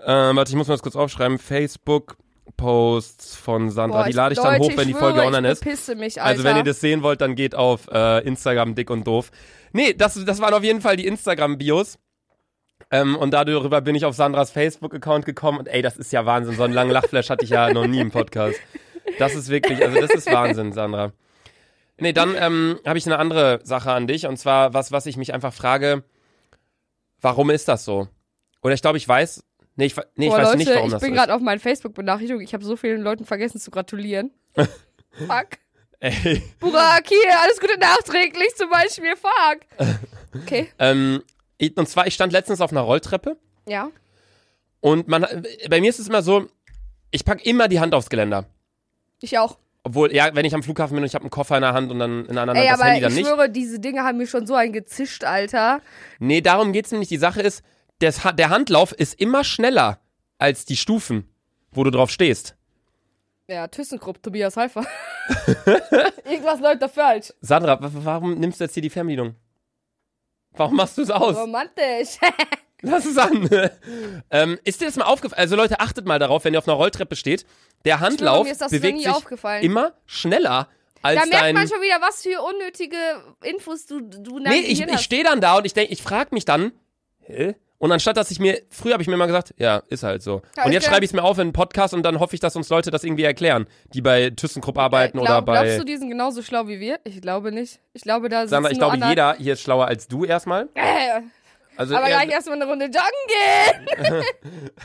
Ähm, 0.01 0.37
warte, 0.37 0.51
ich 0.51 0.57
muss 0.57 0.69
mal 0.69 0.75
das 0.75 0.83
kurz 0.83 0.97
aufschreiben. 0.97 1.39
Facebook-Posts 1.39 3.37
von 3.37 3.71
Sandra. 3.71 4.03
Boah, 4.03 4.07
die 4.09 4.13
lade 4.13 4.35
ich 4.35 4.41
dann 4.41 4.59
Leute, 4.59 4.73
hoch, 4.73 4.77
wenn 4.77 4.87
die 4.87 4.93
ich 4.93 4.99
Folge 4.99 5.15
schwöre, 5.19 5.27
online 5.27 5.53
ich 5.53 5.67
ist. 5.67 5.97
mich. 5.97 6.23
Also 6.23 6.45
wenn 6.45 6.57
ihr 6.57 6.63
das 6.63 6.81
sehen 6.81 7.03
wollt, 7.03 7.21
dann 7.21 7.35
geht 7.35 7.55
auf 7.55 7.89
äh, 7.91 8.25
Instagram 8.27 8.75
Dick 8.75 8.91
und 8.91 9.07
Doof. 9.07 9.31
Nee, 9.73 9.95
das, 9.95 10.23
das 10.25 10.41
waren 10.41 10.55
auf 10.55 10.63
jeden 10.63 10.81
Fall 10.81 10.97
die 10.97 11.07
Instagram-Bios. 11.07 11.99
Ähm, 12.91 13.17
und 13.17 13.33
darüber 13.33 13.81
bin 13.81 13.95
ich 13.97 14.05
auf 14.05 14.15
Sandras 14.15 14.51
Facebook-Account 14.51 15.27
gekommen. 15.27 15.59
Und 15.59 15.69
ey, 15.69 15.83
das 15.83 15.97
ist 15.97 16.13
ja 16.13 16.25
Wahnsinn. 16.27 16.55
So 16.57 16.63
einen 16.63 16.75
langen 16.75 16.91
Lachflash 16.91 17.29
hatte 17.29 17.45
ich 17.45 17.51
ja 17.51 17.73
noch 17.73 17.87
nie 17.87 18.01
im 18.01 18.11
Podcast. 18.11 18.59
Das 19.19 19.35
ist 19.35 19.49
wirklich, 19.49 19.83
also 19.85 20.01
das 20.01 20.11
ist 20.11 20.31
Wahnsinn, 20.33 20.73
Sandra. 20.73 21.13
Nee, 21.99 22.13
dann 22.13 22.37
ähm, 22.39 22.79
habe 22.87 22.99
ich 22.99 23.07
eine 23.07 23.19
andere 23.19 23.61
Sache 23.65 23.93
an 23.93 24.07
dich. 24.07 24.27
Und 24.27 24.37
zwar 24.39 24.73
was, 24.75 24.93
was 24.93 25.07
ich 25.07 25.17
mich 25.17 25.35
einfach 25.35 25.53
frage, 25.53 26.05
warum 27.21 27.51
ist 27.51 27.69
das 27.69 27.85
so? 27.85 28.09
Oder 28.63 28.75
ich 28.75 28.83
glaube, 28.83 28.99
ich 28.99 29.09
weiß, 29.09 29.43
Nee, 29.79 29.85
ich, 29.87 29.97
nee, 30.17 30.27
ich 30.27 30.31
Boah, 30.33 30.39
weiß 30.39 30.47
Leute, 30.47 30.59
nicht, 30.59 30.71
warum 30.75 30.87
ich 30.87 30.93
das 30.93 31.01
bin 31.03 31.11
so 31.11 31.15
gerade 31.15 31.33
auf 31.37 31.41
meinen 31.41 31.61
Facebook-Benachrichtigungen. 31.61 32.45
Ich 32.45 32.53
habe 32.53 32.65
so 32.65 32.75
vielen 32.75 33.01
Leuten 33.01 33.25
vergessen 33.25 33.61
zu 33.61 33.71
gratulieren. 33.71 34.33
Fuck. 34.57 35.51
Ey. 36.01 36.43
Burak, 36.59 37.07
hier, 37.07 37.41
alles 37.41 37.61
Gute 37.61 37.79
nachträglich 37.79 38.57
zum 38.57 38.71
Beispiel. 38.71 39.15
Fuck. 39.17 39.61
Okay. 40.43 40.69
Ähm, 40.81 41.23
ich- 41.59 41.77
und 41.77 41.89
zwar, 41.89 42.09
ich 42.09 42.15
stand 42.15 42.33
letztens 42.33 42.61
auf 42.61 42.73
einer 42.73 42.81
Rolltreppe 42.81 43.37
Ja. 43.69 43.91
und 44.81 45.07
man, 45.07 45.25
bei 45.71 45.81
mir 45.81 45.91
ist 45.91 46.01
es 46.01 46.09
immer 46.09 46.23
so, 46.23 46.49
ich 47.13 47.25
pack 47.25 47.47
immer 47.47 47.69
die 47.69 47.79
Hand 47.79 47.95
aufs 47.95 48.11
Geländer. 48.11 48.47
Ich 49.21 49.39
auch. 49.39 49.59
Obwohl, 49.89 50.15
ja, 50.15 50.35
wenn 50.35 50.45
ich 50.45 50.55
am 50.55 50.63
Flughafen 50.63 50.95
bin 50.95 51.03
und 51.03 51.07
ich 51.07 51.15
habe 51.15 51.23
einen 51.25 51.31
Koffer 51.31 51.57
in 51.57 51.63
der 51.63 51.73
Hand 51.73 51.91
und 51.91 51.99
dann 51.99 52.27
in 52.27 52.35
der 52.35 52.43
anderen 52.43 52.59
Ey, 52.61 52.67
Hand 52.67 52.73
das 52.75 52.81
aber 52.81 52.91
Handy 52.91 52.99
ich 52.99 53.05
dann 53.07 53.15
nicht. 53.15 53.27
schwöre, 53.27 53.49
diese 53.51 53.81
Dinge 53.81 54.03
haben 54.05 54.19
mir 54.19 54.27
schon 54.27 54.47
so 54.47 54.55
ein 54.55 54.73
gezischt, 54.73 55.25
Alter. 55.25 55.81
Nee, 56.19 56.41
darum 56.43 56.73
geht's 56.73 56.91
nämlich. 56.93 57.09
Die 57.09 57.17
Sache 57.17 57.41
ist, 57.41 57.63
das, 58.01 58.23
Ha- 58.25 58.33
der 58.33 58.51
Handlauf 58.51 58.93
ist 58.93 59.19
immer 59.21 59.45
schneller 59.45 59.99
als 60.39 60.65
die 60.67 60.77
Stufen, 60.77 61.27
wo 61.73 61.85
du 61.85 61.91
drauf 61.91 62.11
stehst. 62.11 62.55
Ja, 63.49 63.67
ThyssenKrupp, 63.67 64.23
Tobias 64.23 64.57
Heifer. 64.59 64.85
Irgendwas 66.25 66.61
läuft 66.61 66.83
da 66.83 66.89
falsch. 66.89 67.33
Sandra, 67.41 67.81
wa- 67.81 67.91
warum 67.95 68.35
nimmst 68.39 68.61
du 68.61 68.65
jetzt 68.65 68.75
hier 68.75 68.83
die 68.83 68.91
Fernbedienung? 68.91 69.35
Warum 70.53 70.77
machst 70.77 70.99
du 70.99 71.03
es 71.03 71.11
aus? 71.11 71.37
Romantisch. 71.37 72.19
Lass 72.83 73.07
es 73.07 73.19
an. 73.19 73.49
ähm, 74.31 74.59
ist 74.65 74.81
dir 74.81 74.85
das 74.87 74.97
mal 74.97 75.07
aufgefallen? 75.07 75.41
Also 75.41 75.57
Leute, 75.57 75.81
achtet 75.81 76.07
mal 76.07 76.19
darauf, 76.19 76.45
wenn 76.45 76.53
ihr 76.55 76.59
auf 76.59 76.69
einer 76.69 76.77
Rolltreppe 76.77 77.17
steht. 77.17 77.45
Der 77.85 78.01
Handlauf 78.01 78.47
bewegt 78.71 78.99
sich 78.99 79.09
aufgefallen. 79.09 79.63
immer 79.63 79.93
schneller 80.07 80.69
als 81.03 81.21
Da 81.21 81.27
merkt 81.27 81.45
dein... 81.45 81.55
man 81.55 81.69
schon 81.69 81.81
wieder, 81.81 82.01
was 82.01 82.23
für 82.23 82.43
unnötige 82.43 82.97
Infos 83.43 83.87
du, 83.87 84.01
du 84.01 84.39
nee, 84.41 84.59
ich, 84.59 84.81
ich 84.81 85.01
stehe 85.01 85.25
dann 85.25 85.41
da 85.41 85.57
und 85.57 85.65
ich 85.65 85.75
denke, 85.75 85.93
ich 85.93 86.03
frage 86.03 86.35
mich 86.35 86.45
dann, 86.45 86.73
hä? 87.21 87.55
Und 87.81 87.93
anstatt, 87.93 88.17
dass 88.17 88.33
ich 88.33 88.41
mir, 88.41 88.61
früher 88.71 88.95
habe 88.95 89.03
ich 89.03 89.09
mir 89.09 89.15
immer 89.15 89.29
gesagt, 89.29 89.55
ja, 89.57 89.83
ist 89.89 90.03
halt 90.03 90.21
so. 90.21 90.43
Ja, 90.57 90.65
und 90.65 90.71
ich 90.71 90.75
jetzt 90.75 90.87
schreibe 90.87 91.05
ich 91.05 91.11
es 91.11 91.15
mir 91.15 91.23
auf 91.23 91.39
in 91.39 91.43
einen 91.43 91.53
Podcast 91.53 91.95
und 91.95 92.03
dann 92.03 92.19
hoffe 92.19 92.35
ich, 92.35 92.41
dass 92.41 92.57
uns 92.57 92.69
Leute 92.71 92.91
das 92.91 93.05
irgendwie 93.05 93.23
erklären, 93.23 93.69
die 93.95 94.03
bei 94.03 94.31
ThyssenKrupp 94.31 94.77
arbeiten 94.77 95.19
Äh, 95.19 95.21
oder 95.21 95.35
glaub, 95.35 95.47
bei... 95.47 95.63
Glaubst 95.63 95.79
du, 95.79 95.85
die 95.85 95.97
sind 95.97 96.09
genauso 96.09 96.43
schlau 96.43 96.67
wie 96.67 96.81
wir? 96.81 96.99
Ich 97.05 97.21
glaube 97.21 97.53
nicht. 97.53 97.79
Ich 97.93 98.03
glaube, 98.03 98.29
da 98.29 98.49
Sandra, 98.49 98.71
sitzen 98.71 98.83
ich 98.83 98.89
nur 98.89 98.97
glaube, 98.97 99.11
jeder 99.11 99.35
hier 99.35 99.53
ist 99.53 99.63
schlauer 99.63 99.87
als 99.87 100.09
du 100.09 100.25
erstmal. 100.25 100.69
Äh, 100.75 101.21
Also 101.79 101.97
aber 101.97 102.09
er- 102.09 102.19
gleich 102.21 102.31
erstmal 102.35 102.57
eine 102.61 102.67
Runde 102.71 102.87
joggen 102.87 104.23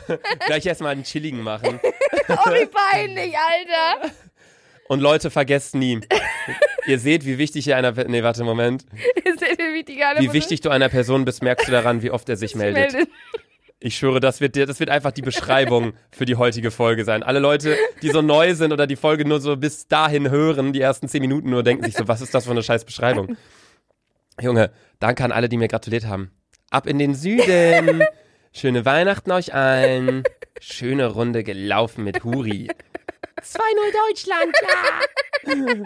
gehen. 0.06 0.18
gleich 0.46 0.64
erstmal 0.64 0.92
einen 0.92 1.02
chilligen 1.04 1.42
machen. 1.42 1.80
Oh, 2.28 2.50
wie 2.52 2.64
peinlich, 2.66 3.34
Alter. 3.36 4.14
Und 4.88 5.00
Leute, 5.00 5.30
vergesst 5.30 5.74
nie. 5.74 6.00
Ihr 6.86 6.98
seht, 6.98 7.26
wie 7.26 7.36
wichtig 7.36 7.66
ihr 7.66 7.76
einer... 7.76 7.92
Nee, 7.92 8.22
warte, 8.22 8.44
Moment. 8.44 8.86
Ist 9.24 9.42
der 9.42 9.58
wichtige 9.74 10.06
eine 10.06 10.20
Wie 10.20 10.32
wichtig 10.32 10.62
du 10.62 10.70
einer 10.70 10.88
Person 10.88 11.26
bist, 11.26 11.42
merkst 11.42 11.68
du 11.68 11.72
daran, 11.72 12.00
wie 12.02 12.10
oft 12.10 12.26
er 12.30 12.36
sich 12.36 12.54
meldet. 12.54 12.92
meldet. 12.94 13.10
Ich 13.78 13.96
schwöre, 13.98 14.20
das 14.20 14.40
wird, 14.40 14.56
das 14.56 14.80
wird 14.80 14.88
einfach 14.88 15.10
die 15.12 15.20
Beschreibung 15.20 15.92
für 16.12 16.24
die 16.24 16.36
heutige 16.36 16.70
Folge 16.70 17.04
sein. 17.04 17.22
Alle 17.22 17.40
Leute, 17.40 17.76
die 18.00 18.08
so 18.08 18.22
neu 18.22 18.54
sind 18.54 18.72
oder 18.72 18.86
die 18.86 18.96
Folge 18.96 19.26
nur 19.28 19.40
so 19.40 19.56
bis 19.58 19.86
dahin 19.86 20.30
hören, 20.30 20.72
die 20.72 20.80
ersten 20.80 21.06
zehn 21.08 21.20
Minuten 21.20 21.50
nur, 21.50 21.62
denken 21.62 21.84
sich 21.84 21.94
so, 21.94 22.08
was 22.08 22.22
ist 22.22 22.32
das 22.34 22.46
für 22.46 22.52
eine 22.52 22.62
scheiß 22.62 22.86
Beschreibung? 22.86 23.36
Junge, 24.40 24.70
danke 24.98 25.22
an 25.24 25.32
alle, 25.32 25.50
die 25.50 25.58
mir 25.58 25.68
gratuliert 25.68 26.06
haben. 26.06 26.30
Ab 26.74 26.88
in 26.88 26.98
den 26.98 27.14
Süden. 27.14 28.02
Schöne 28.52 28.84
Weihnachten 28.84 29.30
euch 29.30 29.54
allen. 29.54 30.24
Schöne 30.60 31.06
Runde 31.06 31.44
gelaufen 31.44 32.02
mit 32.02 32.24
Huri. 32.24 32.68
2-0 33.40 33.58
Deutschland, 34.08 34.56
ja. 35.46 35.84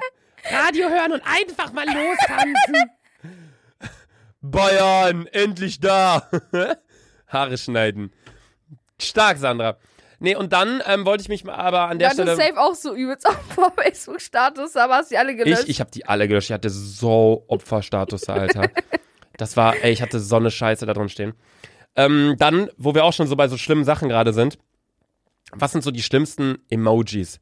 Radio 0.65 0.89
hören 0.89 1.13
und 1.13 1.23
einfach 1.27 1.75
mal 1.75 1.85
lostanzen. 1.85 2.91
Bayern, 4.41 5.27
endlich 5.27 5.79
da. 5.81 6.27
Haare 7.27 7.59
schneiden. 7.59 8.11
Stark, 8.99 9.37
Sandra. 9.37 9.77
Nee, 10.21 10.37
und 10.37 10.55
dann 10.55 10.83
ähm, 10.87 11.05
wollte 11.05 11.21
ich 11.21 11.29
mich 11.29 11.45
mal 11.45 11.55
aber 11.55 11.83
an 11.83 11.99
der 11.99 12.09
Ja, 12.09 12.15
du 12.15 12.23
Stelle. 12.23 12.37
safe 12.37 12.59
auch 12.59 12.75
so 12.75 12.95
übelst 12.95 13.29
auf 13.29 13.37
Facebook-Status, 13.77 14.75
aber 14.77 14.95
hast 14.97 15.11
die 15.11 15.19
alle 15.19 15.37
gelöscht. 15.37 15.65
Ich, 15.65 15.69
ich 15.69 15.81
habe 15.81 15.91
die 15.91 16.07
alle 16.07 16.27
gelöscht. 16.29 16.49
Ich 16.49 16.55
hatte 16.55 16.71
so 16.71 17.45
Opferstatus, 17.47 18.27
Alter. 18.31 18.71
Das 19.39 19.57
war, 19.57 19.75
ey, 19.83 19.91
ich 19.93 20.03
hatte 20.03 20.21
so 20.21 20.37
eine 20.37 20.51
Scheiße 20.51 20.85
da 20.85 20.93
drin 20.93 21.09
stehen. 21.09 21.33
Ähm, 21.97 22.35
dann, 22.39 22.69
wo 22.77 22.95
wir 22.95 23.05
auch 23.05 23.13
schon 23.15 23.27
so 23.27 23.35
bei 23.37 23.49
so 23.49 23.57
schlimmen 23.57 23.85
Sachen 23.85 24.09
gerade 24.11 24.33
sind, 24.35 24.59
was 25.53 25.73
sind 25.73 25.83
so 25.83 25.91
die 25.91 26.03
schlimmsten 26.03 26.59
Emojis? 26.69 27.41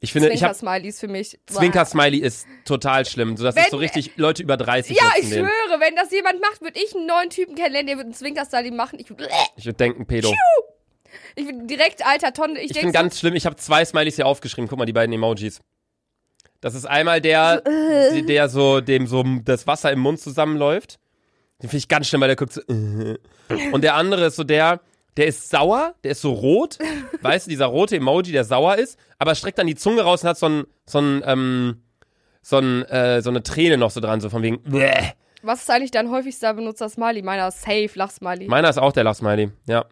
Ich 0.00 0.12
finde, 0.12 0.28
ich 0.30 0.42
habe 0.44 0.52
Zwinker-Smileys 0.54 1.00
für 1.00 1.08
mich. 1.08 1.40
Zwinker-Smiley 1.46 2.18
ist 2.18 2.46
total 2.66 3.06
schlimm. 3.06 3.36
So, 3.38 3.44
das 3.44 3.56
ist 3.56 3.64
Wenn- 3.64 3.70
so 3.70 3.78
richtig 3.78 4.12
Leute 4.16 4.42
über 4.42 4.58
30 4.58 4.94
Ja, 4.94 5.04
ich 5.16 5.22
den. 5.30 5.38
schwöre, 5.46 5.80
wenn 5.80 5.96
das 5.96 6.10
jemand 6.12 6.40
macht, 6.42 6.60
würde 6.60 6.78
ich 6.78 6.94
einen 6.94 7.06
neuen 7.06 7.30
Typen 7.30 7.54
kennenlernen, 7.54 7.86
der 7.86 7.96
würde 7.96 8.06
einen 8.08 8.14
Zwinker-Smiley 8.14 8.72
machen. 8.72 8.98
Ich 9.00 9.08
würde 9.08 9.26
Ich 9.56 9.64
würde 9.64 9.76
denken, 9.78 10.06
Pedo. 10.06 10.34
ich 11.34 11.46
würd 11.46 11.68
direkt, 11.70 12.04
alter 12.06 12.32
Tonne. 12.34 12.60
Ich, 12.60 12.72
Ich 12.72 12.78
finde 12.78 12.92
ganz 12.92 13.18
schlimm, 13.18 13.34
ich 13.34 13.46
habe 13.46 13.56
zwei 13.56 13.84
Smileys 13.84 14.16
hier 14.16 14.26
aufgeschrieben. 14.26 14.68
Guck 14.68 14.78
mal, 14.78 14.84
die 14.84 14.92
beiden 14.92 15.12
Emojis. 15.14 15.60
Das 16.60 16.74
ist 16.74 16.86
einmal 16.86 17.20
der, 17.20 17.62
äh. 17.66 18.22
der 18.22 18.48
so, 18.48 18.80
dem 18.80 19.06
so 19.06 19.24
das 19.44 19.66
Wasser 19.66 19.92
im 19.92 20.00
Mund 20.00 20.20
zusammenläuft. 20.20 20.98
Den 21.62 21.70
finde 21.70 21.78
ich 21.78 21.88
ganz 21.88 22.08
schlimm, 22.08 22.20
weil 22.20 22.28
der 22.28 22.36
guckt 22.36 22.52
so. 22.52 22.60
äh. 22.62 23.18
Und 23.72 23.82
der 23.82 23.94
andere 23.94 24.26
ist 24.26 24.36
so 24.36 24.44
der, 24.44 24.80
der 25.16 25.26
ist 25.26 25.48
sauer, 25.48 25.94
der 26.04 26.12
ist 26.12 26.20
so 26.20 26.32
rot. 26.32 26.78
weißt 27.22 27.46
du, 27.46 27.50
dieser 27.50 27.66
rote 27.66 27.96
Emoji, 27.96 28.32
der 28.32 28.44
sauer 28.44 28.76
ist, 28.76 28.98
aber 29.18 29.34
streckt 29.34 29.58
dann 29.58 29.66
die 29.66 29.74
Zunge 29.74 30.02
raus 30.02 30.22
und 30.22 30.28
hat 30.28 30.38
so 30.38 30.48
ein, 30.48 30.64
so 30.86 30.98
ein, 30.98 31.22
ähm, 31.24 31.82
so 32.42 32.58
ein, 32.58 32.84
äh, 32.84 33.22
so 33.22 33.30
eine 33.30 33.42
Träne 33.42 33.78
noch 33.78 33.90
so 33.90 34.00
dran, 34.00 34.20
so 34.20 34.28
von 34.28 34.42
wegen. 34.42 34.62
Bäh. 34.62 35.12
Was 35.42 35.60
ist 35.62 35.70
eigentlich 35.70 35.92
dein 35.92 36.10
häufigster 36.10 36.52
benutzter 36.54 36.88
Smiley? 36.88 37.22
Meiner 37.22 37.48
ist 37.48 37.62
safe, 37.62 37.90
Lach-Smiley. 37.94 38.48
Meiner 38.48 38.68
ist 38.68 38.78
auch 38.78 38.92
der 38.92 39.04
Lachsmiley, 39.04 39.50
ja. 39.66 39.84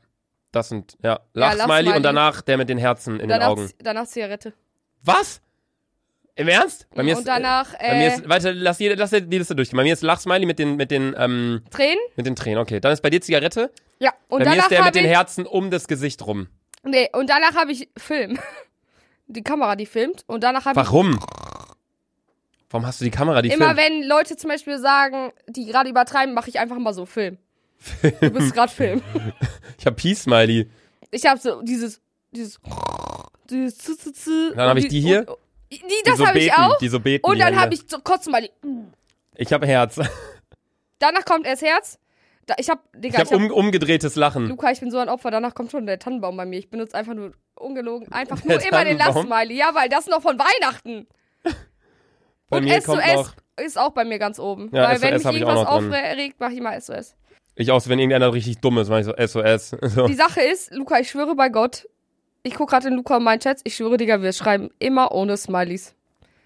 Das 0.50 0.68
sind, 0.68 0.96
ja, 1.02 1.20
Lachsmiley 1.32 1.66
Lachsmiley. 1.66 1.96
und 1.96 2.02
danach 2.02 2.42
der 2.42 2.56
mit 2.58 2.68
den 2.68 2.78
Herzen 2.78 3.14
in 3.14 3.20
den 3.20 3.28
danach, 3.28 3.48
Augen. 3.48 3.70
danach 3.78 4.06
Zigarette. 4.06 4.52
Was? 5.02 5.40
Im 6.36 6.48
Ernst? 6.48 6.88
Bei 6.94 7.02
mir 7.04 7.12
Und 7.12 7.20
ist, 7.20 7.28
danach, 7.28 7.74
äh, 7.74 7.88
bei 7.90 7.94
mir 7.94 8.04
äh, 8.04 8.14
ist, 8.16 8.28
warte, 8.28 8.50
lass, 8.50 8.78
jede, 8.80 8.96
lass 8.96 9.10
die 9.10 9.20
Liste 9.20 9.54
durchgehen. 9.54 9.76
Bei 9.76 9.84
mir 9.84 9.92
ist 9.92 10.02
Lachsmiley 10.02 10.46
mit 10.46 10.58
den, 10.58 10.76
mit 10.76 10.90
den, 10.90 11.14
ähm, 11.16 11.62
Tränen? 11.70 11.98
mit 12.16 12.26
den 12.26 12.34
Tränen. 12.34 12.58
Okay, 12.58 12.80
dann 12.80 12.92
ist 12.92 13.02
bei 13.02 13.10
dir 13.10 13.20
Zigarette. 13.20 13.70
Ja. 14.00 14.12
Und 14.28 14.42
bei 14.42 14.50
mir 14.50 14.58
ist 14.58 14.70
der 14.70 14.78
habe 14.78 14.88
mit 14.88 14.96
den 14.96 15.06
Herzen 15.06 15.46
um 15.46 15.70
das 15.70 15.86
Gesicht 15.86 16.26
rum. 16.26 16.48
nee, 16.82 17.08
und 17.12 17.30
danach 17.30 17.54
habe 17.54 17.70
ich 17.72 17.88
Film. 17.96 18.38
Die 19.26 19.42
Kamera, 19.42 19.74
die 19.74 19.86
filmt. 19.86 20.22
Und 20.26 20.44
danach 20.44 20.66
habe 20.66 20.78
ich 20.78 20.86
Warum? 20.86 21.18
Warum 22.68 22.86
hast 22.86 23.00
du 23.00 23.06
die 23.06 23.10
Kamera, 23.10 23.40
die 23.40 23.48
immer, 23.48 23.74
filmt? 23.74 23.80
wenn 23.80 24.02
Leute 24.02 24.36
zum 24.36 24.50
Beispiel 24.50 24.78
sagen, 24.78 25.32
die 25.46 25.64
gerade 25.64 25.88
übertreiben, 25.88 26.34
mache 26.34 26.50
ich 26.50 26.58
einfach 26.58 26.76
mal 26.76 26.92
so 26.92 27.06
Film. 27.06 27.38
Du 28.02 28.30
bist 28.30 28.52
gerade 28.54 28.70
Film. 28.70 29.00
Ich 29.78 29.86
hab 29.86 29.96
Peace-Smiley. 29.96 30.68
Ich 31.10 31.24
habe 31.24 31.40
so 31.40 31.62
dieses, 31.62 32.02
dieses, 32.32 32.60
dieses 33.48 33.78
zu, 33.78 33.96
zu, 33.96 34.12
zu. 34.12 34.54
Dann 34.54 34.68
hab 34.68 34.76
ich 34.76 34.88
die 34.88 35.00
hier. 35.00 35.26
Und, 35.26 35.38
die, 35.70 35.78
Die 35.78 36.02
das 36.04 36.18
so 36.18 36.26
habe 36.26 36.38
ich 36.38 36.52
auch. 36.52 36.78
Die 36.78 36.88
so 36.88 37.00
beten. 37.00 37.26
Und 37.26 37.36
die 37.36 37.40
dann 37.40 37.58
habe 37.58 37.74
ich 37.74 37.82
so 37.86 37.98
Kotzsmiley. 37.98 38.50
Ich 39.36 39.52
hab 39.52 39.64
Herz. 39.64 40.00
Danach 40.98 41.24
kommt 41.24 41.46
erst 41.46 41.62
Herz. 41.62 41.98
Da, 42.46 42.54
ich 42.58 42.68
habe, 42.68 42.80
Digga, 42.94 43.22
Ich 43.22 43.32
hab 43.32 43.34
um, 43.34 43.50
umgedrehtes 43.50 44.16
Lachen. 44.16 44.46
Luca, 44.46 44.70
ich 44.70 44.80
bin 44.80 44.90
so 44.90 44.98
ein 44.98 45.08
Opfer. 45.08 45.30
Danach 45.30 45.54
kommt 45.54 45.70
schon 45.70 45.86
der 45.86 45.98
Tannenbaum 45.98 46.36
bei 46.36 46.44
mir. 46.44 46.58
Ich 46.58 46.70
benutze 46.70 46.94
einfach 46.96 47.14
nur, 47.14 47.32
ungelogen, 47.54 48.12
einfach 48.12 48.40
Der 48.40 48.58
nur 48.58 48.66
immer 48.66 48.84
den? 48.84 48.98
Lachsmiley. 48.98 49.56
Ja, 49.56 49.74
weil 49.74 49.88
das 49.88 50.06
noch 50.06 50.22
von 50.22 50.38
Weihnachten. 50.38 51.06
Bei 52.50 52.58
Und 52.58 52.68
SOS 52.68 53.34
ist 53.64 53.78
auch 53.78 53.90
bei 53.90 54.04
mir 54.04 54.18
ganz 54.18 54.38
oben. 54.38 54.68
Ja, 54.72 54.88
weil 54.88 55.00
wenn 55.00 55.18
SOS 55.18 55.18
mich 55.18 55.24
hab 55.24 55.34
ich 55.34 55.44
auch 55.44 55.48
irgendwas 55.72 55.94
aufregt, 55.94 56.40
mache 56.40 56.52
ich 56.52 56.60
mal 56.60 56.80
SOS. 56.80 57.16
Ich 57.56 57.70
auch, 57.70 57.86
wenn 57.88 57.98
irgendeiner 57.98 58.32
richtig 58.32 58.58
dumm 58.60 58.78
ist, 58.78 58.88
mach 58.88 58.98
ich 58.98 59.06
so 59.06 59.14
SOS. 59.16 59.76
So. 59.94 60.06
Die 60.06 60.14
Sache 60.14 60.40
ist, 60.42 60.72
Luca, 60.72 60.98
ich 60.98 61.08
schwöre 61.08 61.34
bei 61.34 61.48
Gott, 61.48 61.88
ich 62.44 62.54
gucke 62.54 62.70
gerade 62.70 62.88
in 62.88 62.94
Luca 62.94 63.16
und 63.16 63.24
meinen 63.24 63.40
Chats, 63.40 63.62
ich 63.64 63.74
schwöre, 63.74 63.96
Digga, 63.96 64.22
wir 64.22 64.32
schreiben 64.32 64.70
immer 64.78 65.12
ohne 65.12 65.36
Smileys. 65.36 65.94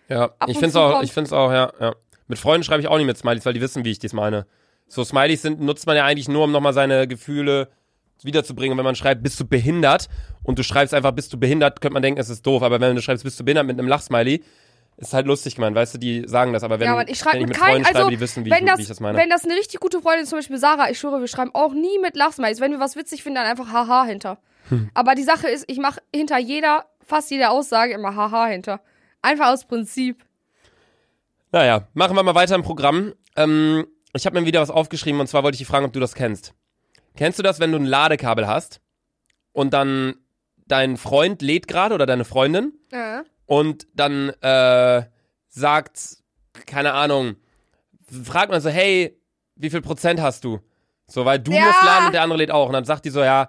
Ja, 0.08 0.30
Ab 0.38 0.48
ich 0.48 0.56
find's 0.58 0.72
zu 0.72 0.80
auch, 0.80 0.92
kommt- 0.92 1.04
ich 1.04 1.12
find's 1.12 1.32
auch, 1.32 1.52
ja, 1.52 1.72
ja. 1.80 1.94
Mit 2.28 2.38
Freunden 2.38 2.62
schreibe 2.64 2.80
ich 2.80 2.88
auch 2.88 2.96
nicht 2.96 3.06
mit 3.06 3.18
Smileys, 3.18 3.44
weil 3.44 3.52
die 3.54 3.60
wissen, 3.60 3.84
wie 3.84 3.90
ich 3.90 3.98
dies 3.98 4.12
meine. 4.12 4.46
So 4.86 5.04
Smileys 5.04 5.42
sind, 5.42 5.60
nutzt 5.60 5.86
man 5.86 5.96
ja 5.96 6.04
eigentlich 6.04 6.28
nur, 6.28 6.44
um 6.44 6.52
nochmal 6.52 6.72
seine 6.72 7.06
Gefühle 7.08 7.68
wiederzubringen. 8.22 8.72
Und 8.72 8.78
wenn 8.78 8.84
man 8.84 8.94
schreibt, 8.94 9.22
bist 9.22 9.38
du 9.40 9.46
behindert 9.46 10.08
und 10.42 10.58
du 10.58 10.62
schreibst 10.62 10.94
einfach, 10.94 11.12
bist 11.12 11.32
du 11.32 11.38
behindert, 11.38 11.80
könnte 11.80 11.94
man 11.94 12.02
denken, 12.02 12.20
es 12.20 12.30
ist 12.30 12.46
doof. 12.46 12.62
Aber 12.62 12.80
wenn 12.80 12.96
du 12.96 13.02
schreibst, 13.02 13.24
bist 13.24 13.38
du 13.40 13.44
behindert 13.44 13.66
mit 13.66 13.78
einem 13.78 13.88
Lachsmiley, 13.88 14.42
ist 14.96 15.14
halt 15.14 15.26
lustig 15.26 15.54
gemeint, 15.54 15.76
weißt 15.76 15.94
du, 15.94 15.98
die 15.98 16.24
sagen 16.26 16.52
das. 16.52 16.64
Aber 16.64 16.80
wenn, 16.80 16.86
ja, 16.86 17.00
ich 17.06 17.18
schreibe 17.18 17.34
wenn 17.36 17.42
ich 17.42 17.48
mit 17.48 17.56
mit 17.56 17.56
Freunden 17.58 17.82
keinem, 17.84 17.86
also, 17.86 17.98
schreibe, 18.00 18.10
die 18.10 18.20
wissen, 18.20 18.44
wie, 18.44 18.50
wenn, 18.50 18.64
ich, 18.64 18.70
das, 18.70 18.78
wie 18.78 18.82
ich 18.82 18.88
das 18.88 19.00
meine. 19.00 19.18
wenn 19.18 19.30
das 19.30 19.44
eine 19.44 19.54
richtig 19.54 19.80
gute 19.80 20.00
Freundin 20.00 20.24
ist, 20.24 20.30
zum 20.30 20.38
Beispiel 20.38 20.58
Sarah, 20.58 20.90
ich 20.90 20.98
schwöre, 20.98 21.20
wir 21.20 21.28
schreiben 21.28 21.50
auch 21.54 21.72
nie 21.72 21.98
mit 22.02 22.16
Lachsmilies. 22.16 22.60
Wenn 22.60 22.72
wir 22.72 22.80
was 22.80 22.96
witzig 22.96 23.22
finden, 23.22 23.36
dann 23.36 23.46
einfach 23.46 23.72
Haha 23.72 24.04
hinter. 24.04 24.38
Hm. 24.68 24.90
Aber 24.94 25.14
die 25.14 25.22
Sache 25.24 25.48
ist, 25.48 25.64
ich 25.68 25.78
mache 25.78 26.00
hinter 26.14 26.38
jeder, 26.38 26.86
fast 27.04 27.30
jeder 27.30 27.50
Aussage 27.50 27.92
immer 27.94 28.14
Haha 28.14 28.46
hinter. 28.46 28.80
Einfach 29.22 29.48
aus 29.48 29.64
Prinzip. 29.66 30.24
Naja, 31.52 31.88
machen 31.94 32.14
wir 32.16 32.22
mal 32.22 32.34
weiter 32.34 32.54
im 32.54 32.62
Programm. 32.62 33.14
Ähm, 33.36 33.86
ich 34.12 34.26
habe 34.26 34.38
mir 34.40 34.46
wieder 34.46 34.60
was 34.60 34.70
aufgeschrieben 34.70 35.20
und 35.20 35.26
zwar 35.28 35.42
wollte 35.42 35.54
ich 35.56 35.60
dich 35.60 35.66
fragen, 35.68 35.86
ob 35.86 35.92
du 35.92 36.00
das 36.00 36.14
kennst. 36.14 36.54
Kennst 37.16 37.38
du 37.38 37.42
das, 37.42 37.58
wenn 37.60 37.72
du 37.72 37.78
ein 37.78 37.84
Ladekabel 37.86 38.46
hast 38.46 38.80
und 39.52 39.72
dann 39.72 40.14
dein 40.66 40.96
Freund 40.96 41.40
lädt 41.42 41.66
gerade 41.68 41.94
oder 41.94 42.06
deine 42.06 42.24
Freundin 42.24 42.74
Ja. 42.92 43.22
und 43.46 43.86
dann 43.94 44.28
äh, 44.42 45.04
sagt, 45.48 46.18
keine 46.66 46.92
Ahnung, 46.92 47.36
fragt 48.24 48.50
man 48.52 48.60
so, 48.60 48.68
hey, 48.68 49.18
wie 49.56 49.70
viel 49.70 49.80
Prozent 49.80 50.20
hast 50.20 50.44
du? 50.44 50.60
So, 51.06 51.24
weil 51.24 51.38
du 51.38 51.52
Ja. 51.52 51.64
musst 51.64 51.82
laden 51.82 52.06
und 52.06 52.12
der 52.12 52.22
andere 52.22 52.38
lädt 52.38 52.50
auch. 52.50 52.66
Und 52.66 52.74
dann 52.74 52.84
sagt 52.84 53.04
die 53.06 53.10
so, 53.10 53.22
ja, 53.22 53.48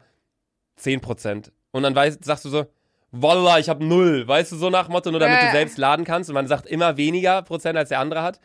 10%. 0.81 1.51
Und 1.71 1.83
dann 1.83 1.95
weißt, 1.95 2.23
sagst 2.23 2.45
du 2.45 2.49
so, 2.49 2.65
Wallah, 3.11 3.57
ich 3.59 3.69
habe 3.69 3.83
null. 3.83 4.27
Weißt 4.27 4.51
du, 4.51 4.55
so 4.55 4.69
nach 4.69 4.87
Motto, 4.87 5.09
nur 5.11 5.19
damit 5.19 5.39
Ja. 5.39 5.45
du 5.47 5.51
selbst 5.51 5.77
laden 5.77 6.05
kannst. 6.05 6.29
Und 6.29 6.35
man 6.35 6.47
sagt 6.47 6.67
immer 6.67 6.95
weniger 6.97 7.41
Prozent, 7.41 7.77
als 7.77 7.89
der 7.89 7.99
andere 7.99 8.21
hat. 8.21 8.39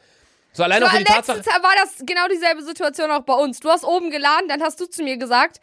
So 0.53 0.63
allein 0.63 0.81
So, 0.81 0.87
auch 0.87 0.91
für 0.93 0.99
die 0.99 1.05
Tatsache. 1.05 1.39
letztens 1.39 1.63
war 1.63 1.73
das 1.83 2.07
genau 2.07 2.29
dieselbe 2.31 2.63
Situation 2.63 3.11
auch 3.11 3.23
bei 3.23 3.35
uns. 3.35 3.61
Du 3.61 3.69
hast 3.69 3.85
oben 3.85 4.11
geladen, 4.11 4.49
dann 4.49 4.63
hast 4.63 4.81
du 4.81 4.87
zu 4.87 5.03
mir 5.03 5.17
gesagt, 5.17 5.61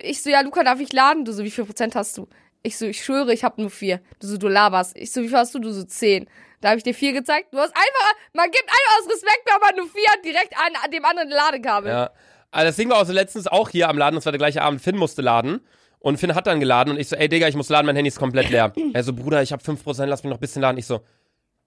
ich 0.00 0.22
so, 0.22 0.30
ja, 0.30 0.40
Luca, 0.40 0.64
darf 0.64 0.80
ich 0.80 0.92
laden? 0.92 1.24
Du 1.24 1.32
so, 1.32 1.44
wie 1.44 1.50
viel 1.50 1.64
Prozent 1.64 1.94
hast 1.94 2.16
du? 2.16 2.26
Ich 2.62 2.76
so, 2.76 2.86
ich 2.86 3.04
schwöre, 3.04 3.32
ich 3.32 3.44
habe 3.44 3.60
nur 3.60 3.70
vier. 3.70 4.00
Du 4.20 4.26
so, 4.26 4.36
du 4.36 4.48
laberst. 4.48 4.96
Ich 4.96 5.12
so, 5.12 5.22
wie 5.22 5.28
viel 5.28 5.36
hast 5.36 5.54
du? 5.54 5.58
Du 5.58 5.70
so, 5.72 5.84
zehn. 5.84 6.26
Da 6.60 6.68
habe 6.70 6.78
ich 6.78 6.84
dir 6.84 6.94
vier 6.94 7.12
gezeigt. 7.12 7.52
Du 7.52 7.58
hast 7.58 7.74
einfach, 7.74 8.14
man 8.32 8.50
gibt 8.50 8.64
einfach 8.64 8.98
aus 9.00 9.06
Respekt, 9.14 9.42
wenn 9.46 9.60
man 9.60 9.76
nur 9.76 9.86
vier 9.88 10.08
hat, 10.10 10.24
direkt 10.24 10.54
an, 10.58 10.72
an 10.84 10.90
dem 10.90 11.04
anderen 11.04 11.28
Ladekabel. 11.30 11.90
Ja. 11.92 12.10
Also 12.50 12.66
das 12.66 12.76
Ding 12.76 12.90
war 12.90 12.98
auch 13.00 13.06
so 13.06 13.12
letztens 13.12 13.46
auch 13.46 13.68
hier 13.70 13.88
am 13.88 13.96
Laden, 13.96 14.16
das 14.16 14.24
war 14.24 14.32
der 14.32 14.38
gleiche 14.38 14.60
Abend, 14.62 14.82
Finn 14.82 14.96
musste 14.96 15.22
laden. 15.22 15.60
Und 16.00 16.18
Finn 16.18 16.34
hat 16.34 16.46
dann 16.46 16.60
geladen 16.60 16.94
und 16.94 16.98
ich 16.98 17.08
so, 17.08 17.16
ey 17.16 17.28
Digga, 17.28 17.46
ich 17.46 17.54
muss 17.54 17.68
laden, 17.68 17.86
mein 17.86 17.94
Handy 17.94 18.08
ist 18.08 18.18
komplett 18.18 18.50
leer. 18.50 18.72
er 18.94 19.04
so, 19.04 19.12
Bruder, 19.12 19.42
ich 19.42 19.52
habe 19.52 19.62
5%, 19.62 20.06
lass 20.06 20.24
mich 20.24 20.30
noch 20.30 20.38
ein 20.38 20.40
bisschen 20.40 20.62
laden. 20.62 20.78
Ich 20.78 20.86
so, 20.86 21.00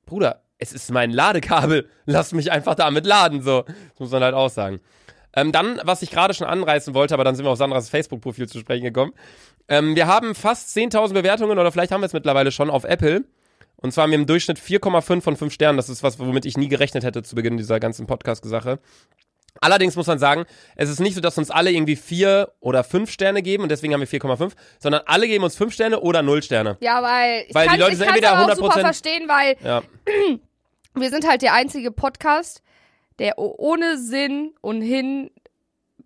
Bruder, 0.05 0.41
es 0.57 0.73
ist 0.73 0.91
mein 0.91 1.11
Ladekabel, 1.11 1.87
lass 2.05 2.33
mich 2.33 2.51
einfach 2.51 2.75
damit 2.75 3.05
laden, 3.05 3.41
so. 3.41 3.61
Das 3.63 3.99
muss 3.99 4.11
man 4.11 4.23
halt 4.23 4.35
auch 4.35 4.49
sagen. 4.49 4.81
Ähm, 5.35 5.51
dann, 5.51 5.79
was 5.83 6.01
ich 6.01 6.11
gerade 6.11 6.33
schon 6.33 6.47
anreißen 6.47 6.93
wollte, 6.93 7.13
aber 7.13 7.23
dann 7.23 7.35
sind 7.35 7.45
wir 7.45 7.51
auf 7.51 7.57
Sandras 7.57 7.89
Facebook-Profil 7.89 8.47
zu 8.47 8.59
sprechen 8.59 8.83
gekommen. 8.83 9.13
Ähm, 9.67 9.95
wir 9.95 10.07
haben 10.07 10.35
fast 10.35 10.75
10.000 10.75 11.13
Bewertungen 11.13 11.57
oder 11.57 11.71
vielleicht 11.71 11.91
haben 11.91 12.01
wir 12.01 12.07
es 12.07 12.13
mittlerweile 12.13 12.51
schon 12.51 12.69
auf 12.69 12.83
Apple. 12.83 13.23
Und 13.75 13.91
zwar 13.91 14.03
haben 14.03 14.11
wir 14.11 14.19
im 14.19 14.25
Durchschnitt 14.25 14.59
4,5 14.59 15.21
von 15.21 15.35
5 15.35 15.53
Sternen. 15.53 15.77
Das 15.77 15.89
ist 15.89 16.03
was, 16.03 16.19
womit 16.19 16.45
ich 16.45 16.57
nie 16.57 16.69
gerechnet 16.69 17.03
hätte 17.03 17.23
zu 17.23 17.35
Beginn 17.35 17.57
dieser 17.57 17.79
ganzen 17.79 18.07
Podcast-Sache. 18.07 18.79
Allerdings 19.61 19.95
muss 19.95 20.07
man 20.07 20.19
sagen, 20.19 20.45
es 20.75 20.89
ist 20.89 20.99
nicht 20.99 21.15
so, 21.15 21.21
dass 21.21 21.37
uns 21.37 21.49
alle 21.51 21.71
irgendwie 21.71 21.95
vier 21.95 22.51
oder 22.59 22.83
fünf 22.83 23.09
Sterne 23.11 23.41
geben 23.41 23.63
und 23.63 23.69
deswegen 23.69 23.93
haben 23.93 24.01
wir 24.01 24.07
4,5, 24.07 24.51
sondern 24.79 25.03
alle 25.05 25.27
geben 25.27 25.43
uns 25.43 25.55
fünf 25.55 25.73
Sterne 25.73 25.99
oder 26.01 26.21
null 26.21 26.43
Sterne. 26.43 26.77
Ja, 26.81 27.01
weil 27.01 27.45
ich 27.47 27.55
Weil 27.55 27.63
die 27.65 27.69
kann, 27.69 27.79
Leute 27.79 27.91
ich 27.93 27.97
sind 27.99 28.07
entweder 28.07 28.33
aber 28.35 28.51
auch 28.51 28.55
super 28.55 28.75
100% 28.75 28.81
verstehen, 28.81 29.27
weil 29.29 29.55
Ja. 29.63 29.81
wir 30.95 31.09
sind 31.09 31.27
halt 31.27 31.41
der 31.43 31.53
einzige 31.53 31.91
Podcast, 31.91 32.61
der 33.19 33.37
ohne 33.37 33.97
Sinn 33.97 34.53
und 34.61 34.81
hin, 34.81 35.29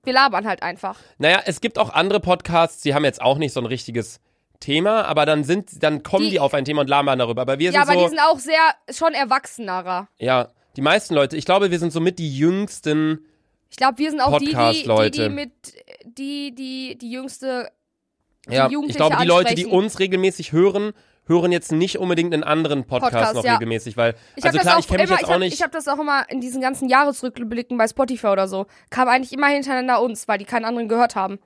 wir 0.03 0.13
labern 0.13 0.45
halt 0.47 0.61
einfach. 0.61 0.99
Naja, 1.17 1.41
es 1.45 1.61
gibt 1.61 1.79
auch 1.79 1.89
andere 1.89 2.19
Podcasts, 2.19 2.81
die 2.83 2.93
haben 2.93 3.05
jetzt 3.05 3.21
auch 3.21 3.37
nicht 3.37 3.53
so 3.53 3.59
ein 3.59 3.65
richtiges 3.65 4.19
Thema, 4.59 5.03
aber 5.05 5.25
dann 5.25 5.43
sind, 5.43 5.83
dann 5.83 6.03
kommen 6.03 6.25
die, 6.25 6.31
Die- 6.31 6.39
auf 6.39 6.53
ein 6.53 6.65
Thema 6.65 6.81
und 6.81 6.89
labern 6.89 7.17
darüber. 7.19 7.41
Aber 7.43 7.59
wir 7.59 7.71
Ja, 7.71 7.81
sind 7.85 7.89
aber 7.89 7.93
so, 7.93 8.03
die 8.05 8.09
sind 8.09 8.19
auch 8.19 8.39
sehr, 8.39 8.59
schon 8.95 9.13
erwachsenerer. 9.13 10.07
ja, 10.17 10.49
die 10.75 10.81
meisten 10.81 11.15
Leute, 11.15 11.35
ich 11.37 11.45
glaube, 11.45 11.71
wir 11.71 11.79
sind 11.79 11.91
somit 11.91 12.19
die 12.19 12.37
jüngsten. 12.37 13.25
Ich 13.69 13.77
glaube, 13.77 13.97
wir 13.97 14.11
sind 14.11 14.21
auch 14.21 14.37
die, 14.39 14.45
die, 14.45 14.83
die, 14.83 15.11
die 15.11 15.29
mit, 15.29 15.51
die, 16.05 16.55
die, 16.55 16.97
die 16.97 17.11
jüngste, 17.11 17.69
die 18.47 18.55
Ja, 18.55 18.69
ich 18.69 18.95
glaube, 18.95 19.17
die 19.21 19.27
Leute, 19.27 19.55
die 19.55 19.65
uns 19.65 19.99
regelmäßig 19.99 20.51
hören, 20.51 20.93
hören 21.27 21.51
jetzt 21.51 21.71
nicht 21.71 21.97
unbedingt 21.97 22.33
einen 22.33 22.43
anderen 22.43 22.85
Podcast, 22.85 23.13
Podcast, 23.13 23.35
noch 23.35 23.43
ja. 23.43 23.53
regelmäßig, 23.53 23.97
weil, 23.97 24.15
Ich 24.35 24.45
also 24.45 24.57
klar, 24.59 24.75
das 24.75 24.85
ich 24.85 24.89
kenne 24.89 25.03
mich 25.03 25.09
jetzt 25.11 25.21
ich 25.21 25.27
auch 25.27 25.31
hab, 25.31 25.39
nicht. 25.39 25.53
Ich 25.53 25.61
habe 25.61 25.71
das 25.71 25.87
auch 25.87 25.99
immer 25.99 26.29
in 26.29 26.41
diesen 26.41 26.61
ganzen 26.61 26.87
Jahresrückblicken 26.87 27.77
bei 27.77 27.87
Spotify 27.87 28.27
oder 28.27 28.47
so. 28.47 28.65
Kam 28.89 29.07
eigentlich 29.09 29.33
immer 29.33 29.47
hintereinander 29.47 30.01
uns, 30.01 30.27
weil 30.27 30.37
die 30.37 30.45
keinen 30.45 30.65
anderen 30.65 30.87
gehört 30.87 31.15
haben. 31.15 31.39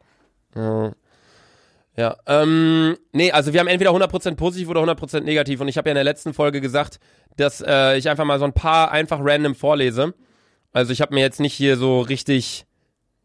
Ja. 0.56 0.92
Ja, 1.98 2.16
ähm, 2.26 2.98
nee, 3.12 3.32
also 3.32 3.52
wir 3.52 3.60
haben 3.60 3.68
entweder 3.68 3.92
100% 3.92 4.36
positiv 4.36 4.70
oder 4.70 4.82
100% 4.82 5.22
negativ 5.22 5.60
und 5.60 5.68
ich 5.68 5.78
habe 5.78 5.90
ja 5.90 5.92
in 5.92 5.96
der 5.96 6.06
letzten 6.06 6.34
Folge 6.34 6.62
gesagt, 6.62 7.00
dass 7.36 7.62
äh, 7.62 7.98
ich 7.98 8.10
einfach 8.10 8.24
mal 8.24 8.40
so 8.40 8.46
ein 8.46 8.54
paar 8.54 8.92
einfach 8.92 9.20
random 9.22 9.56
vorlese. 9.56 10.14
Also 10.74 10.94
ich 10.94 11.02
habe 11.02 11.14
mir 11.14 11.22
jetzt 11.22 11.40
nicht 11.40 11.54
hier 11.54 11.78
so 11.78 12.00
richtig, 12.02 12.66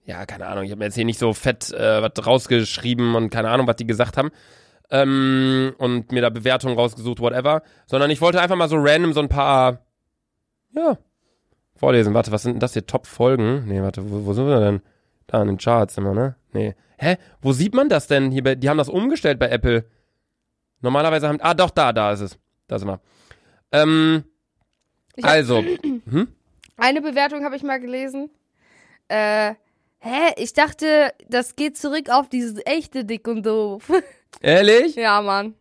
ja, 0.05 0.27
keine 0.27 0.47
Ahnung, 0.47 0.65
ich 0.65 0.71
habe 0.71 0.81
mir 0.81 0.87
jetzt 0.87 0.95
hier 0.97 1.05
nicht 1.05 1.19
so 1.19 1.33
fett 1.33 1.71
äh, 1.73 2.03
was 2.03 2.27
rausgeschrieben 2.27 3.15
und 3.15 3.31
keine 3.31 3.51
Ahnung, 3.51 3.67
was 3.67 3.77
die 3.77 3.87
gesagt 3.87 4.17
haben 4.17 4.31
ähm, 4.91 5.75
und 5.79 6.13
mir 6.13 6.23
da 6.23 6.31
Bewertungen 6.31 6.77
rausgesucht, 6.77 7.21
whatever, 7.21 7.63
sondern 7.87 8.11
ich 8.11 8.21
wollte 8.21 8.41
einfach 8.41 8.57
mal 8.57 8.69
so 8.69 8.77
random 8.79 9.13
so 9.13 9.21
ein 9.21 9.29
paar, 9.29 9.85
ja, 10.75 10.99
vorlesen. 11.77 12.15
Warte, 12.15 12.33
was 12.33 12.43
sind 12.43 12.55
denn 12.55 12.61
das 12.61 12.73
hier? 12.73 12.87
Top-Folgen? 12.87 13.67
Nee, 13.67 13.83
warte, 13.83 14.11
wo, 14.11 14.27
wo 14.27 14.33
sind 14.33 14.47
wir 14.47 14.61
denn? 14.61 14.81
Da 15.27 15.43
in 15.43 15.49
den 15.49 15.59
Charts 15.59 15.99
immer, 15.99 16.15
ne? 16.15 16.37
Nee. 16.53 16.75
Hä? 16.99 17.17
Wo 17.43 17.53
sieht 17.53 17.75
man 17.75 17.89
das 17.89 18.07
denn? 18.07 18.31
Hier 18.31 18.43
bei, 18.45 18.55
die 18.55 18.69
haben 18.71 18.79
das 18.79 18.89
umgestellt 18.89 19.39
bei 19.39 19.49
Apple. 19.51 19.85
Normalerweise 20.81 21.29
haben. 21.29 21.39
Ah, 21.43 21.53
doch, 21.53 21.71
da, 21.71 21.93
da 21.93 22.13
ist 22.13 22.21
es. 22.21 22.39
Da 22.69 22.79
sind 22.79 22.89
wir. 22.89 23.01
Ähm, 23.73 24.25
Ich 25.17 25.25
hab- 25.25 25.31
also. 25.33 25.63
Hm? 26.09 26.29
Eine 26.77 27.01
Bewertung 27.01 27.45
habe 27.45 27.57
ich 27.57 27.63
mal 27.63 27.81
gelesen. 27.81 28.31
Äh, 29.09 29.55
hä? 29.99 30.33
Ich 30.37 30.53
dachte, 30.53 31.13
das 31.29 31.57
geht 31.57 31.79
zurück 31.79 32.11
auf 32.11 32.29
dieses 32.29 32.61
echte 32.67 33.05
Dick 33.05 33.27
und 33.29 33.45
Doof. 33.47 33.91
Ehrlich? 34.43 34.95
ja, 34.95 35.23
Mann. 35.23 35.55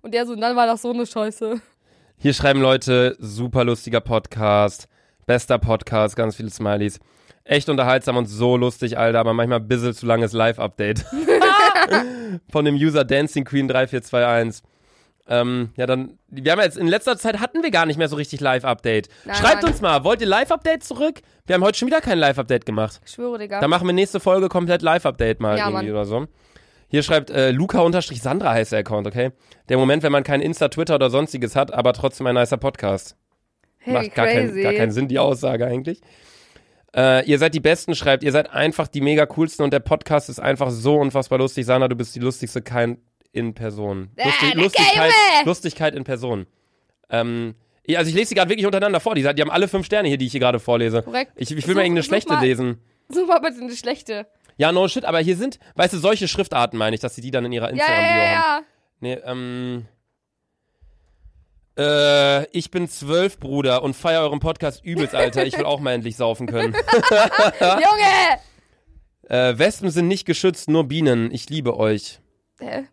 Und 0.00 0.14
der 0.14 0.24
so, 0.24 0.34
dann 0.34 0.56
war 0.56 0.66
das 0.66 0.80
so 0.80 0.92
eine 0.92 1.04
Scheiße. 1.04 1.60
Hier 2.16 2.32
schreiben 2.32 2.62
Leute, 2.62 3.16
super 3.18 3.64
lustiger 3.64 4.00
Podcast. 4.00 4.88
Bester 5.26 5.58
Podcast, 5.58 6.16
ganz 6.16 6.36
viele 6.36 6.50
Smileys. 6.50 7.00
Echt 7.44 7.68
unterhaltsam 7.68 8.16
und 8.16 8.26
so 8.26 8.56
lustig, 8.56 8.96
Alter, 8.96 9.20
aber 9.20 9.34
manchmal 9.34 9.60
ein 9.60 9.68
bisschen 9.68 9.92
zu 9.92 10.06
langes 10.06 10.32
Live-Update. 10.32 11.04
Von 12.50 12.64
dem 12.64 12.76
User 12.76 13.04
Dancing 13.04 13.44
Queen 13.44 13.68
3421. 13.68 14.62
Ähm, 15.30 15.70
ja, 15.76 15.86
dann, 15.86 16.18
wir 16.26 16.50
haben 16.50 16.60
jetzt, 16.60 16.76
in 16.76 16.88
letzter 16.88 17.16
Zeit 17.16 17.38
hatten 17.38 17.62
wir 17.62 17.70
gar 17.70 17.86
nicht 17.86 17.96
mehr 17.96 18.08
so 18.08 18.16
richtig 18.16 18.40
Live-Update. 18.40 19.08
Schreibt 19.26 19.62
nein. 19.62 19.72
uns 19.72 19.80
mal, 19.80 20.02
wollt 20.02 20.20
ihr 20.20 20.26
Live-Update 20.26 20.82
zurück? 20.82 21.20
Wir 21.46 21.54
haben 21.54 21.62
heute 21.62 21.78
schon 21.78 21.86
wieder 21.86 22.00
kein 22.00 22.18
Live-Update 22.18 22.66
gemacht. 22.66 23.00
Ich 23.06 23.12
schwöre, 23.12 23.38
Digga. 23.38 23.60
Da 23.60 23.68
machen 23.68 23.86
wir 23.86 23.92
nächste 23.92 24.18
Folge 24.18 24.48
komplett 24.48 24.82
Live-Update 24.82 25.38
mal 25.40 25.56
Ja, 25.56 25.68
irgendwie 25.68 25.86
Mann. 25.86 25.94
oder 25.94 26.04
so. 26.04 26.26
Hier 26.88 27.04
schreibt 27.04 27.30
äh, 27.30 27.52
Luca-Sandra 27.52 28.52
heißt 28.52 28.72
der 28.72 28.80
Account, 28.80 29.06
okay? 29.06 29.30
Der 29.68 29.78
Moment, 29.78 30.02
wenn 30.02 30.10
man 30.10 30.24
kein 30.24 30.40
Insta, 30.40 30.66
Twitter 30.66 30.96
oder 30.96 31.10
sonstiges 31.10 31.54
hat, 31.54 31.72
aber 31.72 31.92
trotzdem 31.92 32.26
ein 32.26 32.34
nicer 32.34 32.56
Podcast. 32.56 33.16
hey, 33.78 33.94
Macht 33.94 34.14
gar, 34.16 34.26
kein, 34.26 34.48
crazy. 34.48 34.62
gar 34.62 34.72
keinen 34.72 34.90
Sinn, 34.90 35.06
die 35.06 35.20
Aussage 35.20 35.64
eigentlich. 35.64 36.00
Äh, 36.92 37.24
ihr 37.26 37.38
seid 37.38 37.54
die 37.54 37.60
Besten, 37.60 37.94
schreibt, 37.94 38.24
ihr 38.24 38.32
seid 38.32 38.52
einfach 38.52 38.88
die 38.88 39.00
mega 39.00 39.24
coolsten 39.26 39.62
und 39.62 39.72
der 39.72 39.78
Podcast 39.78 40.28
ist 40.28 40.40
einfach 40.40 40.72
so 40.72 40.96
unfassbar 40.96 41.38
lustig. 41.38 41.66
Sandra, 41.66 41.86
du 41.86 41.94
bist 41.94 42.16
die 42.16 42.20
lustigste 42.20 42.62
kein 42.62 42.98
in 43.32 43.54
Person. 43.54 44.10
Äh, 44.16 44.24
Lustig, 44.26 44.52
der 44.52 44.62
Lustigkeit! 44.62 45.12
Lustigkeit 45.44 45.94
in 45.94 46.04
Person. 46.04 46.46
Ähm, 47.10 47.54
ja, 47.86 47.98
also 47.98 48.08
ich 48.08 48.14
lese 48.14 48.28
sie 48.30 48.34
gerade 48.34 48.50
wirklich 48.50 48.66
untereinander 48.66 49.00
vor. 49.00 49.14
Die, 49.14 49.22
die 49.22 49.28
haben 49.42 49.50
alle 49.50 49.66
fünf 49.68 49.86
Sterne 49.86 50.08
hier, 50.08 50.18
die 50.18 50.26
ich 50.26 50.32
hier 50.32 50.40
gerade 50.40 50.60
vorlese. 50.60 51.02
Korrekt. 51.02 51.32
Ich, 51.36 51.50
ich 51.50 51.56
will 51.56 51.62
Such- 51.62 51.74
mal 51.74 51.82
irgendeine 51.82 52.04
schlechte 52.04 52.32
mal- 52.34 52.40
lesen. 52.44 52.80
Such 53.08 53.26
mal 53.26 53.40
bitte 53.40 53.60
eine 53.60 53.74
schlechte. 53.74 54.26
Ja, 54.56 54.72
no 54.72 54.86
shit, 54.88 55.04
aber 55.04 55.18
hier 55.20 55.36
sind, 55.36 55.58
weißt 55.76 55.94
du, 55.94 55.98
solche 55.98 56.28
Schriftarten 56.28 56.78
meine 56.78 56.94
ich, 56.94 57.00
dass 57.00 57.14
sie 57.14 57.20
die 57.22 57.30
dann 57.30 57.44
in 57.46 57.52
ihrer 57.52 57.66
Ja, 57.68 57.70
Instagram-Bio 57.72 58.22
ja, 58.22 58.28
haben. 58.36 58.64
ja. 58.64 58.66
Nee, 59.00 59.12
ähm. 59.24 59.86
Äh, 61.78 62.46
ich 62.56 62.70
bin 62.70 62.88
zwölf, 62.88 63.38
Bruder, 63.38 63.82
und 63.82 63.94
feier 63.94 64.20
euren 64.22 64.40
Podcast 64.40 64.84
übelst, 64.84 65.14
Alter. 65.14 65.46
Ich 65.46 65.56
will 65.56 65.64
auch 65.64 65.80
mal 65.80 65.92
endlich 65.92 66.16
saufen 66.16 66.46
können. 66.46 66.74
Junge! 67.60 68.38
Äh, 69.28 69.58
Wespen 69.58 69.90
sind 69.90 70.08
nicht 70.08 70.26
geschützt, 70.26 70.68
nur 70.68 70.84
Bienen. 70.84 71.30
Ich 71.32 71.48
liebe 71.48 71.76
euch. 71.78 72.20
Hä? 72.60 72.84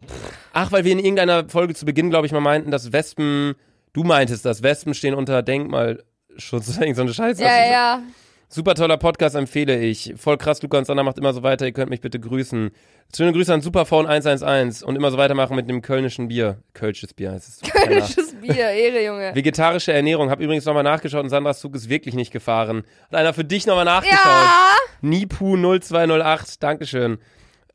Ach, 0.54 0.72
weil 0.72 0.84
wir 0.86 0.92
in 0.92 1.00
irgendeiner 1.00 1.48
Folge 1.50 1.74
zu 1.74 1.86
Beginn, 1.86 2.10
glaube 2.10 2.26
ich, 2.26 2.32
mal 2.32 2.40
meinten, 2.40 2.72
dass 2.72 2.92
Wespen, 2.92 3.56
du 3.94 4.04
meintest 4.04 4.46
das, 4.46 4.64
Wespen 4.64 4.94
stehen 4.94 5.14
unter 5.14 5.44
Denkmalschutz. 5.44 6.78
Irgend 6.80 6.96
so 6.96 7.02
eine 7.04 7.14
Scheiße. 7.14 7.44
Ja, 7.44 7.50
ja, 7.50 7.72
ja. 7.72 8.04
Super 8.50 8.76
toller 8.76 8.96
Podcast, 8.96 9.36
empfehle 9.36 9.78
ich. 9.78 10.14
Voll 10.16 10.38
krass, 10.38 10.62
Luca 10.62 10.78
und 10.78 10.86
Sander 10.86 11.04
macht 11.04 11.18
immer 11.18 11.34
so 11.34 11.44
weiter. 11.44 11.66
Ihr 11.66 11.74
könnt 11.74 11.90
mich 11.90 12.00
bitte 12.00 12.18
grüßen. 12.18 12.72
Schöne 13.14 13.34
Grüße 13.34 13.54
an 13.54 13.60
Superphone 13.60 14.06
111 14.06 14.84
und 14.84 14.96
immer 14.96 15.12
so 15.12 15.18
weitermachen 15.18 15.54
mit 15.54 15.70
dem 15.70 15.82
kölnischen 15.82 16.30
Bier. 16.30 16.62
Kölsches 16.74 17.14
Bier 17.14 17.34
heißt 17.34 17.50
es. 17.50 17.70
Keiner. 17.70 17.88
Kölnisches 17.88 18.36
Bier, 18.36 18.70
Ehre, 18.70 19.04
Junge. 19.04 19.36
Vegetarische 19.36 19.92
Ernährung. 19.92 20.30
Hab 20.30 20.40
übrigens 20.40 20.64
nochmal 20.64 20.84
nachgeschaut 20.84 21.24
und 21.24 21.30
Sandras 21.30 21.60
Zug 21.60 21.76
ist 21.76 21.90
wirklich 21.90 22.16
nicht 22.16 22.32
gefahren. 22.32 22.84
Hat 23.12 23.20
einer 23.20 23.34
für 23.34 23.44
dich 23.44 23.68
nochmal 23.68 23.84
nachgeschaut. 23.84 24.18
Ja! 24.24 24.76
Nipu0208, 25.04 26.58
Dankeschön. 26.62 27.18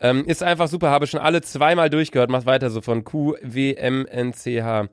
Ähm, 0.02 0.24
ist 0.26 0.42
einfach 0.42 0.66
super, 0.66 0.90
habe 0.90 1.06
schon 1.06 1.20
alle 1.20 1.42
zweimal 1.42 1.88
durchgehört. 1.88 2.28
Macht 2.28 2.44
weiter 2.44 2.70
so 2.70 2.80
von 2.80 3.04
QWMNCH. 3.04 4.90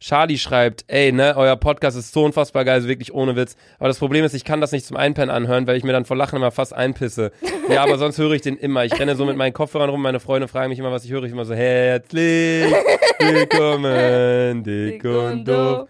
Charlie 0.00 0.38
schreibt, 0.38 0.84
ey, 0.86 1.10
ne, 1.10 1.34
euer 1.36 1.56
Podcast 1.56 1.96
ist 1.96 2.12
so 2.12 2.24
unfassbar 2.24 2.64
geil, 2.64 2.80
ist 2.80 2.88
wirklich 2.88 3.12
ohne 3.14 3.34
Witz. 3.34 3.56
Aber 3.78 3.88
das 3.88 3.98
Problem 3.98 4.24
ist, 4.24 4.34
ich 4.34 4.44
kann 4.44 4.60
das 4.60 4.70
nicht 4.70 4.86
zum 4.86 4.96
Einpennen 4.96 5.30
anhören, 5.30 5.66
weil 5.66 5.76
ich 5.76 5.82
mir 5.82 5.92
dann 5.92 6.04
vor 6.04 6.16
Lachen 6.16 6.36
immer 6.36 6.50
fast 6.50 6.72
einpisse. 6.72 7.32
Ja, 7.68 7.82
aber 7.82 7.98
sonst 7.98 8.18
höre 8.18 8.32
ich 8.32 8.42
den 8.42 8.56
immer. 8.56 8.84
Ich 8.84 8.98
renne 8.98 9.16
so 9.16 9.24
mit 9.24 9.36
meinen 9.36 9.52
Kopfhörern 9.52 9.90
rum, 9.90 10.02
meine 10.02 10.20
Freunde 10.20 10.46
fragen 10.46 10.70
mich 10.70 10.78
immer, 10.78 10.92
was 10.92 11.04
ich 11.04 11.10
höre. 11.10 11.24
Ich 11.24 11.32
immer 11.32 11.44
so, 11.44 11.54
herzlich 11.54 12.72
willkommen, 13.18 14.62
dick 14.64 15.04
und 15.04 15.44
doof. 15.46 15.88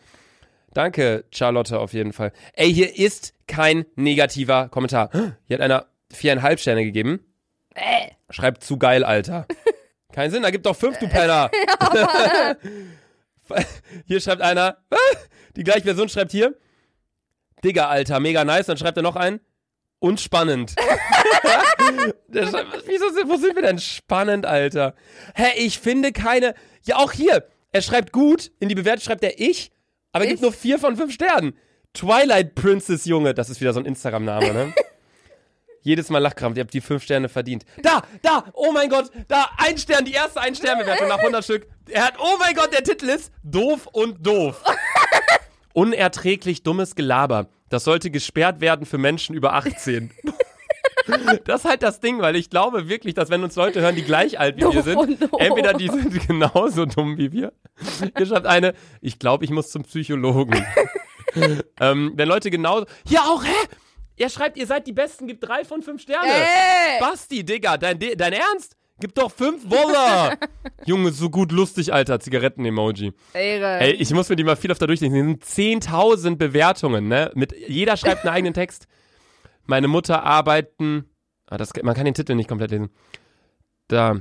Danke, 0.72 1.24
Charlotte, 1.30 1.78
auf 1.78 1.92
jeden 1.92 2.12
Fall. 2.12 2.32
Ey, 2.54 2.72
hier 2.72 2.98
ist 2.98 3.34
kein 3.46 3.84
negativer 3.96 4.68
Kommentar. 4.68 5.10
Hier 5.46 5.56
hat 5.56 5.62
einer 5.62 5.86
viereinhalb 6.10 6.60
Sterne 6.60 6.84
gegeben. 6.84 7.20
Äh. 7.78 8.10
Schreibt 8.30 8.64
zu 8.64 8.78
geil, 8.78 9.04
Alter. 9.04 9.46
Kein 10.12 10.30
Sinn, 10.30 10.42
da 10.42 10.50
gibt 10.50 10.66
doch 10.66 10.76
fünf, 10.76 10.98
du 10.98 11.08
Penner. 11.08 11.50
hier 14.06 14.20
schreibt 14.20 14.42
einer, 14.42 14.78
die 15.56 15.64
gleiche 15.64 15.82
Version 15.82 16.08
schreibt 16.08 16.32
hier, 16.32 16.54
Digga, 17.64 17.88
Alter, 17.88 18.20
mega 18.20 18.44
nice. 18.44 18.66
Dann 18.66 18.76
schreibt 18.76 18.96
er 18.96 19.02
noch 19.02 19.16
ein, 19.16 19.40
und 20.00 20.20
spannend. 20.20 20.74
Der 22.28 22.46
schreibt, 22.46 22.86
Wieso 22.86 23.06
wo 23.28 23.36
sind 23.36 23.56
wir 23.56 23.62
denn 23.62 23.78
spannend, 23.78 24.46
Alter? 24.46 24.94
Hä, 25.34 25.58
ich 25.58 25.78
finde 25.78 26.12
keine. 26.12 26.54
Ja, 26.84 26.96
auch 26.96 27.12
hier. 27.12 27.48
Er 27.72 27.82
schreibt 27.82 28.12
gut, 28.12 28.50
in 28.60 28.68
die 28.68 28.74
Bewertung 28.74 29.02
schreibt 29.02 29.24
er 29.24 29.40
ich, 29.40 29.70
aber 30.12 30.24
er 30.24 30.30
gibt 30.30 30.42
nur 30.42 30.52
vier 30.52 30.78
von 30.78 30.96
fünf 30.96 31.12
Sternen. 31.12 31.54
Twilight 31.92 32.54
Princess 32.54 33.04
Junge, 33.04 33.34
das 33.34 33.50
ist 33.50 33.60
wieder 33.60 33.72
so 33.72 33.80
ein 33.80 33.86
Instagram-Name, 33.86 34.52
ne? 34.52 34.74
Jedes 35.82 36.10
Mal 36.10 36.18
Lachkrampf, 36.18 36.56
ihr 36.56 36.62
habt 36.62 36.74
die 36.74 36.80
fünf 36.80 37.02
Sterne 37.04 37.28
verdient. 37.28 37.64
Da, 37.82 38.02
da, 38.22 38.44
oh 38.52 38.72
mein 38.72 38.90
Gott, 38.90 39.10
da, 39.28 39.48
ein 39.58 39.78
Stern, 39.78 40.04
die 40.04 40.12
erste 40.12 40.40
Ein-Stern-Bewertung 40.40 41.08
nach 41.08 41.18
100 41.18 41.44
Stück. 41.44 41.66
Er 41.88 42.06
hat, 42.06 42.14
oh 42.18 42.36
mein 42.38 42.54
Gott, 42.54 42.72
der 42.72 42.82
Titel 42.82 43.08
ist 43.08 43.32
Doof 43.42 43.86
und 43.92 44.26
Doof. 44.26 44.62
Unerträglich 45.72 46.62
dummes 46.62 46.94
Gelaber. 46.94 47.46
Das 47.68 47.84
sollte 47.84 48.10
gesperrt 48.10 48.60
werden 48.60 48.86
für 48.86 48.98
Menschen 48.98 49.34
über 49.34 49.54
18. 49.54 50.10
Das 51.46 51.60
ist 51.60 51.64
halt 51.64 51.82
das 51.82 52.00
Ding, 52.00 52.20
weil 52.20 52.36
ich 52.36 52.50
glaube 52.50 52.90
wirklich, 52.90 53.14
dass 53.14 53.30
wenn 53.30 53.42
uns 53.42 53.56
Leute 53.56 53.80
hören, 53.80 53.96
die 53.96 54.02
gleich 54.02 54.38
alt 54.38 54.56
wie 54.56 54.60
wir 54.60 54.72
Doof 54.72 54.84
sind, 54.84 54.96
und 54.96 55.22
doof. 55.22 55.40
entweder 55.40 55.72
die 55.72 55.88
sind 55.88 56.28
genauso 56.28 56.84
dumm 56.84 57.16
wie 57.16 57.32
wir. 57.32 57.54
Hier 58.14 58.26
schreibt 58.26 58.46
eine, 58.46 58.74
ich 59.00 59.18
glaube, 59.18 59.44
ich 59.44 59.50
muss 59.50 59.70
zum 59.70 59.84
Psychologen. 59.84 60.62
ähm, 61.80 62.12
wenn 62.14 62.28
Leute 62.28 62.50
genauso. 62.50 62.84
Ja, 63.08 63.20
auch, 63.22 63.42
hä? 63.42 63.68
Er 64.18 64.28
schreibt, 64.30 64.56
ihr 64.56 64.66
seid 64.66 64.86
die 64.86 64.92
Besten, 64.92 65.26
gibt 65.26 65.46
drei 65.46 65.64
von 65.64 65.82
fünf 65.82 66.02
Sterne. 66.02 66.28
Ey! 66.28 67.00
Basti, 67.00 67.44
Digga, 67.44 67.76
dein, 67.76 67.98
De- 67.98 68.16
dein 68.16 68.32
Ernst? 68.32 68.76
Gib 69.00 69.14
doch 69.14 69.30
fünf 69.30 69.70
Wolle. 69.70 70.36
Junge, 70.84 71.12
so 71.12 71.30
gut 71.30 71.52
lustig, 71.52 71.92
Alter. 71.92 72.18
Zigaretten-Emoji. 72.18 73.12
Ey, 73.32 73.92
ich 73.92 74.10
muss 74.12 74.28
mir 74.28 74.34
die 74.34 74.42
mal 74.42 74.56
viel 74.56 74.72
öfter 74.72 74.88
durchlesen. 74.88 75.38
Es 75.40 75.54
sind 75.54 75.84
10.000 75.84 76.36
Bewertungen, 76.36 77.06
ne? 77.06 77.30
Mit, 77.36 77.54
jeder 77.68 77.96
schreibt 77.96 78.24
einen 78.24 78.34
eigenen 78.34 78.54
Text. 78.54 78.88
Meine 79.66 79.86
Mutter 79.86 80.24
arbeiten. 80.24 81.04
Ah, 81.46 81.58
das, 81.58 81.70
man 81.82 81.94
kann 81.94 82.06
den 82.06 82.14
Titel 82.14 82.34
nicht 82.34 82.48
komplett 82.48 82.72
lesen. 82.72 82.90
Da. 83.86 84.16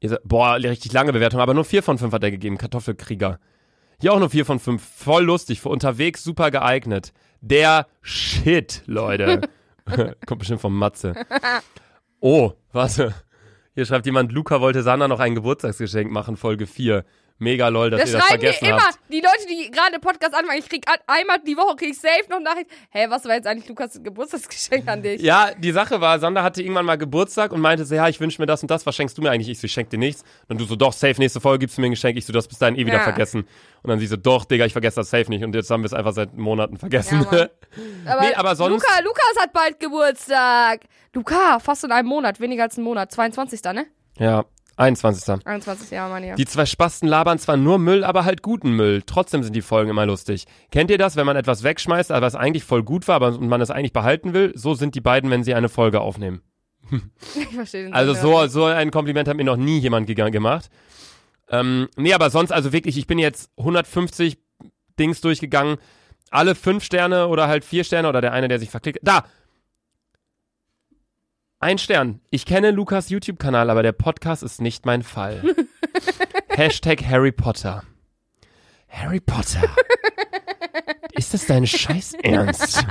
Ihr 0.00 0.10
seid, 0.10 0.20
boah, 0.24 0.54
richtig 0.56 0.92
lange 0.92 1.12
Bewertung, 1.14 1.40
aber 1.40 1.54
nur 1.54 1.64
vier 1.64 1.82
von 1.82 1.96
fünf 1.96 2.12
hat 2.12 2.22
er 2.24 2.30
gegeben. 2.30 2.58
Kartoffelkrieger. 2.58 3.38
Hier 4.00 4.12
auch 4.12 4.18
nur 4.18 4.28
vier 4.30 4.44
von 4.44 4.58
fünf. 4.58 4.82
Voll 4.82 5.24
lustig, 5.24 5.60
für 5.62 5.70
unterwegs 5.70 6.22
super 6.22 6.50
geeignet. 6.50 7.12
Der 7.42 7.88
Shit, 8.02 8.82
Leute. 8.86 9.40
Kommt 10.26 10.38
bestimmt 10.38 10.60
vom 10.60 10.78
Matze. 10.78 11.14
Oh, 12.20 12.52
warte. 12.72 13.14
Hier 13.74 13.84
schreibt 13.84 14.06
jemand, 14.06 14.30
Luca 14.30 14.60
wollte 14.60 14.82
Sandra 14.84 15.08
noch 15.08 15.18
ein 15.18 15.34
Geburtstagsgeschenk 15.34 16.10
machen, 16.10 16.36
Folge 16.36 16.66
4. 16.68 17.04
Mega 17.42 17.68
lol, 17.68 17.90
dass 17.90 18.00
Das 18.02 18.10
ihr 18.10 18.18
das 18.18 18.26
schreiben 18.28 18.42
mir 18.42 18.52
vergessen 18.52 18.70
immer 18.74 18.86
habt. 18.86 18.98
die 19.10 19.20
Leute, 19.20 19.46
die 19.50 19.70
gerade 19.70 19.98
Podcast 19.98 20.34
anfangen. 20.34 20.58
Ich 20.58 20.68
krieg 20.68 20.84
einmal 21.06 21.38
die 21.46 21.56
Woche 21.56 21.76
krieg 21.76 21.90
ich 21.90 21.98
safe 22.00 22.24
noch 22.30 22.40
Nachricht. 22.40 22.70
Hä, 22.90 23.06
was 23.08 23.24
war 23.24 23.34
jetzt 23.34 23.46
eigentlich 23.46 23.68
Lukas 23.68 24.00
Geburtstagsgeschenk 24.02 24.86
an 24.88 25.02
dich? 25.02 25.20
Ja, 25.20 25.50
die 25.58 25.72
Sache 25.72 26.00
war, 26.00 26.18
Sandra 26.18 26.42
hatte 26.42 26.62
irgendwann 26.62 26.86
mal 26.86 26.96
Geburtstag 26.96 27.52
und 27.52 27.60
meinte 27.60 27.84
so, 27.84 27.94
ja, 27.94 28.08
ich 28.08 28.20
wünsche 28.20 28.40
mir 28.40 28.46
das 28.46 28.62
und 28.62 28.70
das, 28.70 28.86
was 28.86 28.94
schenkst 28.94 29.18
du 29.18 29.22
mir 29.22 29.30
eigentlich? 29.30 29.48
Ich 29.48 29.58
so, 29.60 29.64
ich 29.66 29.72
schenk 29.72 29.90
dir 29.90 29.98
nichts. 29.98 30.22
Und 30.48 30.60
du 30.60 30.64
so, 30.64 30.76
doch, 30.76 30.92
safe, 30.92 31.14
nächste 31.18 31.40
Folge 31.40 31.60
gibst 31.60 31.76
du 31.76 31.80
mir 31.80 31.88
ein 31.88 31.92
Geschenk. 31.92 32.16
Ich 32.16 32.24
so, 32.26 32.32
du 32.32 32.38
hast 32.38 32.48
bis 32.48 32.58
dahin 32.58 32.76
eh 32.76 32.86
wieder 32.86 32.98
Ja. 32.98 33.02
vergessen. 33.04 33.46
Und 33.82 33.88
dann 33.90 33.98
sie 33.98 34.06
so, 34.06 34.16
doch, 34.16 34.44
Digga, 34.44 34.64
ich 34.64 34.72
vergesse 34.72 34.96
das 35.00 35.10
safe 35.10 35.28
nicht. 35.28 35.42
Und 35.42 35.54
jetzt 35.54 35.68
haben 35.70 35.82
wir 35.82 35.86
es 35.86 35.94
einfach 35.94 36.12
seit 36.12 36.34
Monaten 36.36 36.76
vergessen. 36.76 37.26
Ja, 37.30 37.38
Mann. 37.38 37.48
Aber, 38.06 38.20
Nee, 38.20 38.34
aber 38.34 38.54
sonst- 38.56 38.70
Luca, 38.82 39.00
Lukas 39.02 39.34
hat 39.40 39.52
bald 39.52 39.80
Geburtstag. 39.80 40.80
Luca, 41.14 41.58
fast 41.58 41.84
in 41.84 41.92
einem 41.92 42.08
Monat, 42.08 42.38
weniger 42.40 42.62
als 42.64 42.76
einen 42.76 42.84
Monat. 42.84 43.10
22. 43.12 43.60
ne? 43.72 43.86
ja, 44.18 44.44
21. 44.76 45.46
21 45.46 45.90
Jahre, 45.90 46.10
meine 46.10 46.30
ich. 46.30 46.34
Die 46.36 46.46
zwei 46.46 46.66
Spasten 46.66 47.08
labern 47.08 47.38
zwar 47.38 47.56
nur 47.56 47.78
Müll, 47.78 48.04
aber 48.04 48.24
halt 48.24 48.42
guten 48.42 48.72
Müll. 48.72 49.02
Trotzdem 49.04 49.42
sind 49.42 49.54
die 49.54 49.62
Folgen 49.62 49.90
immer 49.90 50.06
lustig. 50.06 50.46
Kennt 50.70 50.90
ihr 50.90 50.98
das, 50.98 51.16
wenn 51.16 51.26
man 51.26 51.36
etwas 51.36 51.62
wegschmeißt, 51.62 52.10
aber 52.10 52.26
es 52.26 52.34
eigentlich 52.34 52.64
voll 52.64 52.82
gut 52.82 53.06
war, 53.08 53.16
aber 53.16 53.28
und 53.38 53.48
man 53.48 53.60
es 53.60 53.70
eigentlich 53.70 53.92
behalten 53.92 54.32
will? 54.32 54.52
So 54.54 54.74
sind 54.74 54.94
die 54.94 55.00
beiden, 55.00 55.30
wenn 55.30 55.44
sie 55.44 55.54
eine 55.54 55.68
Folge 55.68 56.00
aufnehmen. 56.00 56.42
Ich 57.34 57.54
verstehe 57.54 57.84
den 57.84 57.94
Also 57.94 58.14
so, 58.14 58.32
ja. 58.32 58.48
so 58.48 58.64
ein 58.64 58.90
Kompliment 58.90 59.28
hat 59.28 59.36
mir 59.36 59.44
noch 59.44 59.56
nie 59.56 59.78
jemand 59.78 60.06
gemacht. 60.06 60.68
Ähm, 61.50 61.88
nee, 61.96 62.14
aber 62.14 62.30
sonst, 62.30 62.50
also 62.50 62.72
wirklich, 62.72 62.96
ich 62.96 63.06
bin 63.06 63.18
jetzt 63.18 63.50
150 63.58 64.38
Dings 64.98 65.20
durchgegangen. 65.20 65.76
Alle 66.30 66.54
fünf 66.54 66.82
Sterne 66.82 67.28
oder 67.28 67.46
halt 67.46 67.64
vier 67.64 67.84
Sterne 67.84 68.08
oder 68.08 68.20
der 68.20 68.32
eine, 68.32 68.48
der 68.48 68.58
sich 68.58 68.70
verklickt. 68.70 69.00
Da! 69.02 69.24
Ein 71.62 71.78
Stern. 71.78 72.20
Ich 72.30 72.44
kenne 72.44 72.72
Lukas 72.72 73.08
YouTube-Kanal, 73.08 73.70
aber 73.70 73.84
der 73.84 73.92
Podcast 73.92 74.42
ist 74.42 74.60
nicht 74.60 74.84
mein 74.84 75.04
Fall. 75.04 75.40
Hashtag 76.48 77.04
Harry 77.04 77.30
Potter. 77.30 77.84
Harry 78.88 79.20
Potter. 79.20 79.62
Ist 81.12 81.32
das 81.32 81.46
dein 81.46 81.64
Scheiß 81.64 82.14
Ernst? 82.24 82.84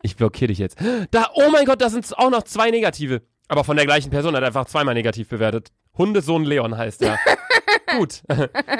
Ich 0.00 0.16
blockiere 0.16 0.48
dich 0.48 0.56
jetzt. 0.56 0.78
Da, 1.10 1.28
oh 1.34 1.50
mein 1.52 1.66
Gott, 1.66 1.82
da 1.82 1.90
sind 1.90 2.16
auch 2.16 2.30
noch 2.30 2.44
zwei 2.44 2.70
negative. 2.70 3.20
Aber 3.46 3.62
von 3.62 3.76
der 3.76 3.84
gleichen 3.84 4.08
Person 4.10 4.34
hat 4.34 4.42
er 4.42 4.46
einfach 4.46 4.64
zweimal 4.64 4.94
negativ 4.94 5.28
bewertet. 5.28 5.70
Hundesohn 5.98 6.44
Leon 6.44 6.78
heißt 6.78 7.02
er. 7.02 7.18
Gut. 7.98 8.22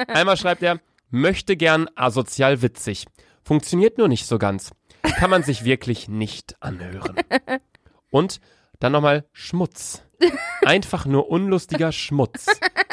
Einmal 0.09 0.39
schreibt 0.39 0.63
er, 0.63 0.81
möchte 1.11 1.59
gern 1.59 1.91
asozial 1.97 2.63
witzig. 2.63 3.05
Funktioniert 3.43 3.99
nur 3.99 4.09
nicht 4.09 4.25
so 4.25 4.39
ganz. 4.39 4.71
Kann 5.03 5.29
man 5.29 5.43
sich 5.43 5.65
wirklich 5.65 6.09
nicht 6.09 6.57
anhören. 6.61 7.17
Und 8.11 8.41
dann 8.81 8.93
nochmal 8.93 9.25
Schmutz. 9.33 10.03
Einfach 10.65 11.07
nur 11.07 11.29
unlustiger 11.29 11.93
Schmutz. 11.93 12.47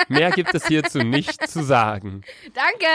Mehr 0.10 0.32
gibt 0.32 0.54
es 0.54 0.68
hierzu 0.68 1.00
nicht 1.00 1.48
zu 1.48 1.64
sagen. 1.64 2.22
Danke. 2.54 2.86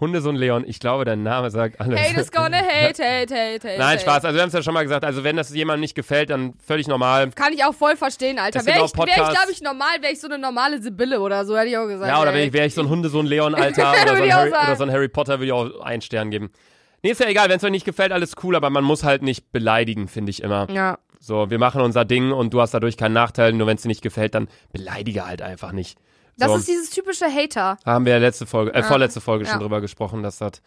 Hundesohn 0.00 0.36
Leon, 0.36 0.64
ich 0.66 0.78
glaube, 0.78 1.04
dein 1.04 1.22
Name 1.22 1.50
sagt 1.50 1.80
alles. 1.80 2.00
Hate 2.00 2.20
is 2.20 2.30
gonna 2.30 2.56
hate, 2.62 3.02
hate, 3.02 3.34
hate, 3.34 3.68
hate. 3.68 3.78
Nein. 3.78 3.98
Spaß. 3.98 4.24
Also 4.24 4.36
wir 4.36 4.42
haben 4.42 4.48
es 4.48 4.54
ja 4.54 4.62
schon 4.62 4.74
mal 4.74 4.82
gesagt. 4.82 5.04
Also 5.04 5.24
wenn 5.24 5.36
das 5.36 5.52
jemandem 5.52 5.80
nicht 5.80 5.94
gefällt, 5.94 6.30
dann 6.30 6.54
völlig 6.64 6.86
normal. 6.86 7.30
Kann 7.30 7.52
ich 7.52 7.64
auch 7.64 7.74
voll 7.74 7.96
verstehen, 7.96 8.38
Alter. 8.38 8.64
Wäre 8.64 8.84
ich, 8.84 8.96
wär 8.96 9.06
ich 9.06 9.14
glaube 9.14 9.52
ich, 9.52 9.60
normal, 9.60 10.00
wäre 10.00 10.12
ich 10.12 10.20
so 10.20 10.28
eine 10.28 10.38
normale 10.38 10.80
Sibylle 10.80 11.20
oder 11.20 11.44
so, 11.44 11.56
hätte 11.56 11.68
ich 11.68 11.76
auch 11.76 11.86
gesagt. 11.86 12.08
Ja, 12.08 12.20
oder 12.22 12.32
wäre 12.32 12.46
ich, 12.46 12.52
wär 12.52 12.66
ich 12.66 12.74
so 12.74 12.82
ein 12.82 12.88
Hundesohn 12.88 13.26
Leon, 13.26 13.54
Alter, 13.56 13.90
oder, 13.90 14.16
so 14.16 14.22
ein 14.22 14.32
Harry, 14.32 14.50
oder 14.50 14.76
so 14.76 14.84
ein 14.84 14.92
Harry 14.92 15.08
Potter, 15.08 15.40
würde 15.40 15.46
ich 15.46 15.52
auch 15.52 15.80
einen 15.80 16.02
Stern 16.02 16.30
geben. 16.30 16.50
Nee, 17.02 17.10
ist 17.10 17.20
ja 17.20 17.28
egal, 17.28 17.50
wenn 17.50 17.58
es 17.58 17.64
euch 17.64 17.70
nicht 17.70 17.84
gefällt, 17.84 18.12
alles 18.12 18.34
cool, 18.42 18.56
aber 18.56 18.70
man 18.70 18.82
muss 18.82 19.04
halt 19.04 19.22
nicht 19.22 19.52
beleidigen, 19.52 20.08
finde 20.08 20.30
ich 20.30 20.42
immer. 20.42 20.70
Ja. 20.70 20.98
So, 21.26 21.48
wir 21.48 21.58
machen 21.58 21.80
unser 21.80 22.04
Ding 22.04 22.32
und 22.32 22.52
du 22.52 22.60
hast 22.60 22.74
dadurch 22.74 22.98
keinen 22.98 23.14
Nachteil, 23.14 23.54
nur 23.54 23.66
wenn 23.66 23.76
es 23.76 23.82
dir 23.82 23.88
nicht 23.88 24.02
gefällt, 24.02 24.34
dann 24.34 24.46
beleidige 24.72 25.24
halt 25.24 25.40
einfach 25.40 25.72
nicht. 25.72 25.96
Das 26.36 26.50
so, 26.50 26.56
ist 26.58 26.68
dieses 26.68 26.90
typische 26.90 27.24
Hater. 27.24 27.78
haben 27.86 28.04
wir 28.04 28.12
ja 28.12 28.18
letzte 28.18 28.44
Folge, 28.44 28.74
äh, 28.74 28.82
vorletzte 28.82 29.22
Folge 29.22 29.46
Ja. 29.46 29.52
schon 29.52 29.60
drüber 29.60 29.80
gesprochen, 29.80 30.22
dass 30.22 30.36
das 30.36 30.60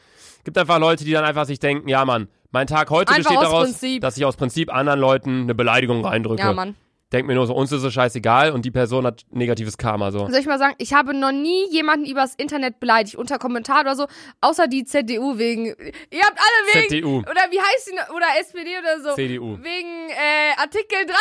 gibt 0.45 0.57
einfach 0.57 0.79
Leute, 0.79 1.03
die 1.03 1.11
dann 1.11 1.25
einfach 1.25 1.45
sich 1.45 1.59
denken, 1.59 1.87
ja 1.89 2.03
Mann, 2.05 2.27
mein 2.49 2.65
Tag 2.65 2.89
heute 2.89 3.13
Einfach 3.13 3.29
besteht 3.29 3.37
aus 3.37 3.43
daraus, 3.51 3.63
Prinzip. 3.65 4.01
dass 4.01 4.17
ich 4.17 4.25
aus 4.25 4.35
Prinzip 4.35 4.73
anderen 4.73 4.99
Leuten 4.99 5.41
eine 5.41 5.53
Beleidigung 5.53 6.03
reindrücke. 6.03 6.41
Ja, 6.41 6.53
Mann. 6.53 6.75
Denk 7.13 7.25
mir 7.25 7.35
nur 7.35 7.47
so, 7.47 7.55
uns 7.55 7.71
ist 7.71 7.83
es 7.83 7.93
scheißegal 7.93 8.51
und 8.51 8.65
die 8.65 8.71
Person 8.71 9.05
hat 9.05 9.23
negatives 9.31 9.77
Karma 9.77 10.11
so. 10.11 10.27
Soll 10.27 10.41
ich 10.41 10.45
mal 10.45 10.59
sagen, 10.59 10.75
ich 10.77 10.93
habe 10.93 11.13
noch 11.13 11.31
nie 11.31 11.69
jemanden 11.71 12.05
übers 12.05 12.35
Internet 12.35 12.81
beleidigt, 12.81 13.15
unter 13.15 13.39
Kommentar 13.39 13.81
oder 13.81 13.95
so, 13.95 14.07
außer 14.41 14.67
die 14.67 14.83
ZDU 14.83 15.37
wegen. 15.37 15.67
Ihr 15.67 16.23
habt 16.23 16.37
alle 16.37 16.73
wegen. 16.73 16.89
ZDU. 16.89 17.17
Oder 17.19 17.47
wie 17.49 17.61
heißt 17.61 17.87
die? 17.87 18.13
Oder 18.13 18.25
SPD 18.41 18.71
oder 18.77 19.01
so. 19.01 19.15
CDU. 19.15 19.57
Wegen 19.61 20.09
äh, 20.09 20.51
Artikel 20.57 20.97
13. 21.05 21.13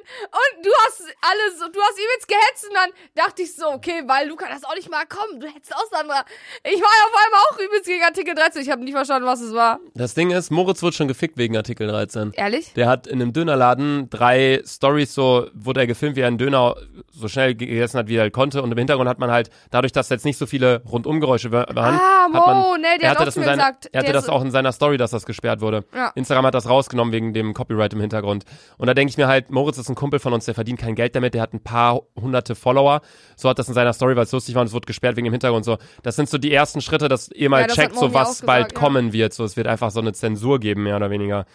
Und 0.00 0.64
du 0.64 0.70
hast 0.84 1.02
alles, 1.20 1.58
du 1.58 1.80
hast 1.80 1.98
übelst 1.98 2.28
gehetzt 2.28 2.68
und 2.68 2.74
dann 2.74 2.90
dachte 3.14 3.42
ich 3.42 3.54
so, 3.54 3.66
okay, 3.66 4.04
weil 4.06 4.28
Luca 4.28 4.46
das 4.48 4.64
auch 4.64 4.74
nicht 4.74 4.90
mal 4.90 5.04
komm, 5.06 5.38
du 5.38 5.46
hättest 5.48 5.74
auch 5.74 5.84
Sandra. 5.90 6.24
Ich 6.64 6.80
war 6.80 6.80
ja 6.80 7.04
auf 7.04 7.26
einmal 7.26 7.40
auch 7.50 7.58
übelst 7.58 7.84
gegen 7.84 8.02
Artikel 8.04 8.34
13. 8.34 8.62
Ich 8.62 8.70
habe 8.70 8.82
nicht 8.82 8.94
verstanden, 8.94 9.26
was 9.26 9.42
es 9.42 9.52
war. 9.52 9.80
Das 9.94 10.14
Ding 10.14 10.30
ist, 10.30 10.50
Moritz 10.50 10.82
wird 10.82 10.94
schon 10.94 11.08
gefickt 11.08 11.36
wegen 11.36 11.58
Artikel 11.58 11.88
13. 11.88 12.32
Ehrlich? 12.36 12.72
Der 12.72 12.88
hat 12.88 13.06
in 13.06 13.20
einem 13.20 13.34
Dönerladen 13.34 14.08
drei 14.08 14.62
Stories 14.64 15.12
so, 15.12 15.25
wurde 15.54 15.80
er 15.80 15.86
gefilmt, 15.86 16.16
wie 16.16 16.20
er 16.20 16.26
einen 16.28 16.38
Döner 16.38 16.74
so 17.10 17.28
schnell 17.28 17.54
gegessen 17.54 17.98
hat, 17.98 18.08
wie 18.08 18.16
er 18.16 18.22
halt 18.22 18.32
konnte. 18.32 18.62
Und 18.62 18.70
im 18.72 18.78
Hintergrund 18.78 19.08
hat 19.08 19.18
man 19.18 19.30
halt, 19.30 19.50
dadurch, 19.70 19.92
dass 19.92 20.08
jetzt 20.08 20.24
nicht 20.24 20.36
so 20.38 20.46
viele 20.46 20.82
Rundumgeräusche 20.84 21.50
wa- 21.52 21.66
waren, 21.72 21.94
Ah, 21.94 22.24
hat 22.24 22.46
man, 22.46 22.56
Mo, 22.58 22.76
ne, 22.76 22.82
der 23.00 23.02
er 23.02 23.10
hat 23.10 23.18
hatte 23.18 23.20
auch 23.20 23.24
das 23.26 23.36
in 23.36 23.42
seiner, 23.44 23.56
gesagt, 23.56 23.88
er 23.92 24.00
hatte 24.00 24.12
das 24.12 24.28
auch 24.28 24.42
in 24.42 24.50
seiner 24.50 24.72
Story, 24.72 24.96
dass 24.96 25.10
das 25.10 25.24
gesperrt 25.26 25.60
wurde. 25.60 25.84
Ja. 25.94 26.12
Instagram 26.14 26.46
hat 26.46 26.54
das 26.54 26.68
rausgenommen 26.68 27.12
wegen 27.12 27.32
dem 27.32 27.54
Copyright 27.54 27.92
im 27.94 28.00
Hintergrund. 28.00 28.44
Und 28.78 28.86
da 28.86 28.94
denke 28.94 29.10
ich 29.10 29.16
mir 29.16 29.28
halt, 29.28 29.50
Moritz 29.50 29.78
ist 29.78 29.88
ein 29.88 29.94
Kumpel 29.94 30.18
von 30.18 30.32
uns, 30.32 30.44
der 30.44 30.54
verdient 30.54 30.78
kein 30.80 30.94
Geld 30.94 31.14
damit, 31.16 31.34
der 31.34 31.42
hat 31.42 31.52
ein 31.54 31.62
paar 31.62 32.00
hunderte 32.20 32.54
Follower. 32.54 33.00
So 33.36 33.48
hat 33.48 33.58
das 33.58 33.68
in 33.68 33.74
seiner 33.74 33.92
Story, 33.92 34.16
weil 34.16 34.24
es 34.24 34.32
lustig 34.32 34.54
war 34.54 34.60
und 34.62 34.66
es 34.68 34.72
wurde 34.72 34.86
gesperrt 34.86 35.16
wegen 35.16 35.24
dem 35.26 35.32
Hintergrund. 35.32 35.64
So, 35.64 35.78
das 36.02 36.16
sind 36.16 36.28
so 36.28 36.38
die 36.38 36.52
ersten 36.52 36.80
Schritte, 36.80 37.08
dass 37.08 37.28
ihr 37.30 37.50
mal 37.50 37.62
Ja, 37.62 37.68
hat 37.68 37.74
checkt, 37.74 37.96
so 37.96 38.12
was 38.14 38.42
auch 38.42 38.46
bald 38.46 38.66
gesagt, 38.68 38.72
ja. 38.72 38.78
kommen 38.86 39.12
wird. 39.12 39.32
So, 39.32 39.44
es 39.44 39.56
wird 39.56 39.66
einfach 39.66 39.90
so 39.90 40.00
eine 40.00 40.12
Zensur 40.12 40.60
geben, 40.60 40.82
mehr 40.84 40.96
oder 40.96 41.10
weniger. 41.10 41.46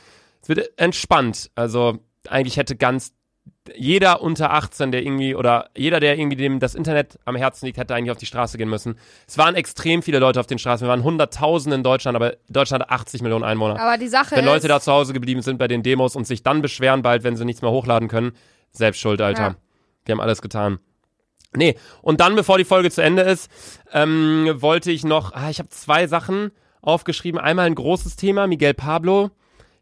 Es 0.42 0.50
wird 0.50 0.72
entspannt. 0.78 1.52
Also 1.56 2.00
eigentlich 2.30 2.58
hätte 2.58 2.76
ganz 2.76 3.14
jeder 3.76 4.22
unter 4.22 4.52
18, 4.52 4.92
der 4.92 5.04
irgendwie, 5.04 5.36
oder 5.36 5.70
jeder, 5.76 6.00
der 6.00 6.18
irgendwie 6.18 6.38
dem 6.38 6.60
das 6.60 6.76
Internet 6.76 7.20
am 7.26 7.36
Herzen 7.36 7.66
liegt, 7.66 7.78
hätte 7.78 7.94
eigentlich 7.94 8.12
auf 8.12 8.18
die 8.18 8.26
Straße 8.26 8.58
gehen 8.58 8.70
müssen. 8.70 8.98
Es 9.28 9.38
waren 9.38 9.56
extrem 9.56 10.02
viele 10.02 10.20
Leute 10.20 10.40
auf 10.40 10.48
den 10.48 10.58
Straßen. 10.58 10.86
Wir 10.86 10.90
waren 10.90 11.04
Hunderttausende 11.04 11.76
in 11.76 11.84
Deutschland, 11.84 12.16
aber 12.16 12.36
Deutschland 12.50 12.84
hat 12.84 12.92
80 12.92 13.22
Millionen 13.22 13.44
Einwohner. 13.44 13.80
Aber 13.80 13.98
die 13.98 14.08
Sache 14.08 14.36
Wenn 14.36 14.46
ist. 14.46 14.52
Leute 14.52 14.68
da 14.68 14.80
zu 14.80 14.92
Hause 14.92 15.14
geblieben 15.14 15.42
sind 15.42 15.58
bei 15.58 15.68
den 15.68 15.84
Demos 15.84 16.16
und 16.16 16.26
sich 16.26 16.44
dann 16.44 16.62
beschweren 16.62 17.02
bald, 17.02 17.24
wenn 17.24 17.36
sie 17.36 17.46
nichts 17.46 17.62
mehr 17.62 17.72
hochladen 17.72 18.08
können, 18.08 18.32
selbst 18.72 19.00
schuld, 19.00 19.22
Alter. 19.22 19.42
Ja. 19.42 19.56
Wir 20.06 20.14
haben 20.14 20.22
alles 20.22 20.42
getan. 20.42 20.80
Nee, 21.54 21.76
und 22.02 22.22
dann, 22.22 22.36
bevor 22.36 22.58
die 22.58 22.64
Folge 22.64 22.90
zu 22.90 23.04
Ende 23.04 23.24
ist, 23.24 23.52
ähm, 23.92 24.50
wollte 24.56 24.90
ich 24.90 25.04
noch, 25.04 25.34
ah, 25.34 25.50
ich 25.50 25.60
habe 25.60 25.70
zwei 25.70 26.08
Sachen 26.08 26.52
aufgeschrieben. 26.82 27.40
Einmal 27.40 27.68
ein 27.68 27.76
großes 27.76 28.16
Thema, 28.16 28.48
Miguel 28.48 28.74
Pablo. 28.74 29.32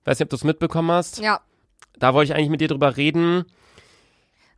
Ich 0.02 0.08
Weiß 0.08 0.20
nicht, 0.20 0.26
ob 0.26 0.30
du 0.30 0.36
es 0.36 0.44
mitbekommen 0.44 0.92
hast. 0.92 1.20
Ja. 1.20 1.42
Da 2.00 2.14
wollte 2.14 2.32
ich 2.32 2.36
eigentlich 2.36 2.50
mit 2.50 2.62
dir 2.62 2.68
drüber 2.68 2.98
reden. 2.98 3.46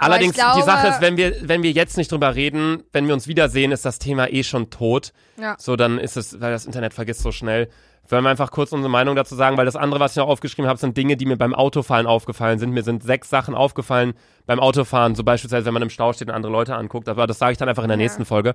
Allerdings, 0.02 0.36
glaube- 0.36 0.60
die 0.60 0.64
Sache 0.66 0.88
ist, 0.88 1.02
wenn 1.02 1.18
wir, 1.18 1.36
wenn 1.41 1.64
wir 1.64 1.72
jetzt 1.72 1.97
nicht 1.97 2.12
drüber 2.12 2.36
reden, 2.36 2.84
wenn 2.91 3.08
wir 3.08 3.14
uns 3.14 3.28
wiedersehen, 3.28 3.72
ist 3.72 3.86
das 3.86 3.99
Thema 3.99 4.28
eh 4.30 4.43
schon 4.43 4.70
tot. 4.70 5.14
Ja. 5.39 5.56
So, 5.58 5.76
dann 5.76 5.97
ist 5.97 6.18
es, 6.18 6.39
weil 6.41 6.52
das 6.52 6.66
Internet 6.66 6.93
vergisst 6.93 7.22
so 7.22 7.32
schnell. 7.32 7.70
Wollen 8.10 8.24
wir 8.26 8.30
einfach 8.30 8.52
kurz 8.52 8.72
unsere 8.74 8.89
Meinung 8.89 9.16
dazu 9.16 9.36
sagen, 9.36 9.58
weil 9.58 9.66
das 9.66 9.76
andere, 9.78 9.99
was 10.02 10.12
ich 10.14 10.18
noch 10.18 10.28
aufgeschrieben 10.28 10.68
habe, 10.68 10.80
sind 10.80 10.97
Dinge, 10.97 11.16
die 11.16 11.26
mir 11.26 11.38
beim 11.38 11.54
Autofahren 11.54 12.08
aufgefallen 12.08 12.60
sind. 12.60 12.72
Mir 12.72 12.84
sind 12.84 13.04
sechs 13.04 13.30
Sachen 13.30 13.56
aufgefallen 13.56 14.14
beim 14.47 14.60
Autofahren, 14.60 15.16
so 15.16 15.24
beispielsweise, 15.24 15.66
wenn 15.66 15.74
man 15.74 15.84
im 15.84 15.89
Stau 15.89 16.12
steht 16.12 16.28
und 16.28 16.34
andere 16.34 16.52
Leute 16.52 16.76
anguckt. 16.76 17.08
Aber 17.08 17.26
das 17.28 17.38
sage 17.39 17.54
ich 17.54 17.58
dann 17.58 17.70
einfach 17.70 17.84
in 17.84 17.89
der 17.89 17.97
Ja. 17.97 18.04
nächsten 18.04 18.26
Folge. 18.26 18.54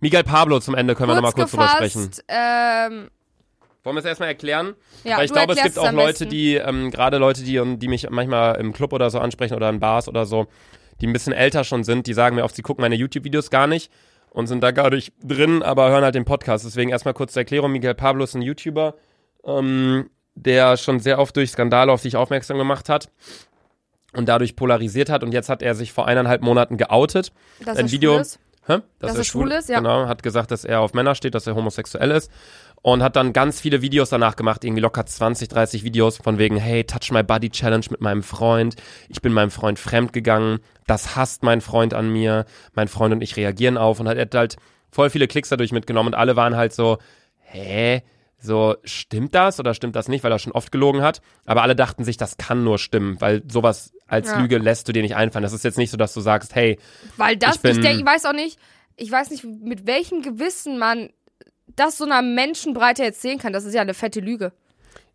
Miguel 0.00 0.22
Pablo 0.24 0.60
zum 0.60 0.74
Ende 0.74 0.94
können 0.94 1.10
wir 1.10 1.14
nochmal 1.16 1.32
kurz 1.32 1.50
drüber 1.50 1.68
sprechen. 1.68 2.02
gefasst, 2.02 2.24
ähm, 2.28 3.10
Wollen 3.82 3.96
wir 3.96 4.00
es 4.00 4.04
erstmal 4.06 4.28
erklären? 4.30 4.74
ja, 5.04 5.16
Weil 5.18 5.26
ich 5.26 5.32
glaube, 5.32 5.52
es 5.52 5.62
gibt 5.62 5.78
auch 5.78 5.92
Leute, 5.92 6.26
die, 6.26 6.54
ähm, 6.54 6.90
gerade 6.90 7.18
Leute, 7.18 7.42
die, 7.44 7.60
die 7.78 7.88
mich 7.88 8.08
manchmal 8.10 8.56
im 8.56 8.72
Club 8.72 8.92
oder 8.92 9.10
so 9.10 9.18
ansprechen 9.20 9.54
oder 9.54 9.68
in 9.68 9.78
Bars 9.78 10.08
oder 10.08 10.26
so, 10.26 10.46
die 11.00 11.06
ein 11.06 11.12
bisschen 11.12 11.32
älter 11.32 11.64
schon 11.64 11.84
sind, 11.84 12.06
die 12.06 12.14
sagen 12.14 12.36
mir 12.36 12.44
oft, 12.44 12.56
sie 12.56 12.62
gucken 12.62 12.82
meine 12.82 12.94
YouTube-Videos 12.94 13.50
gar 13.50 13.66
nicht 13.66 13.90
und 14.30 14.46
sind 14.46 14.62
da 14.62 14.70
gar 14.70 14.90
nicht 14.90 15.12
drin, 15.22 15.62
aber 15.62 15.90
hören 15.90 16.04
halt 16.04 16.14
den 16.14 16.24
Podcast. 16.24 16.64
Deswegen 16.64 16.90
erstmal 16.90 17.14
kurz 17.14 17.32
zur 17.32 17.40
Erklärung. 17.40 17.72
Miguel 17.72 17.94
Pablo 17.94 18.24
ist 18.24 18.34
ein 18.34 18.42
YouTuber, 18.42 18.94
ähm, 19.44 20.10
der 20.34 20.76
schon 20.76 21.00
sehr 21.00 21.18
oft 21.18 21.36
durch 21.36 21.50
Skandale 21.50 21.90
auf 21.92 22.00
sich 22.00 22.16
aufmerksam 22.16 22.58
gemacht 22.58 22.88
hat 22.88 23.10
und 24.12 24.28
dadurch 24.28 24.56
polarisiert 24.56 25.08
hat. 25.08 25.22
Und 25.22 25.32
jetzt 25.32 25.48
hat 25.48 25.62
er 25.62 25.74
sich 25.74 25.92
vor 25.92 26.06
eineinhalb 26.06 26.42
Monaten 26.42 26.76
geoutet. 26.76 27.32
dass 27.64 27.78
ein 27.78 27.90
Video- 27.90 28.12
schwul 28.14 28.20
ist. 28.22 28.38
Hä? 28.68 28.78
Dass 28.98 29.16
er 29.16 29.22
schwul 29.22 29.52
ist, 29.52 29.68
ja. 29.68 29.78
Genau, 29.78 30.08
hat 30.08 30.24
gesagt, 30.24 30.50
dass 30.50 30.64
er 30.64 30.80
auf 30.80 30.92
Männer 30.92 31.14
steht, 31.14 31.36
dass 31.36 31.46
er 31.46 31.54
homosexuell 31.54 32.10
ist 32.10 32.30
und 32.82 33.02
hat 33.02 33.16
dann 33.16 33.32
ganz 33.32 33.60
viele 33.60 33.82
Videos 33.82 34.10
danach 34.10 34.36
gemacht, 34.36 34.64
irgendwie 34.64 34.80
locker 34.82 35.04
20, 35.04 35.48
30 35.48 35.82
Videos 35.84 36.18
von 36.18 36.38
wegen, 36.38 36.56
hey, 36.56 36.84
Touch 36.84 37.10
My 37.10 37.22
Body 37.22 37.50
Challenge 37.50 37.84
mit 37.90 38.00
meinem 38.00 38.22
Freund, 38.22 38.76
ich 39.08 39.20
bin 39.20 39.32
meinem 39.32 39.50
Freund 39.50 39.78
fremdgegangen, 39.78 40.60
das 40.86 41.16
hasst 41.16 41.42
mein 41.42 41.60
Freund 41.60 41.94
an 41.94 42.10
mir, 42.12 42.44
mein 42.74 42.88
Freund 42.88 43.12
und 43.14 43.22
ich 43.22 43.36
reagieren 43.36 43.76
auf 43.76 43.98
und 44.00 44.08
hat 44.08 44.16
er 44.18 44.28
halt 44.38 44.56
voll 44.90 45.10
viele 45.10 45.26
Klicks 45.26 45.48
dadurch 45.48 45.72
mitgenommen 45.72 46.08
und 46.08 46.14
alle 46.14 46.36
waren 46.36 46.56
halt 46.56 46.72
so, 46.72 46.98
hä? 47.40 48.02
So, 48.38 48.76
stimmt 48.84 49.34
das 49.34 49.58
oder 49.58 49.72
stimmt 49.74 49.96
das 49.96 50.08
nicht, 50.08 50.22
weil 50.22 50.30
er 50.30 50.38
schon 50.38 50.52
oft 50.52 50.70
gelogen 50.70 51.00
hat? 51.02 51.22
Aber 51.46 51.62
alle 51.62 51.74
dachten 51.74 52.04
sich, 52.04 52.18
das 52.18 52.36
kann 52.36 52.62
nur 52.64 52.78
stimmen, 52.78 53.18
weil 53.20 53.42
sowas 53.50 53.92
als 54.06 54.28
Ja. 54.28 54.38
Lüge 54.40 54.58
lässt 54.58 54.86
du 54.86 54.92
dir 54.92 55.02
nicht 55.02 55.16
einfallen. 55.16 55.42
Das 55.42 55.54
ist 55.54 55.64
jetzt 55.64 55.78
nicht 55.78 55.90
so, 55.90 55.96
dass 55.96 56.12
du 56.12 56.20
sagst, 56.20 56.54
hey, 56.54 56.78
Weil 57.16 57.36
das, 57.38 57.56
Ich 57.56 57.62
bin- 57.62 57.72
ich, 57.72 57.80
denk, 57.80 57.98
ich 57.98 58.06
weiß 58.06 58.26
auch 58.26 58.34
nicht, 58.34 58.58
ich 58.96 59.10
weiß 59.10 59.30
nicht, 59.30 59.42
mit 59.44 59.86
welchem 59.86 60.20
Gewissen 60.22 60.78
man 60.78 61.08
das 61.74 61.98
so 61.98 62.04
einer 62.04 62.22
Menschenbreite 62.22 63.04
erzählen 63.04 63.38
kann. 63.38 63.52
Das 63.52 63.64
ist 63.64 63.74
ja 63.74 63.82
eine 63.82 63.94
fette 63.94 64.20
Lüge. 64.20 64.52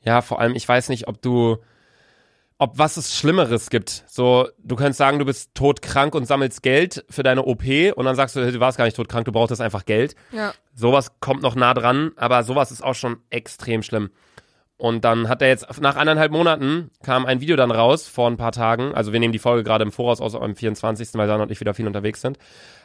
Ja, 0.04 0.22
vor 0.22 0.40
allem, 0.40 0.56
ich 0.56 0.68
weiß 0.68 0.90
nicht, 0.90 1.08
ob 1.08 1.22
du, 1.22 1.58
ob 2.58 2.78
was 2.78 2.98
es 2.98 3.16
Schlimmeres 3.16 3.70
gibt. 3.70 4.04
So, 4.08 4.48
du 4.58 4.76
könntest 4.76 4.98
sagen, 4.98 5.20
du 5.20 5.26
bist 5.26 5.52
todkrank 5.54 6.16
und 6.16 6.26
sammelst 6.26 6.64
Geld 6.64 7.06
für 7.10 7.24
deine 7.24 7.44
OP 7.44 7.64
und 7.96 8.06
dann 8.06 8.16
sagst 8.16 8.36
du, 8.36 8.52
du 8.52 8.60
warst 8.60 8.78
gar 8.78 8.86
nicht 8.86 8.98
todkrank, 8.98 9.26
du 9.26 9.32
brauchtest 9.32 9.62
einfach 9.62 9.86
Geld. 9.86 10.16
Ja. 10.32 10.54
Sowas 10.74 11.20
kommt 11.20 11.42
noch 11.44 11.56
nah 11.56 11.74
dran, 11.74 12.12
aber 12.16 12.44
sowas 12.44 12.72
ist 12.72 12.84
auch 12.84 12.96
schon 12.96 13.18
extrem 13.30 13.84
schlimm. 13.84 14.12
Und 14.82 15.06
dann 15.06 15.30
hat 15.30 15.44
er 15.44 15.48
jetzt, 15.48 15.80
nach 15.80 15.96
anderthalb 15.96 16.32
Monaten 16.32 16.90
kam 17.04 17.28
ein 17.28 17.40
Video 17.40 17.56
dann 17.56 17.70
raus, 17.70 18.08
vor 18.08 18.28
ein 18.28 18.38
paar 18.38 18.52
Tagen. 18.52 18.96
Also 18.96 19.14
wir 19.14 19.20
nehmen 19.20 19.32
die 19.32 19.38
Folge 19.38 19.64
gerade 19.64 19.84
im 19.84 19.92
Voraus 19.92 20.20
aus, 20.20 20.34
am 20.34 20.56
24., 20.56 21.10
weil 21.14 21.28
Sana 21.28 21.44
und 21.44 21.52
ich 21.52 21.60
wieder 21.60 21.76
viel 21.76 21.86
unterwegs 21.86 22.20
sind. 22.20 22.40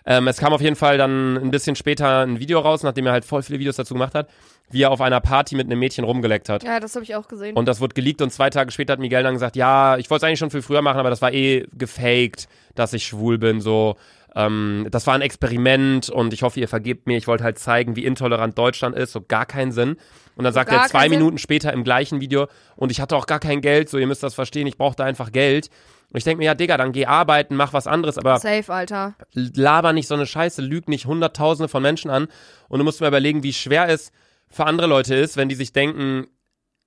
Ähm, 0.04 0.28
es 0.28 0.36
kam 0.36 0.52
auf 0.52 0.60
jeden 0.60 0.76
Fall 0.76 0.98
dann 0.98 1.38
ein 1.38 1.50
bisschen 1.50 1.74
später 1.74 2.20
ein 2.20 2.38
Video 2.38 2.60
raus, 2.60 2.82
nachdem 2.82 3.06
er 3.06 3.12
halt 3.12 3.24
voll 3.24 3.42
viele 3.42 3.60
Videos 3.60 3.76
dazu 3.76 3.94
gemacht 3.94 4.14
hat, 4.14 4.28
wie 4.70 4.82
er 4.82 4.90
auf 4.90 5.00
einer 5.00 5.20
Party 5.20 5.56
mit 5.56 5.68
einem 5.68 5.78
Mädchen 5.78 6.04
rumgeleckt 6.04 6.50
hat. 6.50 6.64
Ja, 6.64 6.80
das 6.80 6.94
habe 6.96 7.04
ich 7.04 7.16
auch 7.16 7.28
gesehen. 7.28 7.56
Und 7.56 7.66
das 7.66 7.80
wurde 7.80 7.94
geleakt 7.94 8.20
und 8.20 8.30
zwei 8.30 8.50
Tage 8.50 8.70
später 8.72 8.92
hat 8.92 9.00
Miguel 9.00 9.22
dann 9.22 9.32
gesagt, 9.32 9.56
ja, 9.56 9.96
ich 9.96 10.10
wollte 10.10 10.26
es 10.26 10.28
eigentlich 10.28 10.38
schon 10.40 10.50
viel 10.50 10.60
früher 10.60 10.82
machen, 10.82 11.00
aber 11.00 11.08
das 11.08 11.22
war 11.22 11.32
eh 11.32 11.66
gefaked, 11.72 12.46
dass 12.74 12.92
ich 12.92 13.06
schwul 13.06 13.38
bin, 13.38 13.62
so. 13.62 13.96
Ähm, 14.34 14.86
das 14.90 15.06
war 15.06 15.14
ein 15.14 15.22
Experiment 15.22 16.10
und 16.10 16.34
ich 16.34 16.42
hoffe, 16.42 16.60
ihr 16.60 16.68
vergebt 16.68 17.06
mir. 17.06 17.16
Ich 17.16 17.26
wollte 17.26 17.42
halt 17.42 17.58
zeigen, 17.58 17.96
wie 17.96 18.04
intolerant 18.04 18.58
Deutschland 18.58 18.94
ist, 18.94 19.12
so 19.12 19.22
gar 19.22 19.46
keinen 19.46 19.72
Sinn. 19.72 19.96
Und 20.36 20.44
dann 20.44 20.52
sagt 20.52 20.70
gar 20.70 20.82
er 20.84 20.88
zwei. 20.88 21.08
Minuten 21.08 21.38
später 21.38 21.72
im 21.72 21.82
gleichen 21.82 22.20
Video 22.20 22.46
und 22.76 22.92
ich 22.92 23.00
hatte 23.00 23.16
auch 23.16 23.26
gar 23.26 23.40
kein 23.40 23.60
Geld, 23.62 23.88
so 23.88 23.98
ihr 23.98 24.06
müsst 24.06 24.22
das 24.22 24.34
verstehen, 24.34 24.66
ich 24.66 24.76
brauchte 24.78 25.02
einfach 25.02 25.32
Geld. 25.32 25.70
Und 26.12 26.18
ich 26.18 26.24
denke 26.24 26.38
mir, 26.38 26.44
ja, 26.44 26.54
Digga, 26.54 26.76
dann 26.76 26.92
geh 26.92 27.06
arbeiten, 27.06 27.56
mach 27.56 27.72
was 27.72 27.86
anderes, 27.86 28.16
aber 28.18 28.38
Safe, 28.38 28.72
Alter. 28.72 29.14
laber 29.32 29.92
nicht 29.92 30.06
so 30.06 30.14
eine 30.14 30.26
Scheiße, 30.26 30.62
lüg 30.62 30.88
nicht 30.88 31.06
Hunderttausende 31.06 31.68
von 31.68 31.82
Menschen 31.82 32.10
an. 32.10 32.28
Und 32.68 32.78
du 32.78 32.84
musst 32.84 33.00
mir 33.00 33.08
überlegen, 33.08 33.42
wie 33.42 33.52
schwer 33.52 33.88
es 33.88 34.12
für 34.48 34.66
andere 34.66 34.86
Leute 34.86 35.14
ist, 35.16 35.36
wenn 35.36 35.48
die 35.48 35.54
sich 35.56 35.72
denken, 35.72 36.26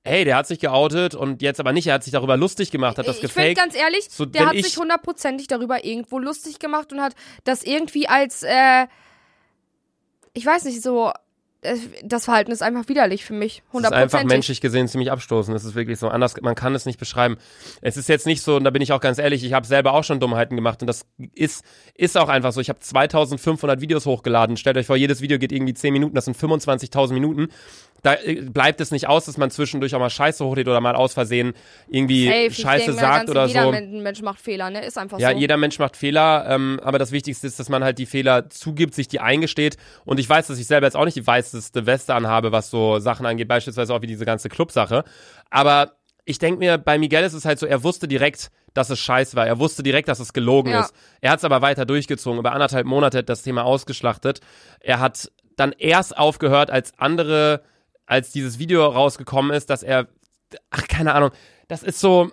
hey, 0.06 0.24
der 0.24 0.38
hat 0.38 0.48
sich 0.48 0.60
geoutet 0.60 1.14
und 1.16 1.42
jetzt 1.42 1.60
aber 1.60 1.74
nicht, 1.74 1.88
er 1.88 1.96
hat 1.96 2.04
sich 2.06 2.14
darüber 2.14 2.38
lustig 2.38 2.72
gemacht, 2.72 2.98
hat 2.98 3.08
das 3.08 3.18
ich 3.22 3.32
finde 3.32 3.50
gefaked. 3.50 3.58
ganz 3.58 3.76
ehrlich, 3.76 4.08
So, 4.10 4.26
der 4.26 4.46
hat 4.48 4.54
ich- 4.54 4.66
sich 4.66 4.78
hundertprozentig 4.78 5.48
darüber 5.48 5.84
irgendwo 5.84 6.20
lustig 6.20 6.60
gemacht 6.60 6.94
und 6.94 7.02
hat 7.02 7.14
das 7.44 7.64
irgendwie 7.64 8.08
als, 8.08 8.44
äh, 8.44 8.88
ich 10.34 10.46
weiß 10.46 10.64
nicht, 10.66 10.82
so, 10.82 11.12
das 12.04 12.26
Verhalten 12.26 12.52
ist 12.52 12.62
einfach 12.62 12.88
widerlich 12.88 13.26
für 13.26 13.34
mich. 13.34 13.64
Es 13.74 13.80
ist 13.80 13.92
einfach 13.92 14.24
menschlich 14.24 14.62
gesehen 14.62 14.88
ziemlich 14.88 15.12
abstoßend. 15.12 15.56
Es 15.56 15.66
ist 15.66 15.76
wirklich 15.76 16.00
so 16.00 16.08
anders, 16.08 16.36
man 16.42 16.56
kann 16.56 16.74
es 16.74 16.86
nicht 16.86 17.00
beschreiben. 17.00 17.38
Es 17.82 17.98
ist 17.98 18.08
jetzt 18.08 18.26
nicht 18.26 18.42
so, 18.42 18.56
und 18.56 18.64
da 18.64 18.70
bin 18.70 18.82
ich 18.82 18.94
auch 18.94 19.02
ganz 19.02 19.18
ehrlich, 19.18 19.44
ich 19.44 19.52
habe 19.52 19.68
selber 19.68 19.94
auch 19.94 20.06
schon 20.06 20.22
Dummheiten 20.22 20.56
gemacht 20.56 20.82
und 20.82 20.88
das 20.88 21.06
ist, 21.34 21.66
ist 21.96 22.18
auch 22.18 22.30
einfach 22.30 22.54
so. 22.54 22.62
Ich 22.62 22.70
habe 22.70 22.80
2500 22.80 23.82
Videos 23.82 24.06
hochgeladen. 24.06 24.56
Stellt 24.56 24.78
euch 24.78 24.86
vor, 24.86 24.96
jedes 24.96 25.20
Video 25.20 25.38
geht 25.38 25.52
irgendwie 25.52 25.74
10 25.74 25.92
Minuten, 25.92 26.16
das 26.16 26.26
sind 26.26 26.38
25.000 26.38 27.12
Minuten. 27.12 27.50
Da 28.02 28.16
äh, 28.16 28.42
bleibt 28.42 28.80
es 28.82 28.92
nicht 28.92 29.08
aus, 29.08 29.26
dass 29.26 29.38
man 29.38 29.52
zwischendurch 29.52 29.94
auch 29.96 30.00
mal 30.00 30.10
Scheiße 30.10 30.44
hochlädt 30.46 30.68
oder 30.68 30.80
mal 30.82 30.96
aus 30.96 31.14
Versehen 31.14 31.54
irgendwie 31.88 32.28
Safe, 32.28 32.52
Scheiße 32.62 32.86
denke, 32.88 33.00
sagt 33.02 33.30
oder 33.30 33.46
jeder 33.46 33.64
so. 33.64 33.72
Men- 33.72 34.04
Mensch 34.04 34.22
macht 34.22 34.40
Fehler, 34.40 34.70
ne? 34.70 34.86
Ist 34.86 34.98
einfach 34.98 35.20
Ja, 35.20 35.32
so. 35.32 35.38
jeder 35.38 35.58
Mensch 35.58 35.80
macht 35.80 35.98
Fehler, 35.98 36.46
ähm, 36.50 36.80
aber 36.84 37.00
das 37.00 37.12
Wichtigste 37.12 37.48
ist, 37.48 37.60
dass 37.60 37.70
man 37.70 37.84
halt 37.84 37.98
die 38.00 38.06
Fehler 38.06 38.50
zugibt, 38.50 38.94
sich 38.96 39.08
die 39.08 39.20
eingesteht. 39.20 39.78
Und 40.06 40.20
ich 40.20 40.30
weiß, 40.30 40.48
dass 40.48 40.60
ich 40.60 40.68
selber 40.68 40.88
jetzt 40.88 40.96
auch 40.96 41.06
nicht 41.06 41.18
die 41.18 41.28
weißeste 41.28 41.86
Weste 41.86 42.14
anhabe, 42.16 42.52
was 42.52 42.70
so 42.70 43.00
Sachen 43.00 43.26
angeht, 43.26 43.48
beispielsweise 43.48 43.94
auch 43.94 44.02
wie 44.02 44.08
diese 44.08 44.26
ganze 44.26 44.50
Clubsache. 44.50 45.04
Aber 45.50 45.94
ich 46.26 46.40
denke 46.40 46.60
mir, 46.60 46.78
bei 46.78 46.98
Miguel 46.98 47.24
ist 47.24 47.34
es 47.34 47.46
halt 47.46 47.60
so, 47.60 47.66
er 47.66 47.84
wusste 47.84 48.08
direkt, 48.08 48.52
dass 48.76 48.92
es 48.92 49.00
scheiß 49.00 49.36
war. 49.36 49.48
Er 49.48 49.58
wusste 49.58 49.82
direkt, 49.82 50.08
dass 50.10 50.20
es 50.20 50.32
gelogen 50.32 50.72
Ja. 50.72 50.82
ist. 50.82 50.94
Er 51.22 51.32
hat 51.32 51.40
es 51.40 51.44
aber 51.44 51.62
weiter 51.64 51.86
durchgezogen. 51.86 52.40
Über 52.40 52.52
anderthalb 52.54 52.86
Monate 52.86 53.18
hat 53.20 53.30
das 53.30 53.42
Thema 53.42 53.64
ausgeschlachtet. 53.66 54.40
Er 54.80 55.00
hat 55.00 55.32
dann 55.56 55.74
erst 55.78 56.16
aufgehört, 56.18 56.70
als 56.70 56.94
andere, 57.00 57.64
als 58.10 58.32
dieses 58.32 58.60
Video 58.60 58.86
rausgekommen 58.86 59.52
ist, 59.56 59.70
dass 59.70 59.84
er, 59.84 60.08
ach, 60.72 60.88
keine 60.88 61.14
Ahnung, 61.14 61.32
das 61.68 61.84
ist 61.84 62.00
so, 62.00 62.32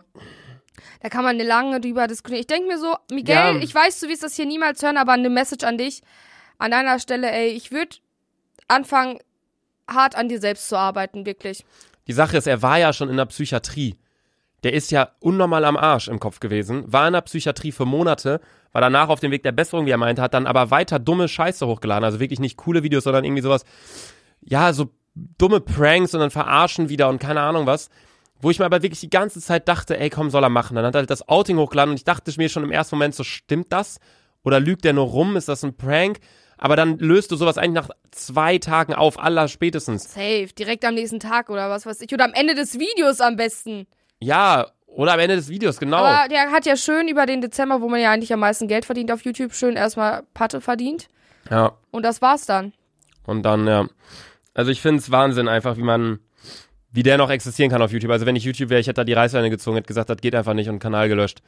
Da 1.03 1.09
kann 1.11 1.23
man 1.23 1.39
lange 1.39 1.81
drüber 1.81 2.07
diskutieren. 2.07 2.41
Ich 2.41 2.47
denke 2.47 2.69
mir 2.69 2.79
so, 2.79 2.97
Miguel, 3.13 3.35
Ja. 3.37 3.57
ich 3.57 3.75
weiß, 3.75 4.01
du 4.01 4.09
wirst 4.09 4.23
das 4.23 4.35
hier 4.35 4.47
niemals 4.47 4.83
hören, 4.83 4.97
aber 4.97 5.13
eine 5.13 5.29
Message 5.31 5.65
an 5.65 5.79
dich. 5.79 6.03
An 6.59 6.71
deiner 6.71 6.99
Stelle, 6.99 7.31
ey, 7.31 7.49
ich 7.51 7.71
würde 7.71 7.97
anfangen, 8.69 9.19
hart 9.89 10.17
an 10.17 10.29
dir 10.29 10.41
selbst 10.41 10.69
zu 10.69 10.77
arbeiten, 10.79 11.27
wirklich. 11.27 11.65
Die 12.07 12.13
Sache 12.15 12.39
ist, 12.39 12.47
er 12.47 12.63
war 12.63 12.79
ja 12.79 12.93
schon 12.93 13.11
in 13.11 13.17
der 13.19 13.27
Psychiatrie. 13.27 13.97
Der 14.65 14.73
ist 14.73 14.91
ja 14.91 15.11
unnormal 15.21 15.65
am 15.67 15.77
Arsch 15.77 16.09
im 16.09 16.19
Kopf 16.19 16.41
gewesen, 16.41 16.91
war 16.91 17.07
in 17.07 17.13
der 17.13 17.21
Psychiatrie 17.21 17.71
für 17.73 17.85
Monate, 17.85 18.41
war 18.73 18.81
danach 18.81 19.11
auf 19.11 19.21
dem 19.21 19.31
Weg 19.31 19.43
der 19.43 19.53
Besserung, 19.53 19.85
wie 19.87 19.91
er 19.91 19.99
meinte, 19.99 20.23
hat 20.23 20.33
dann 20.35 20.47
aber 20.47 20.71
weiter 20.71 20.99
dumme 20.99 21.29
Scheiße 21.29 21.67
hochgeladen. 21.67 22.05
Also 22.05 22.19
wirklich 22.21 22.41
nicht 22.41 22.57
coole 22.57 22.83
Videos, 22.83 23.05
sondern 23.05 23.25
irgendwie 23.25 23.43
sowas, 23.43 23.65
ja, 24.41 24.73
so 24.73 24.91
dumme 25.39 25.61
Pranks 25.61 26.15
und 26.15 26.21
dann 26.21 26.31
verarschen 26.31 26.89
wieder 26.89 27.09
und 27.09 27.19
keine 27.19 27.41
Ahnung 27.41 27.67
was. 27.67 27.89
Wo 28.41 28.51
ich 28.51 28.59
mir 28.59 28.67
aber 28.67 28.83
wirklich 28.83 29.01
die 29.01 29.09
ganze 29.11 29.41
Zeit 29.41 29.67
dachte, 29.67 29.99
ey, 29.99 30.11
komm, 30.11 30.29
soll 30.29 30.45
er 30.45 30.51
machen. 30.51 30.77
Dann 30.77 30.85
hat 30.85 30.95
er 30.95 30.99
halt 30.99 31.11
das 31.11 31.27
Outing 31.27 31.57
hochgeladen 31.57 31.93
und 31.93 31.97
ich 31.97 32.05
dachte 32.05 32.31
mir 32.37 32.51
schon 32.51 32.65
im 32.65 32.71
ersten 32.71 32.97
Moment 32.97 33.15
so, 33.15 33.25
stimmt 33.25 33.73
das? 33.73 33.99
Oder 34.45 34.61
lügt 34.61 34.85
der 34.85 34.93
nur 34.93 35.07
rum? 35.07 35.37
Ist 35.37 35.49
das 35.49 35.65
ein 35.65 35.75
Prank? 35.75 36.19
Aber 36.59 36.77
dann 36.77 36.99
löst 36.99 37.31
du 37.31 37.37
sowas 37.37 37.57
eigentlich 37.59 37.83
nach 37.83 37.91
zwei 38.11 38.59
Tagen 38.59 38.95
auf, 38.95 39.19
aller 39.19 39.49
spätestens. 39.49 40.13
Safe, 40.13 40.49
direkt 40.59 40.85
am 40.85 40.95
nächsten 40.95 41.19
Tag 41.19 41.51
oder 41.51 41.71
was 41.71 41.87
weiß 41.87 42.01
ich. 42.03 42.13
Oder 42.13 42.25
am 42.27 42.35
Ende 42.35 42.55
des 42.55 42.79
Videos 42.79 43.21
am 43.21 43.37
besten. 43.37 43.87
Ja, 44.21 44.67
oder 44.87 45.15
am 45.15 45.21
Ende 45.21 45.37
des 45.37 45.49
Videos, 45.49 45.79
genau. 45.79 45.99
Aber 45.99 46.29
der 46.29 46.51
hat 46.51 46.65
ja 46.65 46.77
schön 46.77 47.09
über 47.09 47.27
den 47.27 47.41
Dezember, 47.43 47.81
wo 47.83 47.89
man 47.89 48.01
ja 48.01 48.11
eigentlich 48.11 48.33
am 48.33 48.41
meisten 48.41 48.69
Geld 48.69 48.87
verdient 48.87 49.13
auf 49.13 49.23
YouTube, 49.25 49.55
schön 49.55 49.77
erstmal 49.77 50.23
Patte 50.35 50.61
verdient. 50.61 51.09
ja. 51.51 51.73
Und 51.91 52.05
das 52.05 52.23
war's 52.23 52.47
dann. 52.47 52.73
Und 53.27 53.43
dann, 53.43 53.67
ja. 53.67 53.87
Also 54.57 54.71
ich 54.71 54.81
finde 54.81 55.01
es 55.01 55.11
Wahnsinn 55.11 55.49
einfach, 55.49 55.77
wie 55.77 55.83
man, 55.83 56.19
wie 56.91 57.03
der 57.03 57.19
noch 57.19 57.29
existieren 57.29 57.71
kann 57.71 57.83
auf 57.83 57.93
YouTube. 57.93 58.11
Also 58.11 58.25
wenn 58.25 58.37
ich 58.37 58.45
YouTube 58.45 58.71
wäre, 58.71 58.81
ich 58.81 58.87
hätte 58.87 59.01
da 59.03 59.05
die 59.05 59.13
Reißleine 59.13 59.51
gezogen, 59.51 59.77
hätte 59.77 59.87
gesagt, 59.87 60.09
das 60.09 60.17
geht 60.17 60.35
einfach 60.35 60.55
nicht 60.55 60.71
und 60.71 60.79
Kanal 60.79 61.09
gelöscht. 61.09 61.43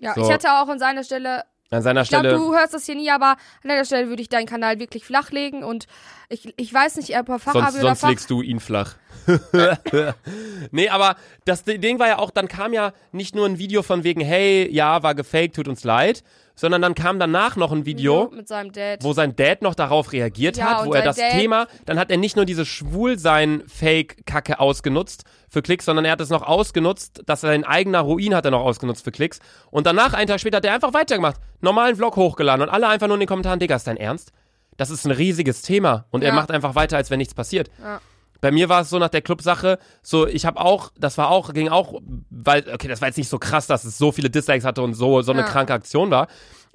Ja, 0.00 0.14
So. 0.14 0.22
ich 0.22 0.28
hätte 0.30 0.48
auch 0.52 0.68
an 0.68 0.78
seiner 0.78 1.02
Stelle 1.02 1.42
An 1.70 1.82
seiner 1.82 2.02
Ich 2.02 2.10
glaube, 2.10 2.28
Stelle. 2.28 2.38
du 2.38 2.54
hörst 2.54 2.72
das 2.72 2.86
hier 2.86 2.94
nie, 2.94 3.10
aber 3.10 3.30
an 3.62 3.68
deiner 3.68 3.84
Stelle 3.84 4.08
würde 4.08 4.22
ich 4.22 4.28
deinen 4.28 4.46
Kanal 4.46 4.78
wirklich 4.78 5.04
flachlegen 5.04 5.64
und 5.64 5.86
ich, 6.28 6.54
ich 6.56 6.72
weiß 6.72 6.96
nicht, 6.96 7.18
ob 7.18 7.28
er 7.28 7.38
Fachabi 7.40 7.64
Sonst, 7.64 7.74
oder 7.74 7.82
sonst 7.88 8.00
Fach... 8.02 8.08
legst 8.10 8.30
du 8.30 8.40
ihn 8.40 8.60
flach. 8.60 8.94
nee, 10.70 10.88
aber 10.88 11.16
das 11.44 11.64
Ding 11.64 11.98
war 11.98 12.06
ja 12.08 12.18
auch, 12.18 12.30
dann 12.30 12.46
kam 12.46 12.72
ja 12.72 12.92
nicht 13.10 13.34
nur 13.34 13.46
ein 13.46 13.58
Video 13.58 13.82
von 13.82 14.04
wegen, 14.04 14.20
hey, 14.20 14.68
ja, 14.70 15.02
war 15.02 15.14
gefaked, 15.16 15.56
tut 15.56 15.66
uns 15.66 15.82
leid, 15.82 16.22
sondern 16.56 16.80
dann 16.82 16.94
kam 16.94 17.18
danach 17.18 17.56
noch 17.56 17.72
ein 17.72 17.84
Video, 17.86 18.30
mit 18.34 18.46
seinem 18.48 18.72
Dad. 18.72 19.02
wo 19.02 19.12
sein 19.12 19.34
Dad 19.36 19.62
noch 19.62 19.74
darauf 19.74 20.12
reagiert 20.12 20.56
Ja, 20.56 20.78
hat, 20.80 20.86
wo 20.86 20.92
er 20.94 21.02
das 21.02 21.16
Dad- 21.16 21.32
Thema, 21.32 21.66
dann 21.86 21.98
hat 21.98 22.10
er 22.10 22.16
nicht 22.16 22.36
nur 22.36 22.44
diese 22.44 22.64
Schwulsein-Fake-Kacke 22.64 24.60
ausgenutzt 24.60 25.24
für 25.48 25.62
Klicks, 25.62 25.84
sondern 25.84 26.04
er 26.04 26.12
hat 26.12 26.20
es 26.20 26.30
noch 26.30 26.42
ausgenutzt, 26.42 27.22
dass 27.26 27.40
sein 27.42 27.64
eigener 27.64 28.00
Ruin 28.00 28.34
hat 28.34 28.44
er 28.44 28.50
noch 28.50 28.62
ausgenutzt 28.64 29.04
für 29.04 29.12
Klicks. 29.12 29.38
Und 29.70 29.86
danach, 29.86 30.12
einen 30.14 30.26
Tag 30.28 30.40
später, 30.40 30.58
hat 30.58 30.64
er 30.64 30.74
einfach 30.74 30.94
weitergemacht, 30.94 31.36
normalen 31.60 31.96
Vlog 31.96 32.16
hochgeladen 32.16 32.62
und 32.62 32.68
alle 32.72 32.88
einfach 32.88 33.06
nur 33.06 33.16
in 33.16 33.20
den 33.20 33.28
Kommentaren, 33.28 33.58
Digga, 33.58 33.76
ist 33.76 33.86
dein 33.86 33.96
Ernst? 33.96 34.32
Das 34.76 34.90
ist 34.90 35.04
ein 35.04 35.12
riesiges 35.12 35.62
Thema 35.62 36.06
und 36.10 36.22
er 36.22 36.30
Ja. 36.30 36.34
macht 36.34 36.50
einfach 36.50 36.74
weiter, 36.74 36.96
als 36.96 37.10
wenn 37.10 37.18
nichts 37.18 37.34
passiert. 37.34 37.70
Ja. 37.80 38.00
Bei 38.44 38.50
mir 38.50 38.68
war 38.68 38.82
es 38.82 38.90
so 38.90 38.98
nach 38.98 39.08
der 39.08 39.22
Club-Sache, 39.22 39.78
so 40.02 40.26
ich 40.26 40.44
habe 40.44 40.60
auch, 40.60 40.92
das 40.98 41.16
war 41.16 41.30
auch, 41.30 41.54
ging 41.54 41.70
auch, 41.70 41.98
weil, 42.28 42.62
okay, 42.74 42.88
das 42.88 43.00
war 43.00 43.08
jetzt 43.08 43.16
nicht 43.16 43.30
so 43.30 43.38
krass, 43.38 43.66
dass 43.66 43.84
es 43.84 43.96
so 43.96 44.12
viele 44.12 44.28
Dislikes 44.28 44.66
hatte 44.66 44.82
und 44.82 44.92
so, 44.92 45.22
so 45.22 45.32
eine 45.32 45.40
Ja. 45.40 45.46
kranke 45.48 45.72
Aktion 45.72 46.10
war. 46.10 46.26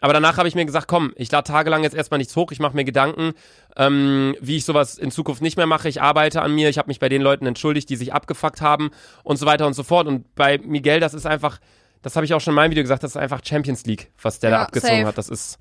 Aber 0.02 0.12
danach 0.14 0.38
habe 0.38 0.48
ich 0.48 0.56
mir 0.56 0.66
gesagt, 0.66 0.88
komm, 0.88 1.14
ich 1.16 1.30
lade 1.32 1.48
tagelang 1.48 1.84
jetzt 1.84 1.94
erstmal 1.96 2.18
nichts 2.18 2.36
hoch, 2.36 2.52
ich 2.52 2.60
mache 2.60 2.76
mir 2.76 2.86
Gedanken, 2.86 3.34
ähm, 3.78 4.36
wie 4.42 4.58
ich 4.58 4.66
sowas 4.66 4.98
in 4.98 5.12
Zukunft 5.12 5.44
nicht 5.44 5.58
mehr 5.58 5.68
mache. 5.68 5.88
Ich 5.90 6.02
arbeite 6.02 6.42
an 6.42 6.56
mir, 6.56 6.70
ich 6.70 6.80
habe 6.80 6.88
mich 6.88 7.00
bei 7.00 7.08
den 7.08 7.22
Leuten 7.22 7.46
entschuldigt, 7.46 7.88
die 7.88 7.98
sich 7.98 8.14
abgefuckt 8.16 8.62
haben 8.62 8.90
und 9.24 9.38
so 9.38 9.46
weiter 9.46 9.68
und 9.68 9.74
so 9.74 9.84
fort. 9.84 10.08
Und 10.08 10.34
bei 10.34 10.58
Miguel, 10.58 11.00
das 11.00 11.14
ist 11.14 11.28
einfach, 11.28 11.60
das 12.02 12.16
habe 12.16 12.26
ich 12.26 12.34
auch 12.34 12.42
schon 12.42 12.54
in 12.54 12.56
meinem 12.56 12.72
Video 12.72 12.82
gesagt, 12.84 13.04
das 13.04 13.12
ist 13.12 13.18
einfach 13.18 13.42
Champions 13.46 13.86
League, 13.86 14.10
was 14.20 14.40
der 14.40 14.50
da 14.50 14.56
Ja, 14.56 14.62
abgezogen 14.64 14.96
safe. 14.96 15.06
hat. 15.06 15.20
Das 15.20 15.30
ist, 15.30 15.60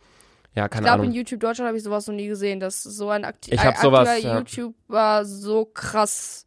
ja, 0.55 0.65
Ich 0.65 0.71
keine 0.71 0.87
glaube, 0.87 1.05
in. 1.05 1.13
YouTube 1.13 1.41
Deutschland 1.41 1.69
habe 1.69 1.79
ich 1.79 1.85
sowas 1.85 2.07
noch 2.07 2.15
nie 2.15 2.27
gesehen. 2.29 2.61
Das 2.61 2.85
ist 2.87 2.97
so 2.97 3.11
ein 3.11 3.25
akti 3.25 3.53
Ich 3.53 3.61
ein 3.61 3.75
sowas, 3.81 4.09
aktiver 4.09 4.29
ja. 4.29 4.39
YouTube 4.39 4.75
war 4.89 5.25
so 5.25 5.65
krass. 5.65 6.45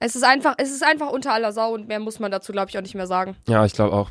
Es 0.00 0.14
ist 0.14 0.24
einfach, 0.24 0.54
es 0.58 0.70
ist 0.70 0.84
einfach 0.84 1.10
unter 1.10 1.32
aller 1.32 1.52
Sau 1.52 1.74
und 1.74 1.88
mehr 1.88 1.98
muss 1.98 2.20
man 2.20 2.30
dazu, 2.30 2.52
glaube 2.52 2.70
ich, 2.70 2.78
auch 2.78 2.82
nicht 2.82 2.94
mehr 2.94 3.06
sagen. 3.06 3.36
Ja, 3.48 3.64
ich 3.64 3.72
glaube 3.72 3.94
auch. 3.94 4.10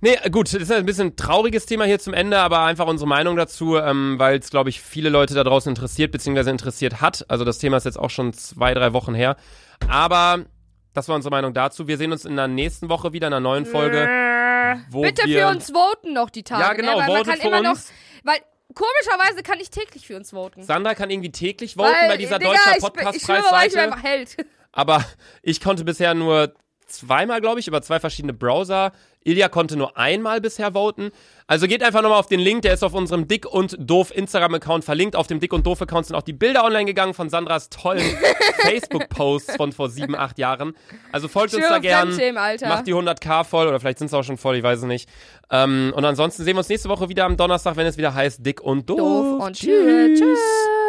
Nee, 0.00 0.18
gut, 0.30 0.52
das 0.52 0.60
ist 0.60 0.70
ein 0.70 0.84
bisschen 0.84 1.08
ein 1.08 1.16
trauriges 1.16 1.64
Thema 1.64 1.84
hier 1.86 1.98
zum 1.98 2.12
Ende, 2.12 2.38
aber 2.38 2.60
einfach 2.60 2.86
unsere 2.86 3.08
Meinung 3.08 3.36
dazu, 3.36 3.78
ähm, 3.78 4.18
weil 4.18 4.38
es, 4.38 4.50
glaube 4.50 4.68
ich, 4.68 4.82
viele 4.82 5.08
Leute 5.08 5.32
da 5.32 5.44
draußen 5.44 5.70
interessiert, 5.70 6.12
beziehungsweise 6.12 6.50
interessiert 6.50 7.00
hat. 7.00 7.24
Also 7.28 7.46
das 7.46 7.58
Thema 7.58 7.78
ist 7.78 7.84
jetzt 7.84 7.98
auch 7.98 8.10
schon 8.10 8.34
zwei, 8.34 8.74
drei 8.74 8.92
Wochen 8.92 9.14
her. 9.14 9.36
Aber 9.88 10.44
das 10.92 11.08
war 11.08 11.16
unsere 11.16 11.30
Meinung 11.30 11.54
dazu. 11.54 11.88
Wir 11.88 11.96
sehen 11.96 12.12
uns 12.12 12.26
in 12.26 12.36
der 12.36 12.48
nächsten 12.48 12.90
Woche 12.90 13.14
wieder 13.14 13.28
in 13.28 13.32
einer 13.32 13.40
neuen 13.40 13.64
Folge. 13.64 14.06
Wo 14.90 15.02
Bitte 15.02 15.26
wir, 15.26 15.40
für 15.40 15.48
uns 15.48 15.70
voten 15.70 16.12
noch 16.12 16.30
die 16.30 16.42
Tage. 16.42 16.62
Ja, 16.62 16.72
genau, 16.72 16.92
ne? 16.92 17.06
weil 17.06 17.08
man 17.08 17.24
votet 17.24 17.42
für 17.42 17.48
uns. 17.48 17.62
noch, 17.62 17.78
weil 18.24 18.40
komischerweise 18.74 19.42
kann 19.42 19.60
ich 19.60 19.70
täglich 19.70 20.06
für 20.06 20.16
uns 20.16 20.32
voten. 20.32 20.62
Sandra 20.62 20.94
kann 20.94 21.10
irgendwie 21.10 21.32
täglich 21.32 21.76
voten 21.76 21.92
weil, 22.00 22.08
bei 22.08 22.16
dieser 22.16 22.38
Digga, 22.38 22.52
deutscher 22.52 22.70
ich 22.70 22.76
Ich 22.78 22.84
ich 22.84 22.92
Podcastpreisseite. 22.92 24.02
Held. 24.02 24.36
Aber 24.72 25.04
ich 25.42 25.60
konnte 25.60 25.84
bisher 25.84 26.14
nur 26.14 26.54
zweimal, 26.86 27.40
glaube 27.40 27.60
ich, 27.60 27.68
über 27.68 27.82
zwei 27.82 28.00
verschiedene 28.00 28.32
Browser. 28.32 28.92
Ilja 29.24 29.48
konnte 29.48 29.76
nur 29.76 29.96
einmal 29.96 30.40
bisher 30.40 30.72
voten. 30.72 31.10
Also 31.46 31.66
geht 31.66 31.82
einfach 31.82 32.02
nochmal 32.02 32.18
auf 32.18 32.26
den 32.26 32.40
Link, 32.40 32.62
der 32.62 32.72
ist 32.74 32.82
auf 32.82 32.94
unserem 32.94 33.26
Dick 33.26 33.46
und 33.46 33.76
Doof 33.78 34.10
Instagram-Account 34.14 34.84
verlinkt. 34.84 35.16
Auf 35.16 35.26
dem 35.26 35.40
Dick 35.40 35.52
und 35.52 35.66
Doof-Account 35.66 36.06
sind 36.06 36.16
auch 36.16 36.22
die 36.22 36.32
Bilder 36.32 36.64
online 36.64 36.84
gegangen 36.84 37.14
von 37.14 37.28
Sandras 37.28 37.68
tollen 37.68 38.00
Facebook-Posts 38.62 39.56
von 39.56 39.72
vor 39.72 39.90
sieben, 39.90 40.14
acht 40.14 40.38
Jahren. 40.38 40.74
Also 41.12 41.28
folgt 41.28 41.54
uns 41.54 41.66
da 41.68 41.78
gern. 41.78 42.08
Macht 42.68 42.86
die 42.86 42.94
100k 42.94 43.44
voll 43.44 43.66
oder 43.66 43.80
vielleicht 43.80 43.98
sind 43.98 44.06
es 44.06 44.14
auch 44.14 44.22
schon 44.22 44.38
voll, 44.38 44.56
ich 44.56 44.62
weiß 44.62 44.80
es 44.80 44.84
nicht. 44.84 45.08
Ähm, 45.50 45.92
und 45.94 46.04
ansonsten 46.04 46.44
sehen 46.44 46.54
wir 46.54 46.58
uns 46.58 46.68
nächste 46.68 46.88
Woche 46.88 47.08
wieder 47.08 47.24
am 47.24 47.36
Donnerstag, 47.36 47.76
wenn 47.76 47.86
es 47.86 47.96
wieder 47.96 48.14
heißt 48.14 48.44
Dick 48.44 48.60
und 48.60 48.88
Doof. 48.88 48.98
Doof 48.98 49.46
und 49.46 49.56
tschüss. 49.56 50.18
tschüss. 50.18 50.83